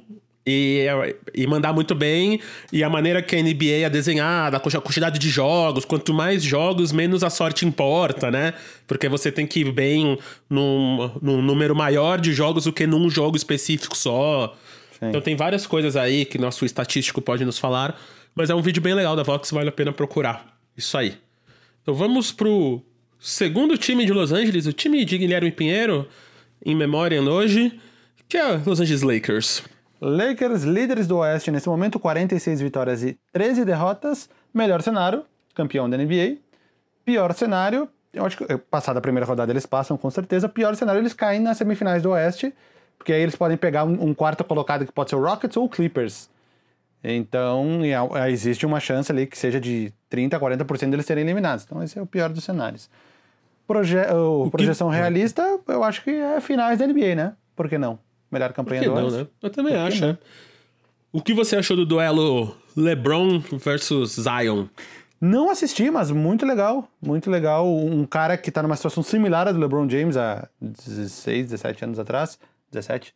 e, 0.48 0.88
e 1.36 1.46
mandar 1.46 1.74
muito 1.74 1.94
bem. 1.94 2.40
E 2.72 2.84
a 2.84 2.90
maneira 2.90 3.22
que 3.22 3.36
a 3.36 3.44
NBA 3.44 3.86
é 3.86 3.90
desenhada, 3.90 4.56
a 4.58 4.60
quantidade 4.60 5.20
de 5.20 5.30
jogos, 5.30 5.84
quanto 5.84 6.14
mais 6.14 6.42
jogos, 6.42 6.94
menos 6.94 7.24
a 7.24 7.30
sorte 7.30 7.66
importa, 7.66 8.32
né? 8.32 8.54
Porque 8.88 9.10
você 9.10 9.30
tem 9.30 9.46
que 9.46 9.60
ir 9.60 9.72
bem 9.74 10.18
num, 10.50 11.12
num 11.22 11.42
número 11.42 11.76
maior 11.76 12.22
de 12.22 12.32
jogos 12.32 12.64
do 12.64 12.72
que 12.72 12.88
num 12.88 13.10
jogo 13.10 13.36
específico 13.36 13.98
só. 13.98 14.56
Sim. 15.00 15.10
Então 15.10 15.22
tem 15.22 15.36
várias 15.36 15.68
coisas 15.68 15.96
aí 15.96 16.26
que 16.26 16.38
nosso 16.38 16.66
estatístico 16.66 17.22
pode 17.22 17.46
nos 17.46 17.60
falar. 17.60 18.00
Mas 18.34 18.50
é 18.50 18.56
um 18.56 18.62
vídeo 18.62 18.82
bem 18.82 18.94
legal 18.94 19.16
da 19.16 19.24
Vox, 19.24 19.52
vale 19.52 19.70
a 19.70 19.72
pena 19.72 19.92
procurar. 19.92 20.58
Isso 20.76 20.98
aí. 20.98 21.18
Então 21.82 21.94
vamos 21.96 22.32
pro 22.32 22.82
segundo 23.20 23.78
time 23.78 24.06
de 24.06 24.14
Los 24.14 24.32
Angeles, 24.32 24.66
o 24.68 24.74
time 24.74 25.04
de 25.04 25.18
Guilherme 25.18 25.52
Pinheiro, 25.52 26.08
em 26.64 26.76
memória 26.76 27.22
hoje, 27.22 27.80
que 28.28 28.38
é 28.38 28.62
Los 28.66 28.80
Angeles 28.80 29.02
Lakers. 29.02 29.64
Lakers, 30.00 30.64
líderes 30.64 31.08
do 31.08 31.18
Oeste 31.18 31.50
nesse 31.50 31.68
momento, 31.68 32.00
46 32.00 32.62
vitórias 32.62 33.04
e 33.04 33.18
13 33.34 33.66
derrotas. 33.66 34.30
Melhor 34.54 34.82
cenário, 34.82 35.24
campeão 35.56 35.90
da 35.90 35.98
NBA. 35.98 36.38
Pior 37.04 37.34
cenário, 37.34 37.90
eu 38.14 38.26
acho 38.26 38.38
que 38.38 38.58
passada 38.70 39.00
a 39.00 39.02
primeira 39.02 39.26
rodada 39.26 39.52
eles 39.52 39.66
passam 39.66 39.98
com 39.98 40.10
certeza. 40.12 40.48
Pior 40.48 40.76
cenário, 40.76 41.02
eles 41.02 41.14
caem 41.14 41.40
nas 41.40 41.58
semifinais 41.58 42.04
do 42.04 42.12
Oeste, 42.12 42.54
porque 42.98 43.14
aí 43.14 43.22
eles 43.22 43.36
podem 43.36 43.58
pegar 43.58 43.84
um, 43.84 44.10
um 44.10 44.14
quarto 44.14 44.44
colocado 44.44 44.86
que 44.86 44.92
pode 44.92 45.10
ser 45.10 45.16
o 45.16 45.22
Rockets 45.22 45.56
ou 45.58 45.66
o 45.66 45.70
Clippers. 45.70 46.30
Então, 47.04 47.82
existe 48.28 48.66
uma 48.66 48.80
chance 48.80 49.12
ali 49.12 49.28
que 49.28 49.38
seja 49.38 49.60
de 49.60 49.94
30% 50.12 50.34
a 50.34 50.40
40% 50.40 50.90
deles 50.90 51.06
serem 51.06 51.24
eliminados. 51.24 51.64
Então, 51.64 51.82
esse 51.82 51.98
é 51.98 52.02
o 52.02 52.06
pior 52.06 52.30
dos 52.30 52.44
cenários. 52.44 52.90
Proje 53.68 53.98
o 53.98 54.50
projeção 54.50 54.90
realista, 54.90 55.60
eu 55.68 55.84
acho 55.84 56.04
que 56.04 56.10
é 56.10 56.40
finais 56.42 56.80
da 56.80 56.88
NBA, 56.88 57.16
né? 57.16 57.34
Por 57.56 57.70
que 57.70 57.78
não? 57.78 58.00
Melhor 58.32 58.52
campanha 58.54 58.82
do 58.82 58.96
não, 58.96 59.10
né? 59.10 59.28
Eu 59.42 59.50
também 59.50 59.76
acho, 59.76 60.06
né? 60.06 60.18
O 61.12 61.22
que 61.22 61.34
você 61.34 61.56
achou 61.56 61.76
do 61.76 61.86
duelo 61.86 62.56
LeBron 62.76 63.40
versus 63.40 64.16
Zion? 64.16 64.66
Não 65.20 65.50
assisti, 65.50 65.90
mas 65.90 66.12
muito 66.12 66.46
legal. 66.46 66.88
Muito 67.02 67.30
legal. 67.30 67.68
Um 67.68 68.06
cara 68.06 68.38
que 68.38 68.52
tá 68.52 68.62
numa 68.62 68.76
situação 68.76 69.02
similar 69.02 69.48
à 69.48 69.52
do 69.52 69.60
LeBron 69.60 69.90
James 69.90 70.16
há 70.16 70.48
16, 70.62 71.48
17 71.48 71.86
anos 71.86 72.00
atrás. 72.00 72.38
17. 72.72 73.14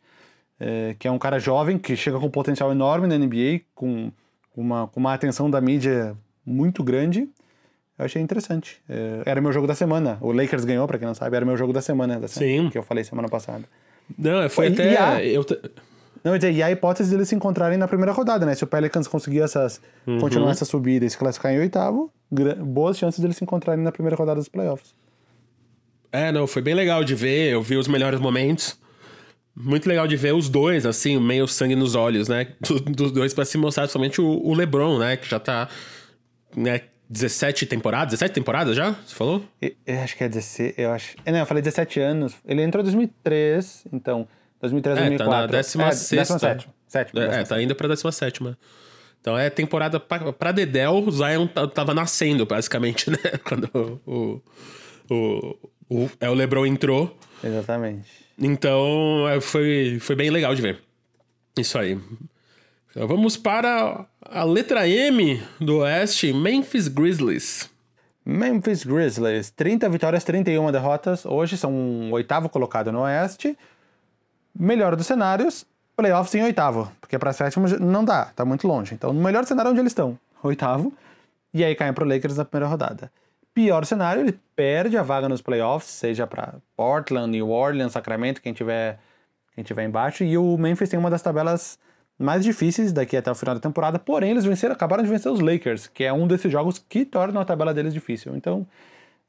É, 0.60 0.94
que 0.98 1.08
é 1.08 1.10
um 1.10 1.18
cara 1.18 1.38
jovem 1.38 1.78
que 1.78 1.96
chega 1.96 2.18
com 2.18 2.26
um 2.26 2.30
potencial 2.30 2.70
enorme 2.70 3.08
na 3.08 3.18
NBA, 3.18 3.62
com 3.74 4.12
uma, 4.56 4.86
com 4.88 5.00
uma 5.00 5.12
atenção 5.12 5.50
da 5.50 5.60
mídia 5.60 6.16
muito 6.46 6.84
grande. 6.84 7.28
Eu 7.98 8.04
achei 8.04 8.22
interessante. 8.22 8.80
É, 8.88 9.22
era 9.26 9.40
meu 9.40 9.52
jogo 9.52 9.66
da 9.66 9.74
semana. 9.74 10.18
O 10.20 10.32
Lakers 10.32 10.64
ganhou, 10.64 10.86
para 10.86 10.98
quem 10.98 11.06
não 11.06 11.14
sabe, 11.14 11.36
era 11.36 11.44
meu 11.44 11.56
jogo 11.56 11.72
da 11.72 11.80
semana. 11.80 12.18
Da 12.20 12.28
Sim. 12.28 12.68
Que 12.70 12.78
eu 12.78 12.82
falei 12.82 13.04
semana 13.04 13.28
passada. 13.28 13.64
Não, 14.16 14.48
foi 14.48 14.68
e, 14.68 14.72
até. 14.72 14.92
E 14.92 14.96
a, 14.96 15.24
eu 15.24 15.44
te... 15.44 15.58
Não, 16.24 16.36
e 16.36 16.62
a 16.62 16.70
hipótese 16.70 17.10
deles 17.10 17.28
se 17.28 17.34
encontrarem 17.34 17.76
na 17.76 17.88
primeira 17.88 18.12
rodada, 18.12 18.46
né? 18.46 18.54
Se 18.54 18.62
o 18.62 18.66
Pelicans 18.66 19.08
conseguir 19.08 19.40
essas, 19.40 19.80
uhum. 20.06 20.20
continuar 20.20 20.52
essa 20.52 20.64
subida 20.64 21.04
e 21.04 21.10
se 21.10 21.18
classificar 21.18 21.52
em 21.52 21.58
oitavo, 21.58 22.12
boas 22.64 22.96
chances 22.96 23.18
deles 23.18 23.36
se 23.36 23.42
encontrarem 23.42 23.82
na 23.82 23.90
primeira 23.90 24.14
rodada 24.14 24.38
dos 24.38 24.48
playoffs. 24.48 24.94
É, 26.12 26.30
não, 26.30 26.46
foi 26.46 26.62
bem 26.62 26.74
legal 26.74 27.02
de 27.02 27.14
ver. 27.16 27.52
Eu 27.52 27.62
vi 27.62 27.76
os 27.76 27.88
melhores 27.88 28.20
momentos. 28.20 28.78
Muito 29.54 29.86
legal 29.86 30.06
de 30.06 30.16
ver 30.16 30.34
os 30.34 30.48
dois, 30.48 30.86
assim, 30.86 31.20
meio 31.20 31.46
sangue 31.46 31.76
nos 31.76 31.94
olhos, 31.94 32.28
né? 32.28 32.48
Dos 32.60 33.12
dois 33.12 33.34
para 33.34 33.44
se 33.44 33.58
mostrar, 33.58 33.86
somente 33.88 34.20
o, 34.20 34.26
o 34.26 34.54
LeBron, 34.54 34.98
né? 34.98 35.16
Que 35.16 35.28
já 35.28 35.38
tá. 35.38 35.68
Né, 36.56 36.82
17 37.08 37.66
temporadas? 37.66 38.12
17 38.12 38.34
temporadas 38.34 38.74
já? 38.74 38.92
Você 38.92 39.14
falou? 39.14 39.44
Eu, 39.60 39.72
eu 39.86 40.00
acho 40.00 40.16
que 40.16 40.24
é 40.24 40.28
16. 40.28 40.74
Eu 40.78 40.92
acho. 40.92 41.16
É, 41.26 41.32
não, 41.32 41.40
eu 41.40 41.46
falei 41.46 41.62
17 41.62 42.00
anos. 42.00 42.34
Ele 42.46 42.62
entrou 42.62 42.80
em 42.80 42.84
2003, 42.84 43.84
então. 43.92 44.26
2003, 44.60 44.96
é, 44.96 45.00
2004. 45.00 45.34
Tá 45.34 45.40
na 45.40 45.46
16. 45.46 46.12
É, 46.12 46.16
17. 46.16 46.68
Sétima, 46.86 47.24
é, 47.24 47.40
é, 47.40 47.44
tá 47.44 47.60
indo 47.60 47.74
pra 47.74 47.88
17. 47.88 48.40
Então 49.20 49.38
é 49.38 49.48
temporada 49.48 50.00
pra, 50.00 50.32
pra 50.32 50.52
Dedel, 50.52 50.94
o 50.94 51.10
Zion 51.10 51.46
tava 51.46 51.94
nascendo, 51.94 52.44
basicamente, 52.44 53.08
né? 53.12 53.16
Quando 53.44 53.70
o, 54.06 54.42
o, 55.10 55.56
o, 55.88 56.10
é, 56.20 56.28
o 56.28 56.34
LeBron 56.34 56.66
entrou. 56.66 57.16
Exatamente. 57.42 58.21
Então 58.38 59.28
é, 59.28 59.40
foi, 59.40 59.98
foi 60.00 60.16
bem 60.16 60.30
legal 60.30 60.54
de 60.54 60.62
ver. 60.62 60.82
Isso 61.56 61.78
aí. 61.78 61.98
Então, 62.90 63.06
vamos 63.06 63.36
para 63.36 64.06
a 64.20 64.44
letra 64.44 64.88
M 64.88 65.42
do 65.60 65.78
Oeste, 65.78 66.32
Memphis 66.32 66.88
Grizzlies. 66.88 67.70
Memphis 68.24 68.84
Grizzlies, 68.84 69.50
30 69.50 69.88
vitórias, 69.88 70.24
31 70.24 70.70
derrotas. 70.70 71.26
Hoje 71.26 71.56
são 71.56 71.72
um 71.72 72.12
oitavo 72.12 72.48
colocado 72.48 72.92
no 72.92 73.00
Oeste. 73.00 73.56
Melhor 74.54 74.94
dos 74.94 75.06
cenários, 75.06 75.66
playoffs 75.96 76.34
em 76.34 76.42
oitavo, 76.44 76.92
porque 77.00 77.18
para 77.18 77.32
sétimo 77.32 77.66
não 77.80 78.04
dá, 78.04 78.26
tá 78.26 78.44
muito 78.44 78.68
longe. 78.68 78.94
Então, 78.94 79.12
no 79.12 79.22
melhor 79.22 79.44
cenário 79.44 79.70
onde 79.70 79.80
eles 79.80 79.92
estão, 79.92 80.18
oitavo, 80.42 80.92
e 81.54 81.64
aí 81.64 81.74
caem 81.74 81.92
pro 81.92 82.06
Lakers 82.06 82.36
na 82.36 82.44
primeira 82.44 82.68
rodada. 82.68 83.10
Pior 83.54 83.84
cenário, 83.84 84.22
ele 84.22 84.38
perde 84.56 84.96
a 84.96 85.02
vaga 85.02 85.28
nos 85.28 85.42
playoffs, 85.42 85.90
seja 85.90 86.26
para 86.26 86.54
Portland, 86.74 87.30
New 87.30 87.50
Orleans, 87.50 87.92
Sacramento, 87.92 88.40
quem 88.40 88.52
tiver, 88.52 88.98
quem 89.54 89.62
tiver 89.62 89.84
embaixo, 89.84 90.24
e 90.24 90.38
o 90.38 90.56
Memphis 90.56 90.88
tem 90.88 90.98
uma 90.98 91.10
das 91.10 91.20
tabelas 91.20 91.78
mais 92.18 92.44
difíceis 92.44 92.92
daqui 92.92 93.16
até 93.16 93.30
o 93.30 93.34
final 93.34 93.54
da 93.54 93.60
temporada, 93.60 93.98
porém 93.98 94.30
eles 94.30 94.44
venceram, 94.44 94.74
acabaram 94.74 95.02
de 95.02 95.10
vencer 95.10 95.30
os 95.30 95.40
Lakers, 95.40 95.86
que 95.86 96.04
é 96.04 96.12
um 96.12 96.26
desses 96.26 96.50
jogos 96.50 96.78
que 96.78 97.04
tornam 97.04 97.42
a 97.42 97.44
tabela 97.44 97.74
deles 97.74 97.92
difícil. 97.92 98.34
Então, 98.36 98.66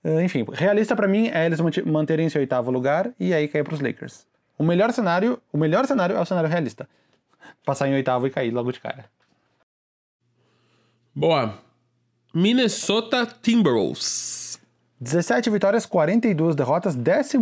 eh, 0.04 0.24
enfim, 0.24 0.45
realista 0.54 0.95
para 0.95 1.08
mim 1.08 1.28
é 1.28 1.45
eles 1.45 1.60
manterem 1.86 2.28
esse 2.28 2.38
oitavo 2.38 2.72
lugar 2.72 3.12
e 3.20 3.34
aí 3.34 3.48
cair 3.48 3.64
para 3.64 3.74
os 3.74 3.82
Lakers. 3.82 4.28
O 4.58 4.64
melhor 4.64 4.91
cenário, 4.93 5.41
o 5.52 5.58
melhor 5.58 5.86
cenário 5.86 6.16
é 6.16 6.20
o 6.20 6.26
cenário 6.26 6.50
realista. 6.50 6.88
Passar 7.66 7.88
em 7.88 7.93
oitavo 7.93 8.28
e 8.28 8.30
cair 8.30 8.52
logo 8.52 8.72
de 8.72 8.80
cara. 8.80 9.06
Boa. 11.16 11.60
Minnesota 12.36 13.28
Timberwolves. 13.44 14.60
17 15.00 15.52
vitórias, 15.52 15.86
42 15.86 16.56
derrotas, 16.56 16.96
14 16.96 17.38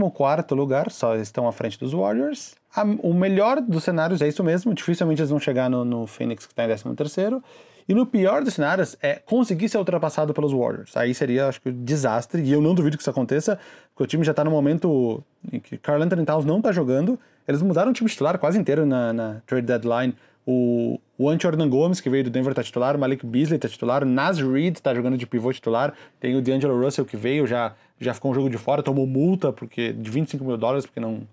lugar, 0.53 0.91
só 0.91 1.15
estão 1.15 1.47
à 1.47 1.53
frente 1.53 1.79
dos 1.79 1.93
Warriors. 1.93 2.55
O 3.01 3.13
melhor 3.13 3.61
dos 3.61 3.85
cenários 3.85 4.21
é 4.21 4.27
isso 4.27 4.43
mesmo, 4.43 4.73
dificilmente 4.73 5.21
eles 5.21 5.29
vão 5.29 5.39
chegar 5.39 5.69
no, 5.69 5.85
no 5.85 6.05
Phoenix 6.07 6.45
que 6.45 6.51
está 6.51 6.65
em 6.65 6.67
13 6.67 7.41
e 7.87 7.93
no 7.93 8.05
pior 8.05 8.43
dos 8.43 8.55
cenários 8.55 8.97
é 9.01 9.15
conseguir 9.15 9.69
ser 9.69 9.77
ultrapassado 9.77 10.33
pelos 10.33 10.51
Warriors. 10.51 10.95
Aí 10.97 11.13
seria, 11.13 11.47
acho 11.47 11.61
que, 11.61 11.69
um 11.69 11.71
desastre, 11.71 12.41
e 12.41 12.51
eu 12.51 12.61
não 12.61 12.75
duvido 12.75 12.97
que 12.97 13.03
isso 13.03 13.09
aconteça, 13.09 13.57
porque 13.93 14.03
o 14.03 14.07
time 14.07 14.25
já 14.25 14.31
está 14.31 14.43
no 14.43 14.51
momento 14.51 15.23
em 15.53 15.59
que 15.59 15.77
Carl 15.77 16.01
Anthony 16.01 16.25
Towns 16.25 16.43
não 16.43 16.57
está 16.57 16.73
jogando. 16.73 17.17
Eles 17.47 17.61
mudaram 17.61 17.91
o 17.91 17.93
time 17.93 18.09
titular 18.09 18.37
quase 18.37 18.59
inteiro 18.59 18.85
na, 18.85 19.13
na 19.13 19.41
trade 19.45 19.65
deadline. 19.65 20.15
O, 20.45 20.99
o 21.17 21.29
Ante 21.29 21.43
Jordan 21.43 21.69
Gomes, 21.69 22.01
que 22.01 22.09
veio 22.09 22.23
do 22.23 22.29
Denver, 22.29 22.51
está 22.51 22.63
titular. 22.63 22.97
Malik 22.97 23.25
Beasley 23.25 23.57
está 23.57 23.69
titular. 23.69 24.05
Nas 24.05 24.39
Reed 24.39 24.75
está 24.75 24.93
jogando 24.93 25.17
de 25.17 25.25
pivô 25.27 25.51
titular. 25.53 25.93
Tem 26.19 26.35
o 26.35 26.41
D'Angelo 26.41 26.83
Russell, 26.83 27.05
que 27.05 27.15
veio, 27.15 27.45
já, 27.45 27.75
já 27.99 28.13
ficou 28.13 28.31
um 28.31 28.33
jogo 28.33 28.49
de 28.49 28.57
fora, 28.57 28.81
tomou 28.81 29.05
multa 29.05 29.51
porque, 29.53 29.93
de 29.93 30.09
25 30.09 30.43
mil 30.43 30.57
dólares, 30.57 30.85
porque 30.85 30.99
não 30.99 31.27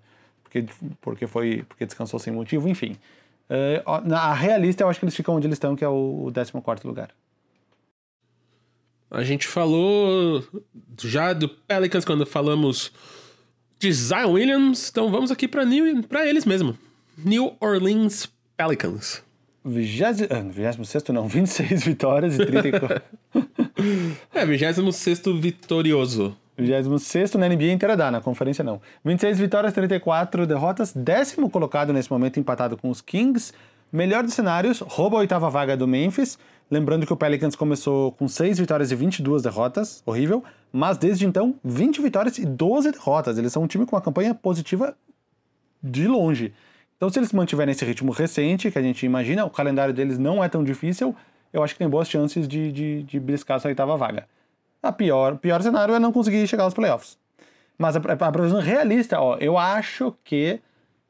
porque, 0.49 0.65
porque, 0.99 1.27
foi, 1.27 1.63
porque 1.69 1.85
descansou 1.85 2.19
sem 2.19 2.33
motivo, 2.33 2.67
enfim. 2.67 2.97
Uh, 3.49 4.07
na 4.07 4.33
realista, 4.33 4.83
eu 4.83 4.89
acho 4.89 4.99
que 4.99 5.05
eles 5.05 5.15
ficam 5.15 5.35
onde 5.35 5.47
eles 5.47 5.55
estão, 5.55 5.75
que 5.75 5.83
é 5.83 5.87
o 5.87 6.31
14 6.33 6.85
lugar. 6.85 7.11
A 9.11 9.23
gente 9.23 9.47
falou 9.47 10.43
já 11.01 11.33
do 11.33 11.47
Pelicans 11.49 12.05
quando 12.05 12.25
falamos 12.25 12.91
de 13.79 13.91
Zion 13.91 14.33
Williams, 14.33 14.89
então 14.89 15.09
vamos 15.09 15.31
aqui 15.31 15.47
para 15.47 15.63
eles 16.27 16.45
mesmo. 16.45 16.77
New 17.17 17.55
Orleans 17.59 18.29
Pelicans. 18.59 19.23
26 19.63 20.23
ah, 20.29 21.13
não, 21.13 21.27
26 21.31 21.81
vitórias 21.81 22.37
e 22.37 22.45
34. 22.45 23.01
é, 24.35 24.45
26 24.45 24.77
vitorioso. 25.39 26.35
26 26.57 27.35
na 27.35 27.47
NBA 27.47 27.71
inteira 27.71 27.95
dá, 27.95 28.11
na 28.11 28.19
conferência 28.19 28.61
não. 28.61 28.81
26 29.05 29.39
vitórias, 29.39 29.71
34 29.71 30.45
derrotas, 30.45 30.91
décimo 30.91 31.49
colocado 31.49 31.93
nesse 31.93 32.11
momento 32.11 32.37
empatado 32.37 32.75
com 32.75 32.89
os 32.89 32.99
Kings. 32.99 33.53
Melhor 33.93 34.23
dos 34.23 34.33
cenários, 34.33 34.81
rouba 34.81 35.15
a 35.15 35.19
oitava 35.21 35.49
vaga 35.49 35.77
do 35.77 35.87
Memphis. 35.87 36.37
Lembrando 36.69 37.05
que 37.05 37.13
o 37.13 37.15
Pelicans 37.15 37.55
começou 37.55 38.11
com 38.11 38.27
6 38.27 38.59
vitórias 38.59 38.91
e 38.91 38.95
22 38.95 39.41
derrotas, 39.41 40.03
horrível. 40.05 40.43
Mas 40.69 40.97
desde 40.97 41.25
então, 41.25 41.55
20 41.63 42.01
vitórias 42.01 42.37
e 42.37 42.45
12 42.45 42.91
derrotas. 42.91 43.37
Eles 43.37 43.53
são 43.53 43.63
um 43.63 43.67
time 43.67 43.85
com 43.85 43.95
uma 43.95 44.01
campanha 44.01 44.35
positiva 44.35 44.97
de 45.81 46.09
longe. 46.09 46.53
Então, 46.99 47.09
se 47.09 47.17
eles 47.17 47.31
mantiverem 47.31 47.71
esse 47.71 47.85
ritmo 47.85 48.11
recente, 48.11 48.69
que 48.69 48.77
a 48.77 48.81
gente 48.81 49.05
imagina, 49.05 49.45
o 49.45 49.49
calendário 49.49 49.93
deles 49.93 50.19
não 50.19 50.43
é 50.43 50.49
tão 50.49 50.65
difícil, 50.65 51.15
eu 51.53 51.63
acho 51.63 51.73
que 51.73 51.79
tem 51.79 51.87
boas 51.87 52.09
chances 52.09 52.45
de, 52.45 52.73
de, 52.73 53.03
de 53.03 53.19
bliscar 53.21 53.55
essa 53.55 53.69
oitava 53.69 53.95
vaga. 53.95 54.27
A 54.83 54.91
pior, 54.91 55.37
pior 55.37 55.61
cenário 55.61 55.95
é 55.95 55.99
não 55.99 56.11
conseguir 56.11 56.45
chegar 56.45 56.65
aos 56.65 56.73
playoffs. 56.73 57.17
Mas 57.77 57.95
a, 57.95 57.99
a 57.99 58.31
previsão 58.33 58.59
realista, 58.59 59.17
ó, 59.17 59.37
eu 59.37 59.57
acho 59.57 60.13
que 60.25 60.59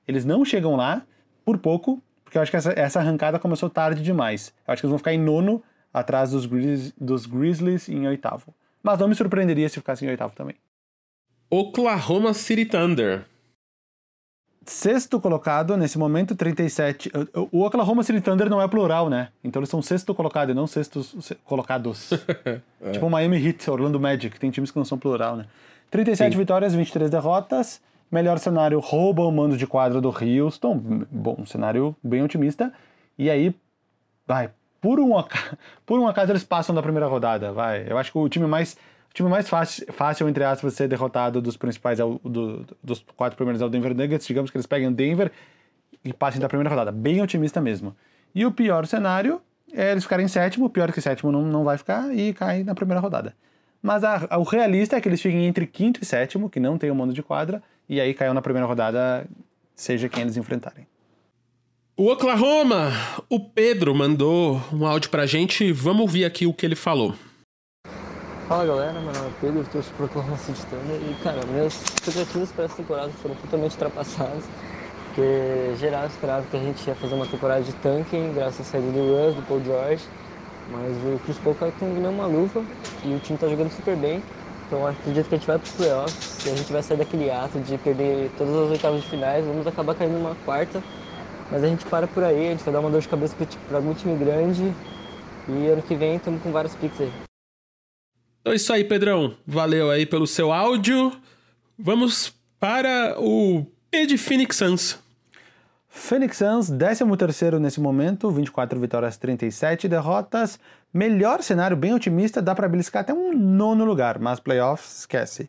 eles 0.08 0.24
não 0.26 0.46
chegam 0.46 0.76
lá 0.76 1.02
por 1.44 1.58
pouco, 1.58 2.00
porque 2.24 2.38
eu 2.38 2.44
acho 2.44 2.52
que 2.52 2.58
essa, 2.58 2.72
essa 2.80 3.00
arrancada 3.00 3.40
começou 3.40 3.68
tarde 3.68 4.04
demais. 4.04 4.54
Eu 4.68 4.74
acho 4.74 4.82
que 4.82 4.86
eles 4.86 4.92
vão 4.92 5.00
ficar 5.00 5.14
em 5.14 5.20
nono, 5.20 5.64
atrás 5.92 6.30
dos, 6.30 6.46
Grizz, 6.46 6.94
dos 7.02 7.26
Grizzlies 7.26 7.90
em 7.90 8.08
oitavo. 8.08 8.54
Mas 8.84 9.00
não 9.00 9.08
me 9.08 9.16
surpreenderia 9.16 9.68
se 9.68 9.80
ficassem 9.80 10.08
em 10.08 10.12
oitavo 10.12 10.36
também. 10.36 10.56
Oklahoma 11.50 12.36
City 12.36 12.66
Thunder 12.66 13.26
sexto 14.66 15.20
colocado 15.20 15.76
nesse 15.76 15.97
momento, 15.97 16.36
37. 16.36 17.12
O 17.51 17.64
Oklahoma 17.64 18.03
City 18.03 18.22
Thunder 18.22 18.49
não 18.49 18.62
é 18.62 18.68
plural, 18.68 19.10
né? 19.10 19.30
Então 19.43 19.60
eles 19.60 19.70
são 19.70 19.82
sexto 19.82 20.14
colocado 20.14 20.51
e 20.51 20.53
não 20.53 20.68
sextos 20.68 21.34
colocados. 21.43 22.12
é. 22.82 22.91
Tipo 22.91 23.07
o 23.07 23.10
Miami 23.10 23.43
Heat, 23.45 23.70
Orlando 23.70 23.99
Magic, 23.99 24.39
tem 24.39 24.51
times 24.51 24.72
que 24.72 24.78
não 24.78 24.86
são 24.86 24.97
plural, 24.97 25.36
né? 25.36 25.45
37 25.89 26.34
Sim. 26.34 26.38
vitórias, 26.38 26.74
23 26.74 27.10
derrotas. 27.10 27.82
Melhor 28.12 28.39
cenário, 28.39 28.80
rouba 28.80 29.24
o 29.24 29.32
mando 29.32 29.55
de 29.55 29.68
quadra 29.68 30.01
do 30.01 30.10
Houston. 30.10 31.05
Bom, 31.12 31.36
um 31.39 31.45
cenário 31.45 31.95
bem 32.03 32.24
otimista. 32.24 32.74
E 33.18 33.30
aí, 33.30 33.53
vai, 34.26 34.49
por 34.82 34.99
um, 34.99 35.12
por 35.86 35.99
um 35.99 36.07
acaso 36.07 36.32
eles 36.32 36.43
passam 36.43 36.74
da 36.74 36.82
primeira 36.82 37.07
rodada, 37.07 37.51
vai. 37.51 37.86
Eu 37.88 37.97
acho 37.97 38.12
que 38.12 38.18
o 38.18 38.30
time 38.30 38.47
mais 38.47 38.78
time 39.20 39.30
mais 39.30 39.49
fácil, 39.49 39.86
fácil 39.91 40.30
entre 40.30 40.43
aspas, 40.43 40.74
ser 40.74 40.88
derrotado 40.88 41.41
dos 41.41 41.57
principais, 41.57 41.99
é 41.99 42.05
o, 42.05 42.20
do, 42.24 42.65
dos 42.82 43.03
quatro 43.15 43.36
primeiros 43.36 43.61
é 43.61 43.65
o 43.65 43.70
Denver 43.70 43.93
Nuggets. 43.93 44.26
Digamos 44.26 44.49
que 44.49 44.57
eles 44.57 44.65
peguem 44.65 44.88
o 44.88 44.91
Denver 44.91 45.32
e 46.03 46.13
passem 46.13 46.39
da 46.39 46.47
primeira 46.47 46.70
rodada. 46.70 46.91
Bem 46.91 47.22
otimista 47.22 47.59
mesmo. 47.59 47.95
E 48.34 48.45
o 48.45 48.51
pior 48.51 48.86
cenário 48.86 49.41
é 49.74 49.91
eles 49.91 50.03
ficarem 50.03 50.26
em 50.26 50.30
sétimo. 50.30 50.70
Pior 50.70 50.91
que 50.91 51.01
sétimo 51.01 51.32
não, 51.32 51.41
não 51.41 51.63
vai 51.63 51.78
ficar 51.78 52.15
e 52.15 52.34
cair 52.34 52.63
na 52.63 52.74
primeira 52.74 53.01
rodada. 53.01 53.36
Mas 53.82 54.03
a, 54.03 54.28
a, 54.30 54.38
o 54.38 54.43
realista 54.43 54.95
é 54.95 55.01
que 55.01 55.09
eles 55.09 55.22
fiquem 55.22 55.45
entre 55.45 55.67
quinto 55.67 56.01
e 56.01 56.05
sétimo, 56.05 56.49
que 56.49 56.59
não 56.59 56.78
tem 56.78 56.89
o 56.89 56.93
um 56.93 56.95
mando 56.95 57.13
de 57.13 57.24
quadra, 57.24 57.61
e 57.88 57.99
aí 57.99 58.13
caiu 58.13 58.34
na 58.34 58.41
primeira 58.41 58.67
rodada, 58.67 59.26
seja 59.76 60.09
quem 60.09 60.24
eles 60.24 60.38
enfrentarem. 60.38 60.86
O 61.95 62.09
Oklahoma, 62.11 62.91
o 63.30 63.39
Pedro 63.39 63.93
mandou 63.93 64.61
um 64.72 64.86
áudio 64.86 65.09
pra 65.09 65.26
gente, 65.26 65.72
vamos 65.72 66.01
ouvir 66.01 66.24
aqui 66.24 66.45
o 66.45 66.53
que 66.53 66.65
ele 66.65 66.76
falou. 66.76 67.13
Fala 68.50 68.66
galera, 68.66 68.93
meu 68.93 69.14
nome 69.14 69.28
é 69.28 69.32
Pedro, 69.39 69.60
eu 69.60 69.66
torço 69.66 69.93
pro 69.93 70.08
Oklahoma 70.08 70.36
City 70.38 70.66
Thunder 70.66 70.95
e 70.95 71.16
cara, 71.22 71.45
minhas 71.45 71.72
expectativas 71.72 72.52
para 72.52 72.64
essa 72.64 72.78
temporada 72.78 73.12
foram 73.12 73.36
totalmente 73.36 73.74
ultrapassadas, 73.74 74.43
porque 75.06 75.76
geral 75.78 76.08
esperava 76.08 76.47
que 76.47 76.58
a 76.58 76.60
gente 76.60 76.88
ia 76.88 76.95
fazer 76.95 77.14
uma 77.14 77.28
temporada 77.28 77.62
de 77.62 77.72
tanking 77.74 78.34
graças 78.34 78.62
à 78.62 78.64
saída 78.64 78.91
do 78.91 79.02
Russ, 79.02 79.36
do 79.36 79.47
Paul 79.47 79.64
George, 79.64 80.04
mas 80.72 80.97
o 80.97 81.20
Chris 81.26 81.38
Paul 81.38 81.54
caiu 81.54 81.72
com 81.74 81.86
uma 81.86 82.26
luva 82.26 82.64
e 83.06 83.14
o 83.14 83.20
time 83.20 83.38
tá 83.38 83.47
jogando 83.47 83.70
super 83.70 83.95
bem, 83.95 84.24
então 84.66 84.88
acredito 84.88 85.30
que 85.30 85.36
a 85.36 85.38
gente 85.38 85.45
vai 85.45 85.60
pros 85.60 85.74
playoffs 85.74 86.43
e 86.43 86.50
a 86.50 86.56
gente 86.56 86.74
vai 86.74 86.82
sair 86.82 86.97
daquele 86.97 87.30
ato 87.30 87.60
de 87.60 87.78
perder 87.78 88.32
todas 88.36 88.56
as 88.56 88.72
oitavas 88.72 89.04
de 89.04 89.10
finais, 89.10 89.45
vamos 89.45 89.68
acabar 89.68 89.93
caindo 89.93 90.14
numa 90.14 90.34
quarta, 90.43 90.82
mas 91.52 91.64
a 91.64 91.68
gente 91.68 91.86
para 91.86 92.08
por 92.08 92.24
aí, 92.24 92.47
a 92.47 92.50
gente 92.54 92.64
vai 92.64 92.74
dar 92.74 92.80
uma 92.80 92.89
dor 92.89 93.02
de 93.02 93.10
cabeça 93.10 93.36
para 93.68 93.78
algum 93.78 93.93
time 93.93 94.18
grande. 94.18 94.74
E 95.47 95.68
ano 95.68 95.84
que 95.84 95.93
vem 95.93 96.16
estamos 96.16 96.41
com 96.41 96.52
vários 96.52 96.74
picks 96.74 97.02
aí. 97.02 97.28
Então 98.50 98.54
é 98.54 98.56
isso 98.56 98.74
aí, 98.74 98.84
Pedrão. 98.84 99.36
Valeu 99.45 99.91
aí 99.91 100.08
pelo 100.08 100.26
seu 100.26 100.52
áudio. 100.52 101.12
Vamos 101.78 102.34
para 102.60 103.16
o 103.20 103.64
P 103.91 104.08
de 104.08 104.18
Phoenix 104.18 104.56
Suns. 104.56 104.97
Phoenix 105.88 106.38
Suns, 106.38 106.72
13 106.72 107.60
nesse 107.60 107.80
momento, 107.80 108.32
24 108.32 108.80
vitórias, 108.80 109.18
37 109.18 109.88
derrotas. 109.88 110.60
Melhor 110.91 111.43
cenário, 111.43 111.78
bem 111.78 111.93
otimista, 111.93 112.41
dá 112.41 112.56
para 112.56 112.68
beliscar 112.68 113.04
até 113.04 113.14
um 113.14 113.38
nono 113.38 113.86
lugar, 113.86 114.18
mas 114.18 114.39
playoffs, 114.39 115.02
esquece. 115.02 115.47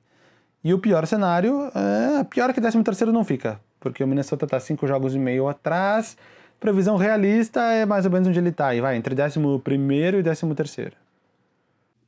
E 0.62 0.74
o 0.74 0.78
pior 0.78 1.07
cenário, 1.07 1.72
é, 1.74 2.22
pior 2.24 2.53
que 2.53 2.61
13 2.61 3.07
não 3.07 3.24
fica, 3.24 3.59
porque 3.80 4.05
o 4.05 4.07
Minnesota 4.07 4.46
tá 4.46 4.61
5 4.61 4.86
jogos 4.86 5.14
e 5.14 5.18
meio 5.18 5.48
atrás. 5.48 6.18
Previsão 6.61 6.98
realista 6.98 7.62
é 7.62 7.86
mais 7.86 8.05
ou 8.05 8.11
menos 8.11 8.28
onde 8.28 8.38
ele 8.38 8.53
tá, 8.53 8.74
e 8.74 8.82
vai 8.82 8.94
entre 8.94 9.14
11 9.14 9.38
e 10.18 10.55
13 10.55 10.99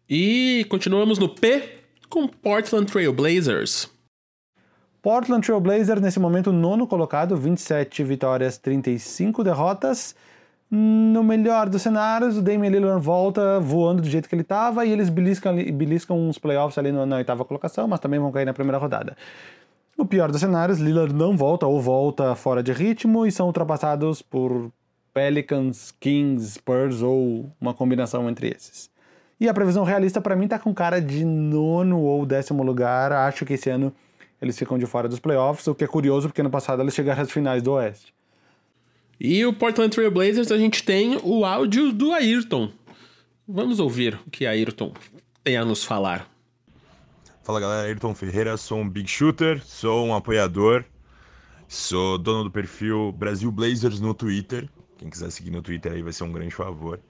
e 0.08 0.66
continuamos 0.68 1.18
no 1.18 1.28
P 1.28 1.78
com 2.08 2.28
Portland 2.28 2.90
Trail 2.90 3.12
Blazers. 3.12 3.90
Portland 5.00 5.44
Trail 5.44 5.60
Blazers, 5.60 6.00
nesse 6.00 6.20
momento, 6.20 6.52
nono 6.52 6.86
colocado, 6.86 7.36
27 7.36 8.04
vitórias, 8.04 8.56
35 8.58 9.42
derrotas. 9.42 10.14
No 10.70 11.22
melhor 11.22 11.68
dos 11.68 11.82
cenários, 11.82 12.38
o 12.38 12.42
Damian 12.42 12.70
Lillard 12.70 13.04
volta 13.04 13.58
voando 13.58 14.00
do 14.00 14.08
jeito 14.08 14.28
que 14.28 14.34
ele 14.34 14.42
estava 14.42 14.86
e 14.86 14.92
eles 14.92 15.08
beliscam, 15.10 15.54
beliscam 15.54 16.16
uns 16.16 16.38
playoffs 16.38 16.78
ali 16.78 16.92
na, 16.92 17.04
na 17.04 17.16
oitava 17.16 17.44
colocação, 17.44 17.88
mas 17.88 18.00
também 18.00 18.20
vão 18.20 18.30
cair 18.30 18.44
na 18.44 18.54
primeira 18.54 18.78
rodada. 18.78 19.16
No 19.98 20.06
pior 20.06 20.30
dos 20.30 20.40
cenários, 20.40 20.78
Lillard 20.78 21.12
não 21.12 21.36
volta 21.36 21.66
ou 21.66 21.80
volta 21.80 22.34
fora 22.34 22.62
de 22.62 22.72
ritmo 22.72 23.26
e 23.26 23.32
são 23.32 23.46
ultrapassados 23.46 24.22
por 24.22 24.70
Pelicans, 25.12 25.92
Kings, 26.00 26.52
Spurs 26.52 27.02
ou 27.02 27.50
uma 27.60 27.74
combinação 27.74 28.28
entre 28.30 28.48
esses. 28.48 28.91
E 29.40 29.48
a 29.48 29.54
previsão 29.54 29.84
realista 29.84 30.20
para 30.20 30.36
mim 30.36 30.46
tá 30.46 30.58
com 30.58 30.72
cara 30.72 31.00
de 31.00 31.24
nono 31.24 32.00
ou 32.00 32.24
décimo 32.24 32.62
lugar. 32.62 33.12
Acho 33.12 33.44
que 33.44 33.54
esse 33.54 33.68
ano 33.70 33.92
eles 34.40 34.58
ficam 34.58 34.76
de 34.78 34.86
fora 34.86 35.08
dos 35.08 35.20
playoffs, 35.20 35.66
o 35.66 35.74
que 35.74 35.84
é 35.84 35.86
curioso 35.86 36.28
porque 36.28 36.42
no 36.42 36.50
passado 36.50 36.82
eles 36.82 36.94
chegaram 36.94 37.22
às 37.22 37.30
finais 37.30 37.62
do 37.62 37.72
Oeste. 37.72 38.12
E 39.20 39.46
o 39.46 39.52
Portland 39.52 39.90
Trail 39.90 40.10
Blazers 40.10 40.50
a 40.50 40.58
gente 40.58 40.82
tem 40.82 41.16
o 41.22 41.44
áudio 41.44 41.92
do 41.92 42.12
Ayrton. 42.12 42.72
Vamos 43.46 43.78
ouvir 43.78 44.18
o 44.26 44.30
que 44.30 44.46
Ayrton 44.46 44.92
tem 45.44 45.56
a 45.56 45.64
nos 45.64 45.84
falar. 45.84 46.28
Fala 47.44 47.60
galera, 47.60 47.88
Ayrton 47.88 48.14
Ferreira, 48.14 48.56
sou 48.56 48.78
um 48.78 48.88
big 48.88 49.08
shooter, 49.08 49.60
sou 49.64 50.06
um 50.06 50.14
apoiador, 50.14 50.84
sou 51.68 52.18
dono 52.18 52.44
do 52.44 52.50
perfil 52.50 53.12
Brasil 53.12 53.50
Blazers 53.52 54.00
no 54.00 54.14
Twitter. 54.14 54.68
Quem 54.98 55.10
quiser 55.10 55.30
seguir 55.30 55.50
no 55.50 55.62
Twitter 55.62 55.92
aí 55.92 56.02
vai 56.02 56.12
ser 56.12 56.24
um 56.24 56.32
grande 56.32 56.54
favor. 56.54 57.00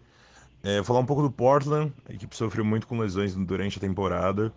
É, 0.62 0.82
falar 0.82 1.00
um 1.00 1.06
pouco 1.06 1.22
do 1.22 1.30
Portland, 1.30 1.92
a 2.08 2.12
equipe 2.12 2.36
sofreu 2.36 2.64
muito 2.64 2.86
com 2.86 2.98
lesões 2.98 3.34
durante 3.34 3.78
a 3.78 3.80
temporada. 3.80 4.52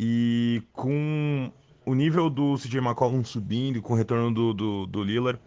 E 0.00 0.62
com 0.72 1.52
o 1.84 1.94
nível 1.94 2.30
do 2.30 2.56
CJ 2.56 2.78
McCollum 2.78 3.22
subindo, 3.24 3.82
com 3.82 3.92
o 3.92 3.96
retorno 3.96 4.32
do, 4.32 4.54
do, 4.54 4.86
do 4.86 5.02
Lillard, 5.02 5.38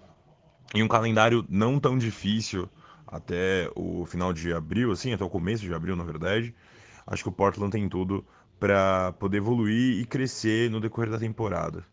em 0.75 0.83
um 0.83 0.87
calendário 0.87 1.45
não 1.49 1.79
tão 1.79 1.97
difícil 1.97 2.69
até 3.07 3.69
o 3.75 4.05
final 4.05 4.31
de 4.31 4.53
abril, 4.53 4.91
assim, 4.91 5.13
até 5.13 5.23
o 5.23 5.29
começo 5.29 5.63
de 5.63 5.73
abril, 5.73 5.95
na 5.95 6.03
verdade, 6.03 6.53
acho 7.05 7.23
que 7.23 7.29
o 7.29 7.31
Portland 7.31 7.71
tem 7.71 7.89
tudo 7.89 8.25
para 8.59 9.13
poder 9.13 9.37
evoluir 9.37 9.99
e 9.99 10.05
crescer 10.05 10.69
no 10.69 10.79
decorrer 10.79 11.09
da 11.09 11.17
temporada. 11.17 11.83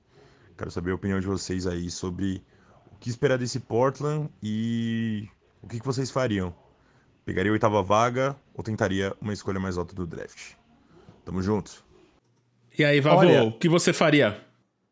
Quero 0.57 0.71
saber 0.71 0.91
a 0.91 0.95
opinião 0.95 1.19
de 1.19 1.27
vocês 1.27 1.67
aí 1.67 1.91
sobre 1.91 2.43
o 2.93 2.97
que 2.97 3.09
esperar 3.09 3.39
desse 3.39 3.59
Portland 3.61 4.29
e 4.43 5.29
o 5.63 5.67
que, 5.67 5.81
que 5.81 5.87
vocês 5.87 6.11
fariam. 6.11 6.55
Pegaria 7.29 7.51
a 7.51 7.53
oitava 7.53 7.83
vaga 7.83 8.35
ou 8.55 8.65
tentaria 8.65 9.13
uma 9.21 9.35
escolha 9.35 9.61
mais 9.61 9.77
alta 9.77 9.95
do 9.95 10.07
draft? 10.07 10.53
Tamo 11.27 11.43
junto. 11.43 11.85
E 12.79 12.83
aí, 12.83 13.03
Vavô, 13.03 13.19
olha, 13.19 13.45
o 13.45 13.53
que 13.53 13.69
você 13.69 13.93
faria? 13.93 14.39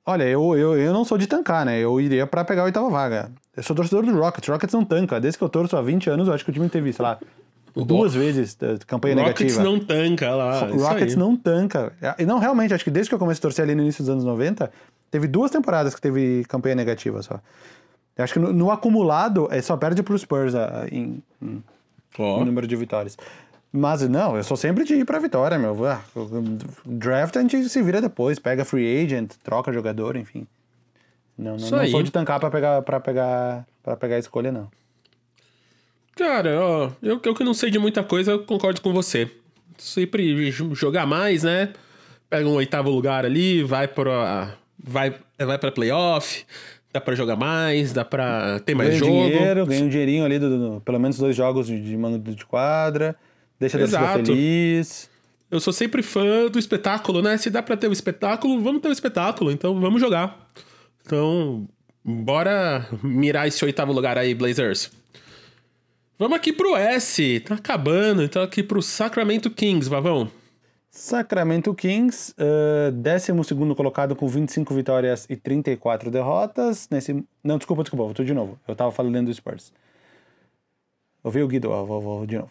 Olha, 0.04 0.24
eu, 0.24 0.54
eu, 0.54 0.76
eu 0.76 0.92
não 0.92 1.02
sou 1.02 1.16
de 1.16 1.26
tancar, 1.26 1.64
né? 1.64 1.80
Eu 1.80 1.98
iria 1.98 2.26
para 2.26 2.44
pegar 2.44 2.60
a 2.60 2.64
oitava 2.66 2.90
vaga. 2.90 3.32
Eu 3.56 3.62
sou 3.62 3.74
torcedor 3.74 4.04
do 4.04 4.12
Rockets. 4.12 4.46
Rockets 4.46 4.74
não 4.74 4.84
tanca. 4.84 5.18
Desde 5.18 5.38
que 5.38 5.44
eu 5.44 5.48
torço 5.48 5.78
há 5.78 5.80
20 5.80 6.10
anos, 6.10 6.28
eu 6.28 6.34
acho 6.34 6.44
que 6.44 6.50
o 6.50 6.52
time 6.52 6.68
teve, 6.68 6.92
sei 6.92 7.02
lá, 7.02 7.18
duas 7.74 8.12
vezes 8.12 8.54
campanha 8.86 9.14
Rockets 9.14 9.56
negativa. 9.56 9.62
Rockets 9.62 9.64
não 9.64 9.80
tanca 9.80 10.34
lá. 10.34 10.58
Rockets 10.66 11.16
não 11.16 11.34
tanca. 11.34 11.92
E 12.18 12.26
não, 12.26 12.38
realmente, 12.38 12.74
acho 12.74 12.84
que 12.84 12.90
desde 12.90 13.08
que 13.08 13.14
eu 13.14 13.18
comecei 13.18 13.40
a 13.40 13.42
torcer 13.42 13.64
ali 13.64 13.74
no 13.74 13.80
início 13.80 14.04
dos 14.04 14.10
anos 14.10 14.24
90, 14.24 14.70
Teve 15.10 15.28
duas 15.28 15.50
temporadas 15.50 15.94
que 15.94 16.00
teve 16.00 16.44
campanha 16.48 16.74
negativa 16.74 17.22
só. 17.22 17.40
Eu 18.16 18.24
acho 18.24 18.32
que 18.32 18.38
no, 18.38 18.52
no 18.52 18.70
acumulado, 18.70 19.48
é 19.50 19.60
só 19.62 19.76
perde 19.76 20.02
pro 20.02 20.18
Spurs 20.18 20.54
a, 20.54 20.86
em, 20.90 21.22
em, 21.40 21.62
Ó. 22.18 22.42
em 22.42 22.44
número 22.44 22.66
de 22.66 22.76
vitórias. 22.76 23.16
Mas 23.72 24.08
não, 24.08 24.36
eu 24.36 24.44
sou 24.44 24.56
sempre 24.56 24.84
de 24.84 24.94
ir 24.94 25.04
pra 25.04 25.18
vitória, 25.18 25.58
meu. 25.58 25.84
Ah, 25.86 26.02
Draft 26.84 27.36
a 27.36 27.40
gente 27.42 27.68
se 27.68 27.82
vira 27.82 28.00
depois, 28.00 28.38
pega 28.38 28.64
free 28.64 29.04
agent, 29.04 29.32
troca 29.42 29.72
jogador, 29.72 30.16
enfim. 30.16 30.46
Não, 31.36 31.50
não, 31.50 31.56
Isso 31.56 31.70
não 31.74 31.80
aí. 31.82 31.90
sou 31.90 32.02
de 32.02 32.10
tancar 32.10 32.40
pra 32.40 32.50
pegar, 32.50 32.80
pra 32.82 32.98
pegar, 33.00 33.66
pra 33.82 33.96
pegar 33.96 34.16
a 34.16 34.18
escolha, 34.18 34.50
não. 34.50 34.70
Cara, 36.16 36.58
ó, 36.58 36.90
eu, 37.02 37.20
eu 37.22 37.34
que 37.34 37.44
não 37.44 37.52
sei 37.52 37.70
de 37.70 37.78
muita 37.78 38.02
coisa, 38.02 38.30
eu 38.32 38.44
concordo 38.44 38.80
com 38.80 38.92
você. 38.92 39.30
Sempre 39.76 40.50
jogar 40.50 41.04
mais, 41.06 41.42
né? 41.42 41.74
Pega 42.30 42.48
um 42.48 42.54
oitavo 42.54 42.88
lugar 42.88 43.26
ali, 43.26 43.62
vai 43.62 43.86
pra. 43.86 44.54
Vai, 44.78 45.14
vai 45.38 45.58
pra 45.58 45.70
playoff, 45.72 46.46
dá 46.96 47.00
pra 47.00 47.14
jogar 47.14 47.36
mais, 47.36 47.92
dá 47.92 48.04
pra 48.04 48.58
ter 48.60 48.74
mais 48.74 48.88
ganha 48.90 48.98
jogo. 48.98 49.12
dinheiro, 49.12 49.66
ganha 49.66 49.84
um 49.84 49.88
dinheirinho 49.88 50.24
ali, 50.24 50.38
do, 50.38 50.58
do- 50.74 50.80
pelo 50.80 50.98
menos 50.98 51.18
dois 51.18 51.36
jogos 51.36 51.66
de, 51.66 51.80
de 51.80 51.96
mando 51.96 52.18
de 52.18 52.44
quadra, 52.46 53.14
deixa 53.60 53.76
a 53.76 53.80
torcida 53.80 54.00
feliz. 54.26 55.10
Eu 55.50 55.60
sou 55.60 55.72
sempre 55.72 56.02
fã 56.02 56.48
do 56.50 56.58
espetáculo, 56.58 57.22
né? 57.22 57.36
Se 57.36 57.50
dá 57.50 57.62
pra 57.62 57.76
ter 57.76 57.88
o 57.88 57.92
espetáculo, 57.92 58.60
vamos 58.60 58.82
ter 58.82 58.88
o 58.88 58.92
espetáculo, 58.92 59.52
então 59.52 59.78
vamos 59.80 60.00
jogar. 60.00 60.50
Então, 61.04 61.68
bora 62.04 62.86
mirar 63.02 63.46
esse 63.46 63.64
oitavo 63.64 63.92
lugar 63.92 64.18
aí, 64.18 64.34
Blazers. 64.34 64.90
Vamos 66.18 66.36
aqui 66.36 66.52
pro 66.52 66.74
S, 66.76 67.40
tá 67.40 67.54
acabando, 67.56 68.22
então 68.22 68.42
aqui 68.42 68.62
pro 68.62 68.80
Sacramento 68.82 69.50
Kings, 69.50 69.88
Vavão. 69.88 70.28
Sacramento 70.96 71.74
Kings, 71.74 72.34
eh, 72.38 72.90
décimo 72.90 73.44
segundo 73.44 73.76
colocado 73.76 74.16
com 74.16 74.26
25 74.26 74.72
vitórias 74.72 75.26
e 75.28 75.36
34 75.36 76.10
derrotas. 76.10 76.88
Nesse... 76.90 77.22
Não, 77.44 77.58
desculpa, 77.58 77.82
desculpa, 77.82 78.04
vou 78.04 78.24
de 78.24 78.32
novo. 78.32 78.58
Eu 78.66 78.74
tava 78.74 78.90
falando 78.90 79.26
do 79.26 79.34
Spurs. 79.34 79.74
Ouvi 81.22 81.42
o 81.42 81.48
Guido, 81.48 81.68
vou, 81.68 82.00
vou 82.00 82.26
de 82.26 82.38
novo. 82.38 82.50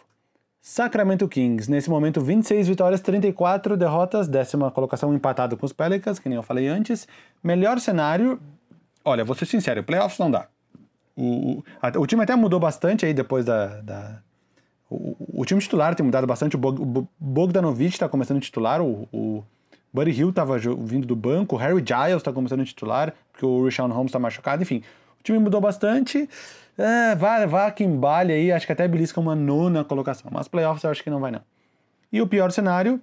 Sacramento 0.60 1.26
Kings, 1.26 1.68
nesse 1.68 1.90
momento 1.90 2.20
26 2.20 2.68
vitórias, 2.68 3.00
34 3.00 3.76
derrotas, 3.76 4.28
décima 4.28 4.70
colocação 4.70 5.12
empatado 5.12 5.56
com 5.56 5.66
os 5.66 5.72
Pelicans, 5.72 6.20
que 6.20 6.28
nem 6.28 6.36
eu 6.36 6.42
falei 6.42 6.68
antes. 6.68 7.08
Melhor 7.42 7.80
cenário, 7.80 8.40
olha, 9.04 9.24
vou 9.24 9.34
ser 9.34 9.46
sincero, 9.46 9.82
playoffs 9.82 10.20
não 10.20 10.30
dá. 10.30 10.46
O, 11.16 11.64
o, 11.96 12.00
o 12.00 12.06
time 12.06 12.22
até 12.22 12.36
mudou 12.36 12.60
bastante 12.60 13.04
aí 13.06 13.12
depois 13.12 13.44
da, 13.44 13.80
da, 13.80 14.22
o, 14.90 15.40
o 15.40 15.44
time 15.44 15.60
titular 15.60 15.94
tem 15.94 16.04
mudado 16.04 16.26
bastante. 16.26 16.56
O 16.56 16.58
Bog- 16.58 16.80
o 16.80 16.84
Bo- 16.84 17.08
Bogdanovic 17.18 17.94
está 17.94 18.08
começando 18.08 18.40
titular. 18.40 18.80
O, 18.80 19.08
o 19.12 19.44
Buddy 19.92 20.10
Hill 20.10 20.30
estava 20.30 20.58
vindo 20.58 21.06
do 21.06 21.16
banco. 21.16 21.56
O 21.56 21.58
Harry 21.58 21.84
Giles 21.84 22.16
está 22.18 22.32
começando 22.32 22.64
titular, 22.64 23.12
porque 23.32 23.44
o 23.44 23.64
Rashawn 23.64 23.90
Holmes 23.90 24.10
está 24.10 24.18
machucado. 24.18 24.62
Enfim, 24.62 24.82
o 25.18 25.22
time 25.22 25.38
mudou 25.38 25.60
bastante. 25.60 26.28
É, 26.78 27.14
vai, 27.14 27.46
vai 27.46 27.72
que 27.72 27.82
embale 27.82 28.32
aí. 28.32 28.52
Acho 28.52 28.66
que 28.66 28.72
até 28.72 28.86
belisca 28.86 29.20
uma 29.20 29.34
nona 29.34 29.82
colocação. 29.84 30.30
Mas 30.32 30.46
playoffs 30.48 30.84
eu 30.84 30.90
acho 30.90 31.02
que 31.02 31.10
não 31.10 31.20
vai, 31.20 31.30
não. 31.30 31.40
E 32.12 32.20
o 32.22 32.26
pior 32.26 32.52
cenário 32.52 33.00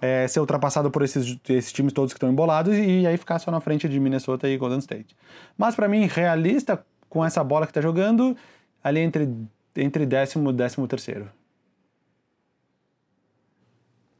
é 0.00 0.28
ser 0.28 0.38
ultrapassado 0.38 0.90
por 0.92 1.02
esses, 1.02 1.36
esses 1.48 1.72
times 1.72 1.92
todos 1.92 2.12
que 2.12 2.16
estão 2.18 2.30
embolados 2.30 2.76
e 2.76 3.04
aí 3.04 3.16
ficar 3.16 3.40
só 3.40 3.50
na 3.50 3.60
frente 3.60 3.88
de 3.88 3.98
Minnesota 3.98 4.48
e 4.48 4.56
Golden 4.56 4.78
State. 4.78 5.16
Mas 5.56 5.74
para 5.74 5.88
mim, 5.88 6.06
realista, 6.06 6.84
com 7.08 7.24
essa 7.24 7.42
bola 7.42 7.66
que 7.66 7.72
tá 7.72 7.80
jogando, 7.80 8.36
ali 8.84 9.00
entre, 9.00 9.28
entre 9.76 10.06
décimo 10.06 10.50
e 10.50 10.52
décimo 10.52 10.86
terceiro. 10.86 11.30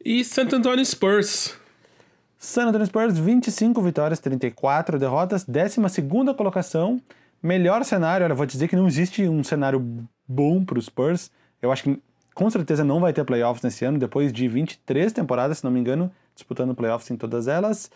E 0.04 0.24
Santo 0.24 0.56
Antonio 0.56 0.84
Spurs. 0.84 1.58
San 2.38 2.68
Antonio 2.68 2.86
Spurs, 2.86 3.18
25 3.18 3.82
vitórias, 3.82 4.20
34 4.20 4.98
derrotas, 4.98 5.44
12ª 5.44 6.34
colocação. 6.36 7.00
Melhor 7.42 7.84
cenário, 7.84 8.24
olha, 8.24 8.34
vou 8.34 8.46
dizer 8.46 8.68
que 8.68 8.76
não 8.76 8.86
existe 8.86 9.28
um 9.28 9.42
cenário 9.42 10.08
bom 10.26 10.64
para 10.64 10.78
os 10.78 10.86
Spurs. 10.86 11.30
Eu 11.60 11.72
acho 11.72 11.82
que 11.82 12.00
com 12.34 12.48
certeza 12.48 12.84
não 12.84 13.00
vai 13.00 13.12
ter 13.12 13.24
playoffs 13.24 13.62
nesse 13.62 13.84
ano, 13.84 13.98
depois 13.98 14.32
de 14.32 14.46
23 14.46 15.12
temporadas, 15.12 15.58
se 15.58 15.64
não 15.64 15.70
me 15.72 15.80
engano, 15.80 16.10
disputando 16.34 16.74
playoffs 16.74 17.10
em 17.10 17.16
todas 17.16 17.48
elas. 17.48 17.90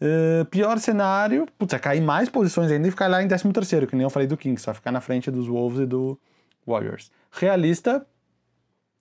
Uh, 0.00 0.44
pior 0.46 0.78
cenário, 0.78 1.46
putz, 1.56 1.72
é 1.72 1.78
cair 1.78 2.00
mais 2.00 2.28
posições 2.28 2.70
ainda 2.70 2.88
e 2.88 2.90
ficar 2.90 3.06
lá 3.06 3.22
em 3.22 3.28
13º, 3.28 3.86
que 3.86 3.94
nem 3.94 4.02
eu 4.02 4.10
falei 4.10 4.26
do 4.26 4.36
Kings, 4.36 4.62
só 4.62 4.74
ficar 4.74 4.90
na 4.90 5.00
frente 5.00 5.30
dos 5.30 5.46
Wolves 5.46 5.80
e 5.80 5.86
do 5.86 6.18
Warriors. 6.66 7.10
Realista, 7.30 8.06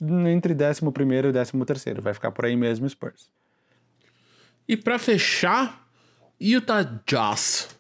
entre 0.02 0.54
11º 0.54 1.30
e 1.30 1.34
13º, 1.34 2.02
vai 2.02 2.14
ficar 2.14 2.32
por 2.32 2.46
aí 2.46 2.56
mesmo 2.56 2.88
Spurs. 2.88 3.30
E 4.68 4.76
pra 4.76 5.00
fechar, 5.00 5.88
Utah 6.40 6.84
Jazz. 7.06 7.76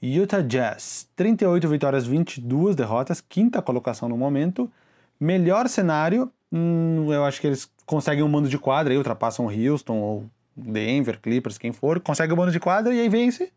Utah 0.00 0.42
Jazz, 0.42 1.08
38 1.16 1.68
vitórias, 1.68 2.06
22 2.06 2.76
derrotas, 2.76 3.20
quinta 3.20 3.62
colocação 3.62 4.08
no 4.08 4.16
momento. 4.16 4.70
Melhor 5.18 5.68
cenário, 5.68 6.30
hum, 6.52 7.12
eu 7.12 7.24
acho 7.24 7.40
que 7.40 7.46
eles 7.46 7.70
conseguem 7.86 8.22
um 8.22 8.28
mando 8.28 8.48
de 8.48 8.58
quadra, 8.58 8.92
aí 8.92 8.98
ultrapassam 8.98 9.46
Houston 9.46 9.96
ou 9.96 10.30
Denver, 10.54 11.20
Clippers, 11.20 11.58
quem 11.58 11.72
for, 11.72 12.00
consegue 12.00 12.32
o 12.32 12.36
mando 12.36 12.52
de 12.52 12.60
quadra 12.60 12.94
e 12.94 13.00
aí 13.00 13.08
vence 13.08 13.52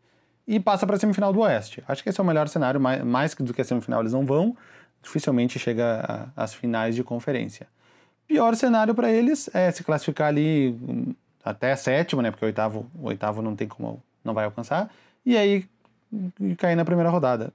e 0.50 0.58
passa 0.58 0.84
para 0.84 0.96
a 0.96 0.98
semifinal 0.98 1.32
do 1.32 1.38
Oeste. 1.38 1.80
Acho 1.86 2.02
que 2.02 2.08
esse 2.08 2.20
é 2.20 2.24
o 2.24 2.26
melhor 2.26 2.48
cenário, 2.48 2.80
mais, 2.80 3.04
mais 3.04 3.34
do 3.36 3.54
que 3.54 3.60
a 3.60 3.64
semifinal 3.64 4.00
eles 4.00 4.12
não 4.12 4.26
vão, 4.26 4.56
dificilmente 5.00 5.60
chega 5.60 6.28
às 6.36 6.52
finais 6.52 6.96
de 6.96 7.04
conferência. 7.04 7.68
Pior 8.26 8.56
cenário 8.56 8.92
para 8.92 9.12
eles 9.12 9.48
é 9.54 9.70
se 9.70 9.84
classificar 9.84 10.26
ali 10.26 10.76
hum, 10.82 11.14
até 11.44 11.76
sétimo, 11.76 12.20
né? 12.20 12.32
Porque 12.32 12.44
o 12.44 12.48
oitavo, 12.48 12.90
o 12.98 13.06
oitavo 13.06 13.40
não 13.40 13.54
tem 13.54 13.68
como, 13.68 14.02
não 14.24 14.34
vai 14.34 14.44
alcançar. 14.44 14.90
E 15.24 15.36
aí 15.36 15.64
e 16.40 16.56
cair 16.56 16.74
na 16.74 16.84
primeira 16.84 17.10
rodada. 17.10 17.52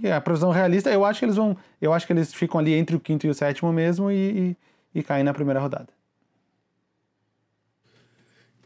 E 0.00 0.08
a 0.08 0.20
previsão 0.20 0.52
realista, 0.52 0.88
eu 0.88 1.04
acho 1.04 1.18
que 1.18 1.24
eles 1.24 1.34
vão, 1.34 1.56
eu 1.80 1.92
acho 1.92 2.06
que 2.06 2.12
eles 2.12 2.32
ficam 2.32 2.60
ali 2.60 2.74
entre 2.74 2.94
o 2.94 3.00
quinto 3.00 3.26
e 3.26 3.30
o 3.30 3.34
sétimo 3.34 3.72
mesmo 3.72 4.08
e, 4.08 4.56
e, 4.94 5.00
e 5.00 5.02
caem 5.02 5.24
na 5.24 5.34
primeira 5.34 5.58
rodada. 5.58 5.88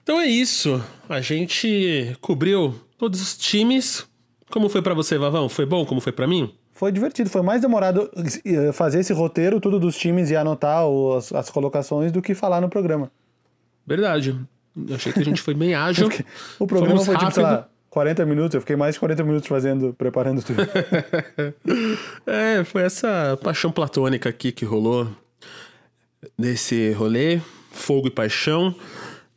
Então 0.03 0.21
é 0.21 0.27
isso. 0.27 0.85
A 1.09 1.23
gente 1.23 2.15
cobriu 2.21 2.86
todos 2.99 3.21
os 3.21 3.37
times. 3.37 4.07
Como 4.51 4.69
foi 4.69 4.83
pra 4.83 4.95
você, 4.95 5.19
Vavão? 5.19 5.49
Foi 5.49 5.67
bom? 5.67 5.85
Como 5.85 6.01
foi 6.01 6.13
pra 6.13 6.27
mim? 6.27 6.53
Foi 6.73 6.93
divertido, 6.93 7.31
foi 7.31 7.43
mais 7.43 7.63
demorado 7.63 8.11
eh, 8.45 8.71
fazer 8.71 9.01
esse 9.01 9.13
roteiro, 9.13 9.59
tudo 9.61 9.81
dos 9.81 9.97
times 9.97 10.31
e 10.31 10.37
anotar 10.37 10.85
as, 11.17 11.33
as 11.33 11.49
colocações 11.49 12.13
do 12.13 12.21
que 12.21 12.35
falar 12.35 12.61
no 12.61 12.69
programa. 12.69 13.11
Verdade. 13.87 14.39
Eu 14.87 14.95
achei 14.95 15.11
que 15.13 15.21
a 15.21 15.25
gente 15.25 15.41
foi 15.41 15.55
bem 15.55 15.73
ágil. 15.75 16.09
O 16.59 16.67
programa 16.67 16.93
Fomos 17.01 17.07
foi 17.07 17.17
tipo, 17.17 17.33
sei 17.33 17.43
rápido. 17.43 17.61
lá, 17.63 17.69
40 17.89 18.27
minutos, 18.27 18.55
eu 18.55 18.61
fiquei 18.61 18.77
mais 18.77 18.95
de 18.95 19.01
40 19.01 19.25
minutos 19.25 19.49
fazendo, 19.49 19.95
preparando 19.95 20.43
tudo. 20.43 20.59
É, 22.27 22.63
foi 22.65 22.83
essa 22.83 23.39
paixão 23.43 23.73
platônica 23.73 24.29
aqui 24.29 24.53
que 24.53 24.65
rolou 24.65 25.09
nesse 26.37 26.93
rolê, 26.93 27.41
fogo 27.71 28.09
e 28.09 28.11
paixão. 28.11 28.75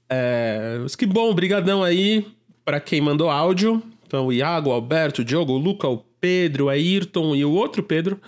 É, 0.10 0.78
mas 0.82 0.96
que 0.96 1.06
bom, 1.06 1.34
brigadão 1.34 1.84
aí 1.84 2.26
pra 2.70 2.80
quem 2.80 3.02
mandou 3.02 3.32
áudio. 3.32 3.82
Então, 4.06 4.28
o 4.28 4.34
Iago, 4.34 4.70
o 4.70 4.74
Alberto, 4.74 5.24
o 5.24 5.26
Diogo, 5.26 5.54
o 5.54 5.58
Luca, 5.58 5.88
o 5.88 6.06
Pedro, 6.22 6.66
o 6.66 6.70
Ayrton 6.70 7.36
e 7.36 7.44
o 7.44 7.52
outro 7.52 7.82
Pedro. 7.82 8.22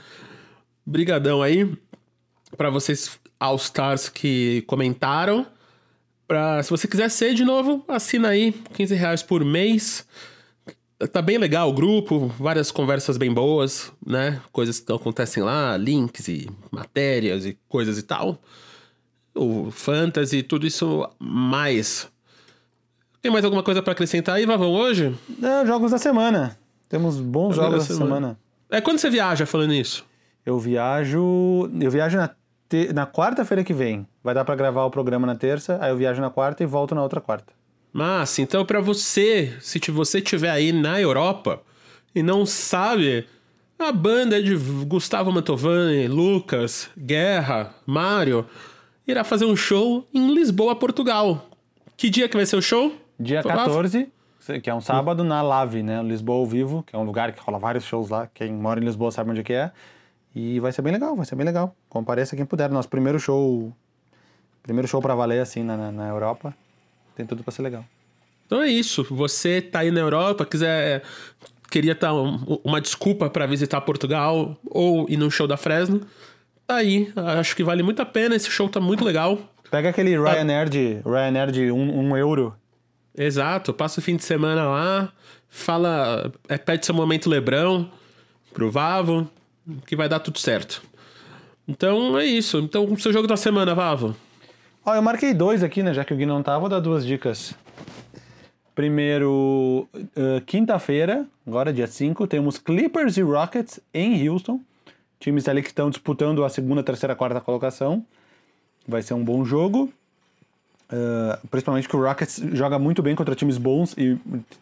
Brigadão 0.84 1.44
aí 1.44 1.72
pra 2.58 2.72
vocês 2.72 3.20
All-Stars 3.40 4.10
que 4.10 4.64
comentaram. 4.66 5.46
Pra, 6.28 6.64
se 6.64 6.72
você 6.72 6.88
quiser 6.88 7.10
ser 7.12 7.36
de 7.36 7.46
novo, 7.46 7.86
assina 7.88 8.30
aí, 8.30 8.52
15 8.74 8.96
reais 8.96 9.22
por 9.22 9.46
mês. 9.46 10.08
Tá 11.12 11.22
bem 11.22 11.38
legal 11.38 11.70
o 11.70 11.74
grupo, 11.74 12.34
várias 12.40 12.72
conversas 12.72 13.18
bem 13.18 13.32
boas, 13.32 13.94
né? 14.04 14.42
Coisas 14.52 14.80
que 14.80 14.92
acontecem 14.92 15.44
lá, 15.44 15.78
links 15.78 16.28
e 16.28 16.50
matérias 16.72 17.46
e 17.46 17.56
coisas 17.70 18.00
e 18.00 18.02
tal. 18.02 18.42
O 19.36 19.70
fantasy, 19.70 20.42
tudo 20.42 20.66
isso 20.66 21.08
mais. 21.20 22.10
Tem 23.22 23.32
mais 23.32 23.46
alguma 23.46 23.62
coisa 23.64 23.82
pra 23.82 23.94
acrescentar 23.94 24.36
aí, 24.36 24.46
Vavão, 24.46 24.72
hoje? 24.72 25.16
É, 25.42 25.66
jogos 25.66 25.92
da 25.92 25.98
semana. 25.98 26.58
Temos 26.90 27.20
bons 27.20 27.56
Jogos 27.56 27.72
jogos 27.72 27.88
da 27.88 27.94
da 27.94 27.98
semana. 28.00 28.16
semana. 28.16 28.40
É 28.70 28.82
quando 28.82 28.98
você 29.00 29.10
viaja 29.10 29.46
falando 29.46 29.74
isso? 29.74 30.06
Eu 30.46 30.58
viajo. 30.60 31.70
Eu 31.80 31.92
viajo 31.92 32.18
na, 32.18 32.30
te- 32.68 32.92
na 32.94 33.06
quarta-feira 33.06 33.64
que 33.64 33.74
vem. 33.74 34.08
Vai 34.24 34.34
dar 34.34 34.44
pra 34.44 34.56
gravar 34.56 34.86
o 34.86 34.90
programa 34.92 35.28
na 35.28 35.36
terça, 35.36 35.78
aí 35.82 35.92
eu 35.92 35.98
viajo 35.98 36.20
na 36.22 36.30
quarta 36.30 36.64
e 36.64 36.66
volto 36.66 36.96
na 36.96 37.04
outra 37.04 37.22
quarta. 37.22 37.54
Massa, 37.94 38.42
então 38.42 38.66
pra 38.66 38.80
você, 38.80 39.54
se 39.60 39.80
você 39.92 40.18
estiver 40.20 40.50
aí 40.50 40.72
na 40.72 41.00
Europa 41.00 41.62
e 42.16 42.24
não 42.24 42.46
sabe, 42.46 43.26
a 43.78 43.92
banda 43.92 44.40
é 44.40 44.42
de 44.42 44.56
Gustavo 44.86 45.32
Mantovani, 45.32 46.08
Lucas, 46.08 46.90
Guerra, 46.98 47.76
Mário, 47.86 48.46
irá 49.06 49.24
fazer 49.26 49.46
um 49.46 49.56
show 49.56 50.08
em 50.14 50.34
Lisboa, 50.34 50.76
Portugal. 50.76 51.50
Que 51.98 52.10
dia 52.10 52.30
que 52.30 52.38
vai 52.38 52.46
ser 52.46 52.56
o 52.56 52.62
show? 52.62 52.96
Dia 53.22 53.42
Rafa? 53.42 53.66
14, 53.66 54.12
que 54.62 54.70
é 54.70 54.74
um 54.74 54.82
sábado, 54.82 55.24
na 55.24 55.42
Lave, 55.42 55.84
né? 55.84 56.02
Lisboa 56.02 56.40
ao 56.40 56.46
vivo, 56.46 56.84
que 56.84 56.96
é 56.96 57.00
um 57.00 57.04
lugar 57.04 57.32
que 57.32 57.40
rola 57.42 57.60
vários 57.60 57.84
shows 57.84 58.10
lá. 58.10 58.28
Quem 58.34 58.52
mora 58.52 58.80
em 58.80 58.84
Lisboa 58.84 59.12
sabe 59.12 59.32
onde 59.32 59.44
que 59.44 59.54
é. 59.54 59.72
E 60.34 60.60
vai 60.60 60.72
ser 60.72 60.82
bem 60.82 60.94
legal, 60.94 61.16
vai 61.16 61.26
ser 61.26 61.36
bem 61.36 61.46
legal. 61.46 61.76
Compareça 61.90 62.36
quem 62.36 62.46
puder. 62.46 62.70
Nosso 62.70 62.90
primeiro 62.90 63.20
show. 63.20 63.72
Primeiro 64.64 64.88
show 64.88 65.02
pra 65.02 65.14
valer, 65.14 65.42
assim, 65.42 65.64
na, 65.64 65.76
na, 65.78 65.92
na 65.92 66.08
Europa. 66.08 66.54
Tem 67.16 67.26
tudo 67.26 67.44
pra 67.44 67.52
ser 67.52 67.62
legal. 67.62 67.86
Então 68.46 68.62
é 68.62 68.68
isso. 68.68 69.06
Você 69.12 69.62
tá 69.62 69.80
aí 69.80 69.92
na 69.92 70.00
Europa, 70.00 70.46
quiser 70.46 71.04
queria 71.72 71.94
estar 71.94 72.12
uma 72.14 72.82
desculpa 72.82 73.30
para 73.30 73.48
visitar 73.48 73.80
Portugal 73.82 74.58
ou 74.66 75.10
ir 75.10 75.16
no 75.16 75.32
show 75.32 75.48
da 75.48 75.56
Fresno, 75.56 76.02
tá 76.68 76.76
aí. 76.76 77.12
Acho 77.40 77.56
que 77.56 77.64
vale 77.64 77.82
muito 77.82 78.02
a 78.02 78.06
pena. 78.06 78.36
Esse 78.36 78.52
show 78.52 78.68
tá 78.68 78.80
muito 78.80 79.06
legal. 79.06 79.40
Pega 79.72 79.90
aquele 79.90 80.18
Ryanair 80.18 80.68
de, 80.68 81.02
Ryanair 81.06 81.50
de 81.50 81.72
um, 81.72 82.00
um 82.00 82.18
euro. 82.18 82.54
Exato. 83.18 83.74
Passa 83.74 84.00
o 84.00 84.04
fim 84.04 84.16
de 84.16 84.24
semana 84.24 84.68
lá, 84.68 85.14
fala, 85.50 86.32
é, 86.48 86.58
pede 86.58 86.86
seu 86.86 86.96
momento 86.96 87.30
Lebrão 87.30 87.92
pro 88.54 88.72
Vavo, 88.72 89.30
que 89.86 89.96
vai 89.96 90.08
dar 90.08 90.20
tudo 90.20 90.40
certo. 90.40 90.82
Então 91.68 92.18
é 92.18 92.26
isso. 92.26 92.60
Então, 92.60 92.86
o 92.86 93.00
seu 93.00 93.14
jogo 93.14 93.28
da 93.28 93.38
semana, 93.38 93.76
Vavo? 93.76 94.16
Ó, 94.86 94.96
eu 94.96 95.02
marquei 95.02 95.34
dois 95.34 95.64
aqui, 95.64 95.84
né? 95.84 95.94
Já 95.94 96.04
que 96.04 96.14
o 96.14 96.18
Gui 96.18 96.26
não 96.26 96.42
tá, 96.42 96.58
vou 96.58 96.68
dar 96.68 96.80
duas 96.80 97.06
dicas. 97.06 97.54
Primeiro, 98.74 99.88
uh, 99.94 100.42
quinta-feira, 100.46 101.28
agora 101.46 101.72
dia 101.72 101.88
5, 101.88 102.26
temos 102.26 102.58
Clippers 102.58 103.18
e 103.18 103.22
Rockets 103.22 103.80
em 103.94 104.28
Houston. 104.28 104.60
Times 105.20 105.48
ali 105.48 105.62
que 105.62 105.68
estão 105.68 105.90
disputando 105.90 106.44
a 106.44 106.50
segunda, 106.50 106.82
terceira, 106.82 107.16
quarta 107.16 107.40
colocação. 107.40 108.04
Vai 108.88 109.04
ser 109.04 109.14
um 109.14 109.24
bom 109.24 109.46
jogo. 109.46 109.94
Uh, 110.92 111.48
principalmente 111.48 111.88
que 111.88 111.96
o 111.96 112.04
Rockets 112.04 112.44
joga 112.52 112.78
muito 112.78 113.02
bem 113.02 113.16
contra 113.16 113.34
times 113.34 113.58
bons 113.58 113.96
e 113.98 114.18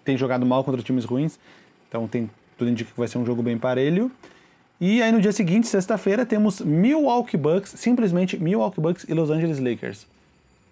tem 0.06 0.16
jogado 0.16 0.46
mal 0.46 0.64
contra 0.64 0.82
times 0.84 1.04
ruins. 1.04 1.40
Então 1.88 2.08
tem 2.08 2.30
tudo 2.58 2.70
indica 2.70 2.92
que 2.92 3.00
vai 3.00 3.08
ser 3.08 3.18
um 3.18 3.26
jogo 3.26 3.42
bem 3.42 3.58
parelho. 3.58 4.12
E 4.80 5.02
aí 5.02 5.12
no 5.12 5.20
dia 5.20 5.32
seguinte, 5.32 5.68
sexta-feira, 5.68 6.26
temos 6.26 6.62
Milwaukee 6.62 7.38
Bucks, 7.38 7.74
simplesmente 7.78 8.38
Milwaukee 8.38 8.80
Bucks 8.80 9.06
e 9.10 9.14
Los 9.14 9.30
Angeles 9.30 9.60
Lakers. 9.60 10.06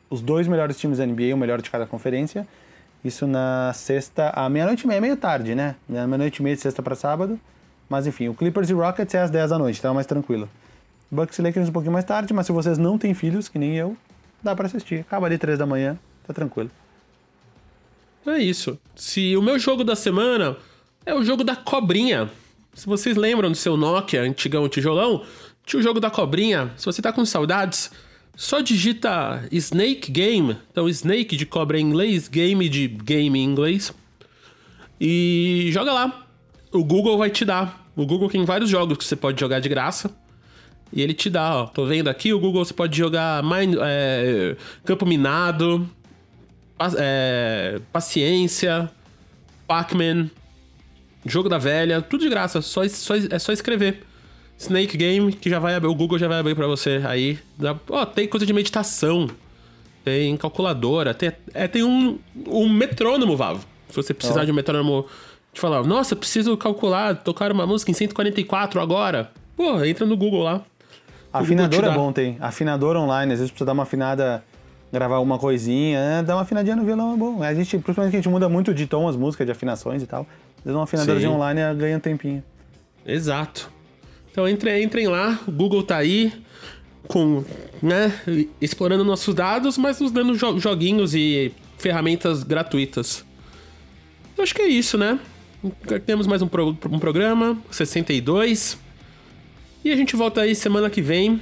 Os 0.10 0.22
dois 0.22 0.48
melhores 0.48 0.78
times 0.78 1.00
da 1.00 1.06
NBA, 1.06 1.34
o 1.34 1.38
melhor 1.38 1.62
de 1.62 1.70
cada 1.70 1.86
conferência. 1.86 2.48
Isso 3.04 3.26
na 3.26 3.72
sexta, 3.74 4.30
à 4.30 4.50
meia-noite 4.50 4.84
e 4.84 4.88
meia, 4.88 5.02
meio 5.02 5.18
tarde, 5.18 5.56
né? 5.56 5.76
Meia-noite 5.88 6.40
e 6.40 6.44
meia 6.44 6.56
de 6.56 6.62
sexta 6.62 6.84
para 6.84 6.96
sábado. 6.96 7.40
Mas 7.90 8.06
enfim, 8.06 8.28
o 8.28 8.34
Clippers 8.34 8.70
e 8.70 8.74
Rockets 8.74 9.16
é 9.16 9.20
às 9.20 9.32
10 9.32 9.50
da 9.50 9.60
noite, 9.60 9.80
então 9.80 9.92
é 9.92 9.96
mais 9.96 10.06
tranquilo. 10.06 10.48
Bucks 11.10 11.40
e 11.40 11.42
Lakers 11.42 11.70
um 11.70 11.72
pouquinho 11.72 11.94
mais 11.94 12.06
tarde, 12.06 12.34
mas 12.34 12.46
se 12.46 12.52
vocês 12.52 12.78
não 12.78 12.98
têm 12.98 13.14
filhos, 13.14 13.48
que 13.48 13.58
nem 13.58 13.76
eu, 13.76 13.96
dá 14.42 14.56
para 14.56 14.68
assistir. 14.68 15.02
Acaba 15.02 15.26
ali 15.26 15.38
3 15.38 15.58
da 15.58 15.66
manhã, 15.66 15.98
tá 16.26 16.34
tranquilo. 16.34 16.72
É 18.26 18.38
isso. 18.40 18.78
Se 18.96 19.38
o 19.38 19.42
meu 19.42 19.58
jogo 19.58 19.84
da 19.84 19.96
semana 19.96 20.58
é 21.06 21.14
o 21.16 21.24
jogo 21.24 21.44
da 21.44 21.56
cobrinha. 21.56 22.30
Se 22.74 22.86
vocês 22.86 23.16
lembram 23.16 23.50
do 23.50 23.56
seu 23.56 23.78
Nokia 23.78 24.22
antigão 24.22 24.68
tijolão, 24.68 25.24
tinha 25.66 25.80
o 25.80 25.84
jogo 25.84 26.00
da 26.00 26.10
cobrinha. 26.10 26.72
Se 26.76 26.86
você 26.86 27.02
tá 27.02 27.14
com 27.14 27.26
saudades, 27.26 27.90
só 28.36 28.60
digita 28.60 29.48
Snake 29.52 30.12
Game. 30.12 30.58
Então, 30.72 30.88
Snake 30.90 31.36
de 31.36 31.46
cobra 31.46 31.80
em 31.80 31.82
inglês, 31.82 32.28
game 32.28 32.68
de 32.70 32.88
game 32.88 33.40
em 33.40 33.44
inglês. 33.44 33.94
E 35.00 35.70
joga 35.72 35.94
lá. 35.94 36.28
O 36.72 36.84
Google 36.84 37.18
vai 37.18 37.30
te 37.30 37.46
dar. 37.46 37.90
O 37.96 38.06
Google 38.06 38.30
tem 38.30 38.44
vários 38.46 38.70
jogos 38.70 38.98
que 38.98 39.06
você 39.06 39.16
pode 39.16 39.40
jogar 39.40 39.60
de 39.60 39.70
graça. 39.70 40.14
E 40.92 41.02
ele 41.02 41.14
te 41.14 41.30
dá, 41.30 41.64
ó. 41.64 41.66
Tô 41.66 41.86
vendo 41.86 42.08
aqui, 42.08 42.34
o 42.34 42.40
Google 42.40 42.64
você 42.64 42.74
pode 42.74 42.98
jogar 42.98 43.44
é, 43.84 44.56
Campo 44.86 45.06
Minado, 45.06 45.88
é, 46.98 47.80
Paciência, 47.92 48.90
Pac-Man, 49.68 50.30
Jogo 51.26 51.50
da 51.50 51.58
Velha, 51.58 52.02
tudo 52.02 52.22
de 52.22 52.30
graça, 52.30 52.62
só, 52.62 52.88
só, 52.88 53.16
é 53.16 53.40
só 53.40 53.52
escrever. 53.52 54.04
Snake 54.58 54.98
Game, 54.98 55.34
que 55.34 55.50
já 55.50 55.60
vai 55.60 55.76
abrir, 55.76 55.88
o 55.88 55.96
Google 55.96 56.18
já 56.18 56.28
vai 56.28 56.40
abrir 56.40 56.56
pra 56.56 56.66
você 56.66 57.02
aí. 57.06 57.38
Ó, 57.90 58.06
tem 58.06 58.28
coisa 58.28 58.46
de 58.46 58.54
meditação, 58.54 59.30
tem 60.04 60.36
calculadora, 60.36 61.14
tem, 61.14 61.32
é, 61.54 61.68
tem 61.68 61.84
um, 61.84 62.18
um 62.48 62.68
metrônomo, 62.68 63.36
Vavo. 63.38 63.64
Se 63.90 63.96
você 63.96 64.14
precisar 64.14 64.42
oh. 64.42 64.46
de 64.46 64.52
um 64.52 64.56
metrônomo, 64.56 65.06
te 65.54 65.62
falar, 65.62 65.84
nossa, 65.84 66.16
preciso 66.16 66.58
calcular, 66.58 67.16
tocar 67.16 67.52
uma 67.52 67.68
música 67.68 67.92
em 67.92 67.94
144 67.94 68.82
agora. 68.82 69.32
Pô, 69.56 69.84
entra 69.84 70.06
no 70.06 70.18
Google 70.18 70.44
lá. 70.44 70.64
Afinador 71.40 71.86
é 71.86 71.92
bom, 71.92 72.12
tem. 72.12 72.38
Afinador 72.40 72.96
online, 72.96 73.34
às 73.34 73.40
vezes 73.40 73.52
precisa 73.52 73.66
dar 73.66 73.74
uma 73.74 73.84
afinada, 73.84 74.44
gravar 74.92 75.20
uma 75.20 75.38
coisinha, 75.38 76.00
né? 76.00 76.24
Dar 76.24 76.36
uma 76.36 76.42
afinadinha 76.42 76.76
no 76.76 76.84
violão 76.84 77.14
é 77.14 77.18
bom. 77.18 77.44
A 77.44 77.54
gente, 77.54 77.78
principalmente 77.78 78.12
que 78.12 78.18
a 78.18 78.20
gente 78.20 78.30
muda 78.30 78.48
muito 78.48 78.74
de 78.74 78.86
tom 78.86 79.08
as 79.08 79.16
músicas, 79.16 79.46
de 79.46 79.52
afinações 79.52 80.04
e 80.04 80.08
tal. 80.08 80.22
Às 80.58 80.64
vezes 80.64 80.76
uma 80.76 80.84
afinadorzinha 80.84 81.32
online 81.32 81.62
ganha 81.76 81.98
um 81.98 82.00
tempinho. 82.00 82.44
Exato. 83.06 83.72
Então 84.32 84.48
entrem, 84.48 84.84
entrem 84.84 85.08
lá, 85.08 85.40
o 85.48 85.52
Google 85.52 85.82
tá 85.82 85.98
aí, 85.98 86.32
com, 87.08 87.44
né, 87.82 88.14
explorando 88.62 89.04
nossos 89.04 89.34
dados, 89.34 89.78
mas 89.78 90.00
nos 90.00 90.12
dando 90.12 90.36
jo 90.36 90.60
joguinhos 90.60 91.16
e 91.16 91.52
ferramentas 91.78 92.44
gratuitas. 92.44 93.26
Eu 94.38 94.44
acho 94.44 94.54
que 94.54 94.62
é 94.62 94.68
isso, 94.68 94.98
né? 94.98 95.20
Temos 96.06 96.28
mais 96.28 96.42
um, 96.42 96.48
pro 96.48 96.78
um 96.92 97.00
programa, 97.00 97.58
62. 97.72 98.78
E 99.88 99.92
a 99.94 99.96
gente 99.96 100.18
volta 100.18 100.42
aí 100.42 100.54
semana 100.54 100.90
que 100.90 101.02
vem. 101.02 101.42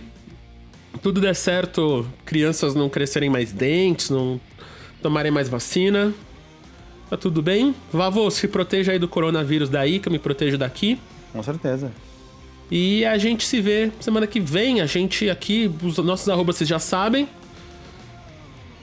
Tudo 1.01 1.19
der 1.19 1.35
certo, 1.35 2.05
crianças 2.23 2.75
não 2.75 2.87
crescerem 2.87 3.27
mais 3.27 3.51
dentes, 3.51 4.11
não 4.11 4.39
tomarem 5.01 5.31
mais 5.31 5.49
vacina. 5.49 6.13
Tá 7.09 7.17
tudo 7.17 7.41
bem? 7.41 7.73
Vavô, 7.91 8.29
se 8.29 8.47
proteja 8.47 8.91
aí 8.91 8.99
do 8.99 9.07
coronavírus 9.07 9.67
daí, 9.67 9.97
que 9.97 10.07
eu 10.07 10.11
me 10.11 10.19
protejo 10.19 10.59
daqui. 10.59 10.99
Com 11.33 11.41
certeza. 11.41 11.91
E 12.69 13.03
a 13.03 13.17
gente 13.17 13.47
se 13.47 13.59
vê 13.59 13.91
semana 13.99 14.27
que 14.27 14.39
vem. 14.39 14.79
A 14.79 14.85
gente 14.85 15.27
aqui, 15.27 15.71
os 15.81 15.97
nossos 15.97 16.29
arrobas 16.29 16.57
vocês 16.57 16.69
já 16.69 16.77
sabem. 16.77 17.27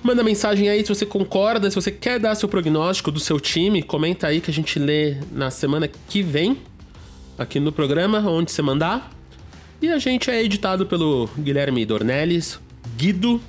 Manda 0.03 0.25
mensagem 0.25 0.69
aí 0.69 0.85
se 0.85 0.89
você 0.89 1.07
concorda, 1.07 1.71
se 1.71 1.77
você 1.77 1.93
quer 1.93 2.19
dar 2.19 2.35
seu 2.35 2.49
prognóstico 2.49 3.13
do 3.13 3.21
seu 3.21 3.39
time. 3.39 3.81
Comenta 3.81 4.27
aí 4.27 4.41
que 4.41 4.51
a 4.51 4.55
gente 4.55 4.81
lê 4.81 5.19
na 5.31 5.53
semana 5.53 5.87
que 5.87 6.21
vem. 6.21 6.59
Aqui 7.39 7.61
no 7.61 7.71
programa, 7.71 8.19
onde 8.29 8.51
você 8.51 8.61
mandar. 8.61 9.22
E 9.83 9.91
a 9.91 9.99
gente 9.99 10.31
é 10.31 10.41
editado 10.41 10.87
pelo 10.87 11.29
Guilherme 11.37 11.85
Dornelles, 11.85 12.61
Guido, 12.97 13.43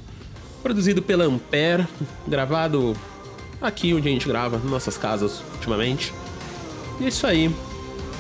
produzido 0.64 1.00
pela 1.00 1.26
Ampere, 1.26 1.88
gravado 2.28 2.98
aqui 3.62 3.94
onde 3.94 4.10
a 4.10 4.12
gente 4.12 4.28
grava, 4.28 4.58
nas 4.58 4.66
nossas 4.66 4.98
casas 4.98 5.44
ultimamente. 5.54 6.12
E 7.00 7.06
é 7.06 7.10
isso 7.10 7.28
aí. 7.28 7.54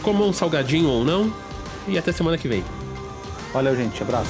Como 0.03 0.23
um 0.23 0.31
salgadinho 0.31 0.89
ou 0.89 1.03
não, 1.03 1.33
e 1.87 1.97
até 1.97 2.11
semana 2.11 2.37
que 2.37 2.47
vem. 2.47 2.63
Valeu, 3.51 3.75
gente. 3.75 4.03
Abraço. 4.03 4.29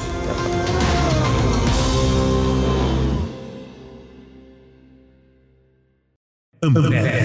Até 6.62 7.23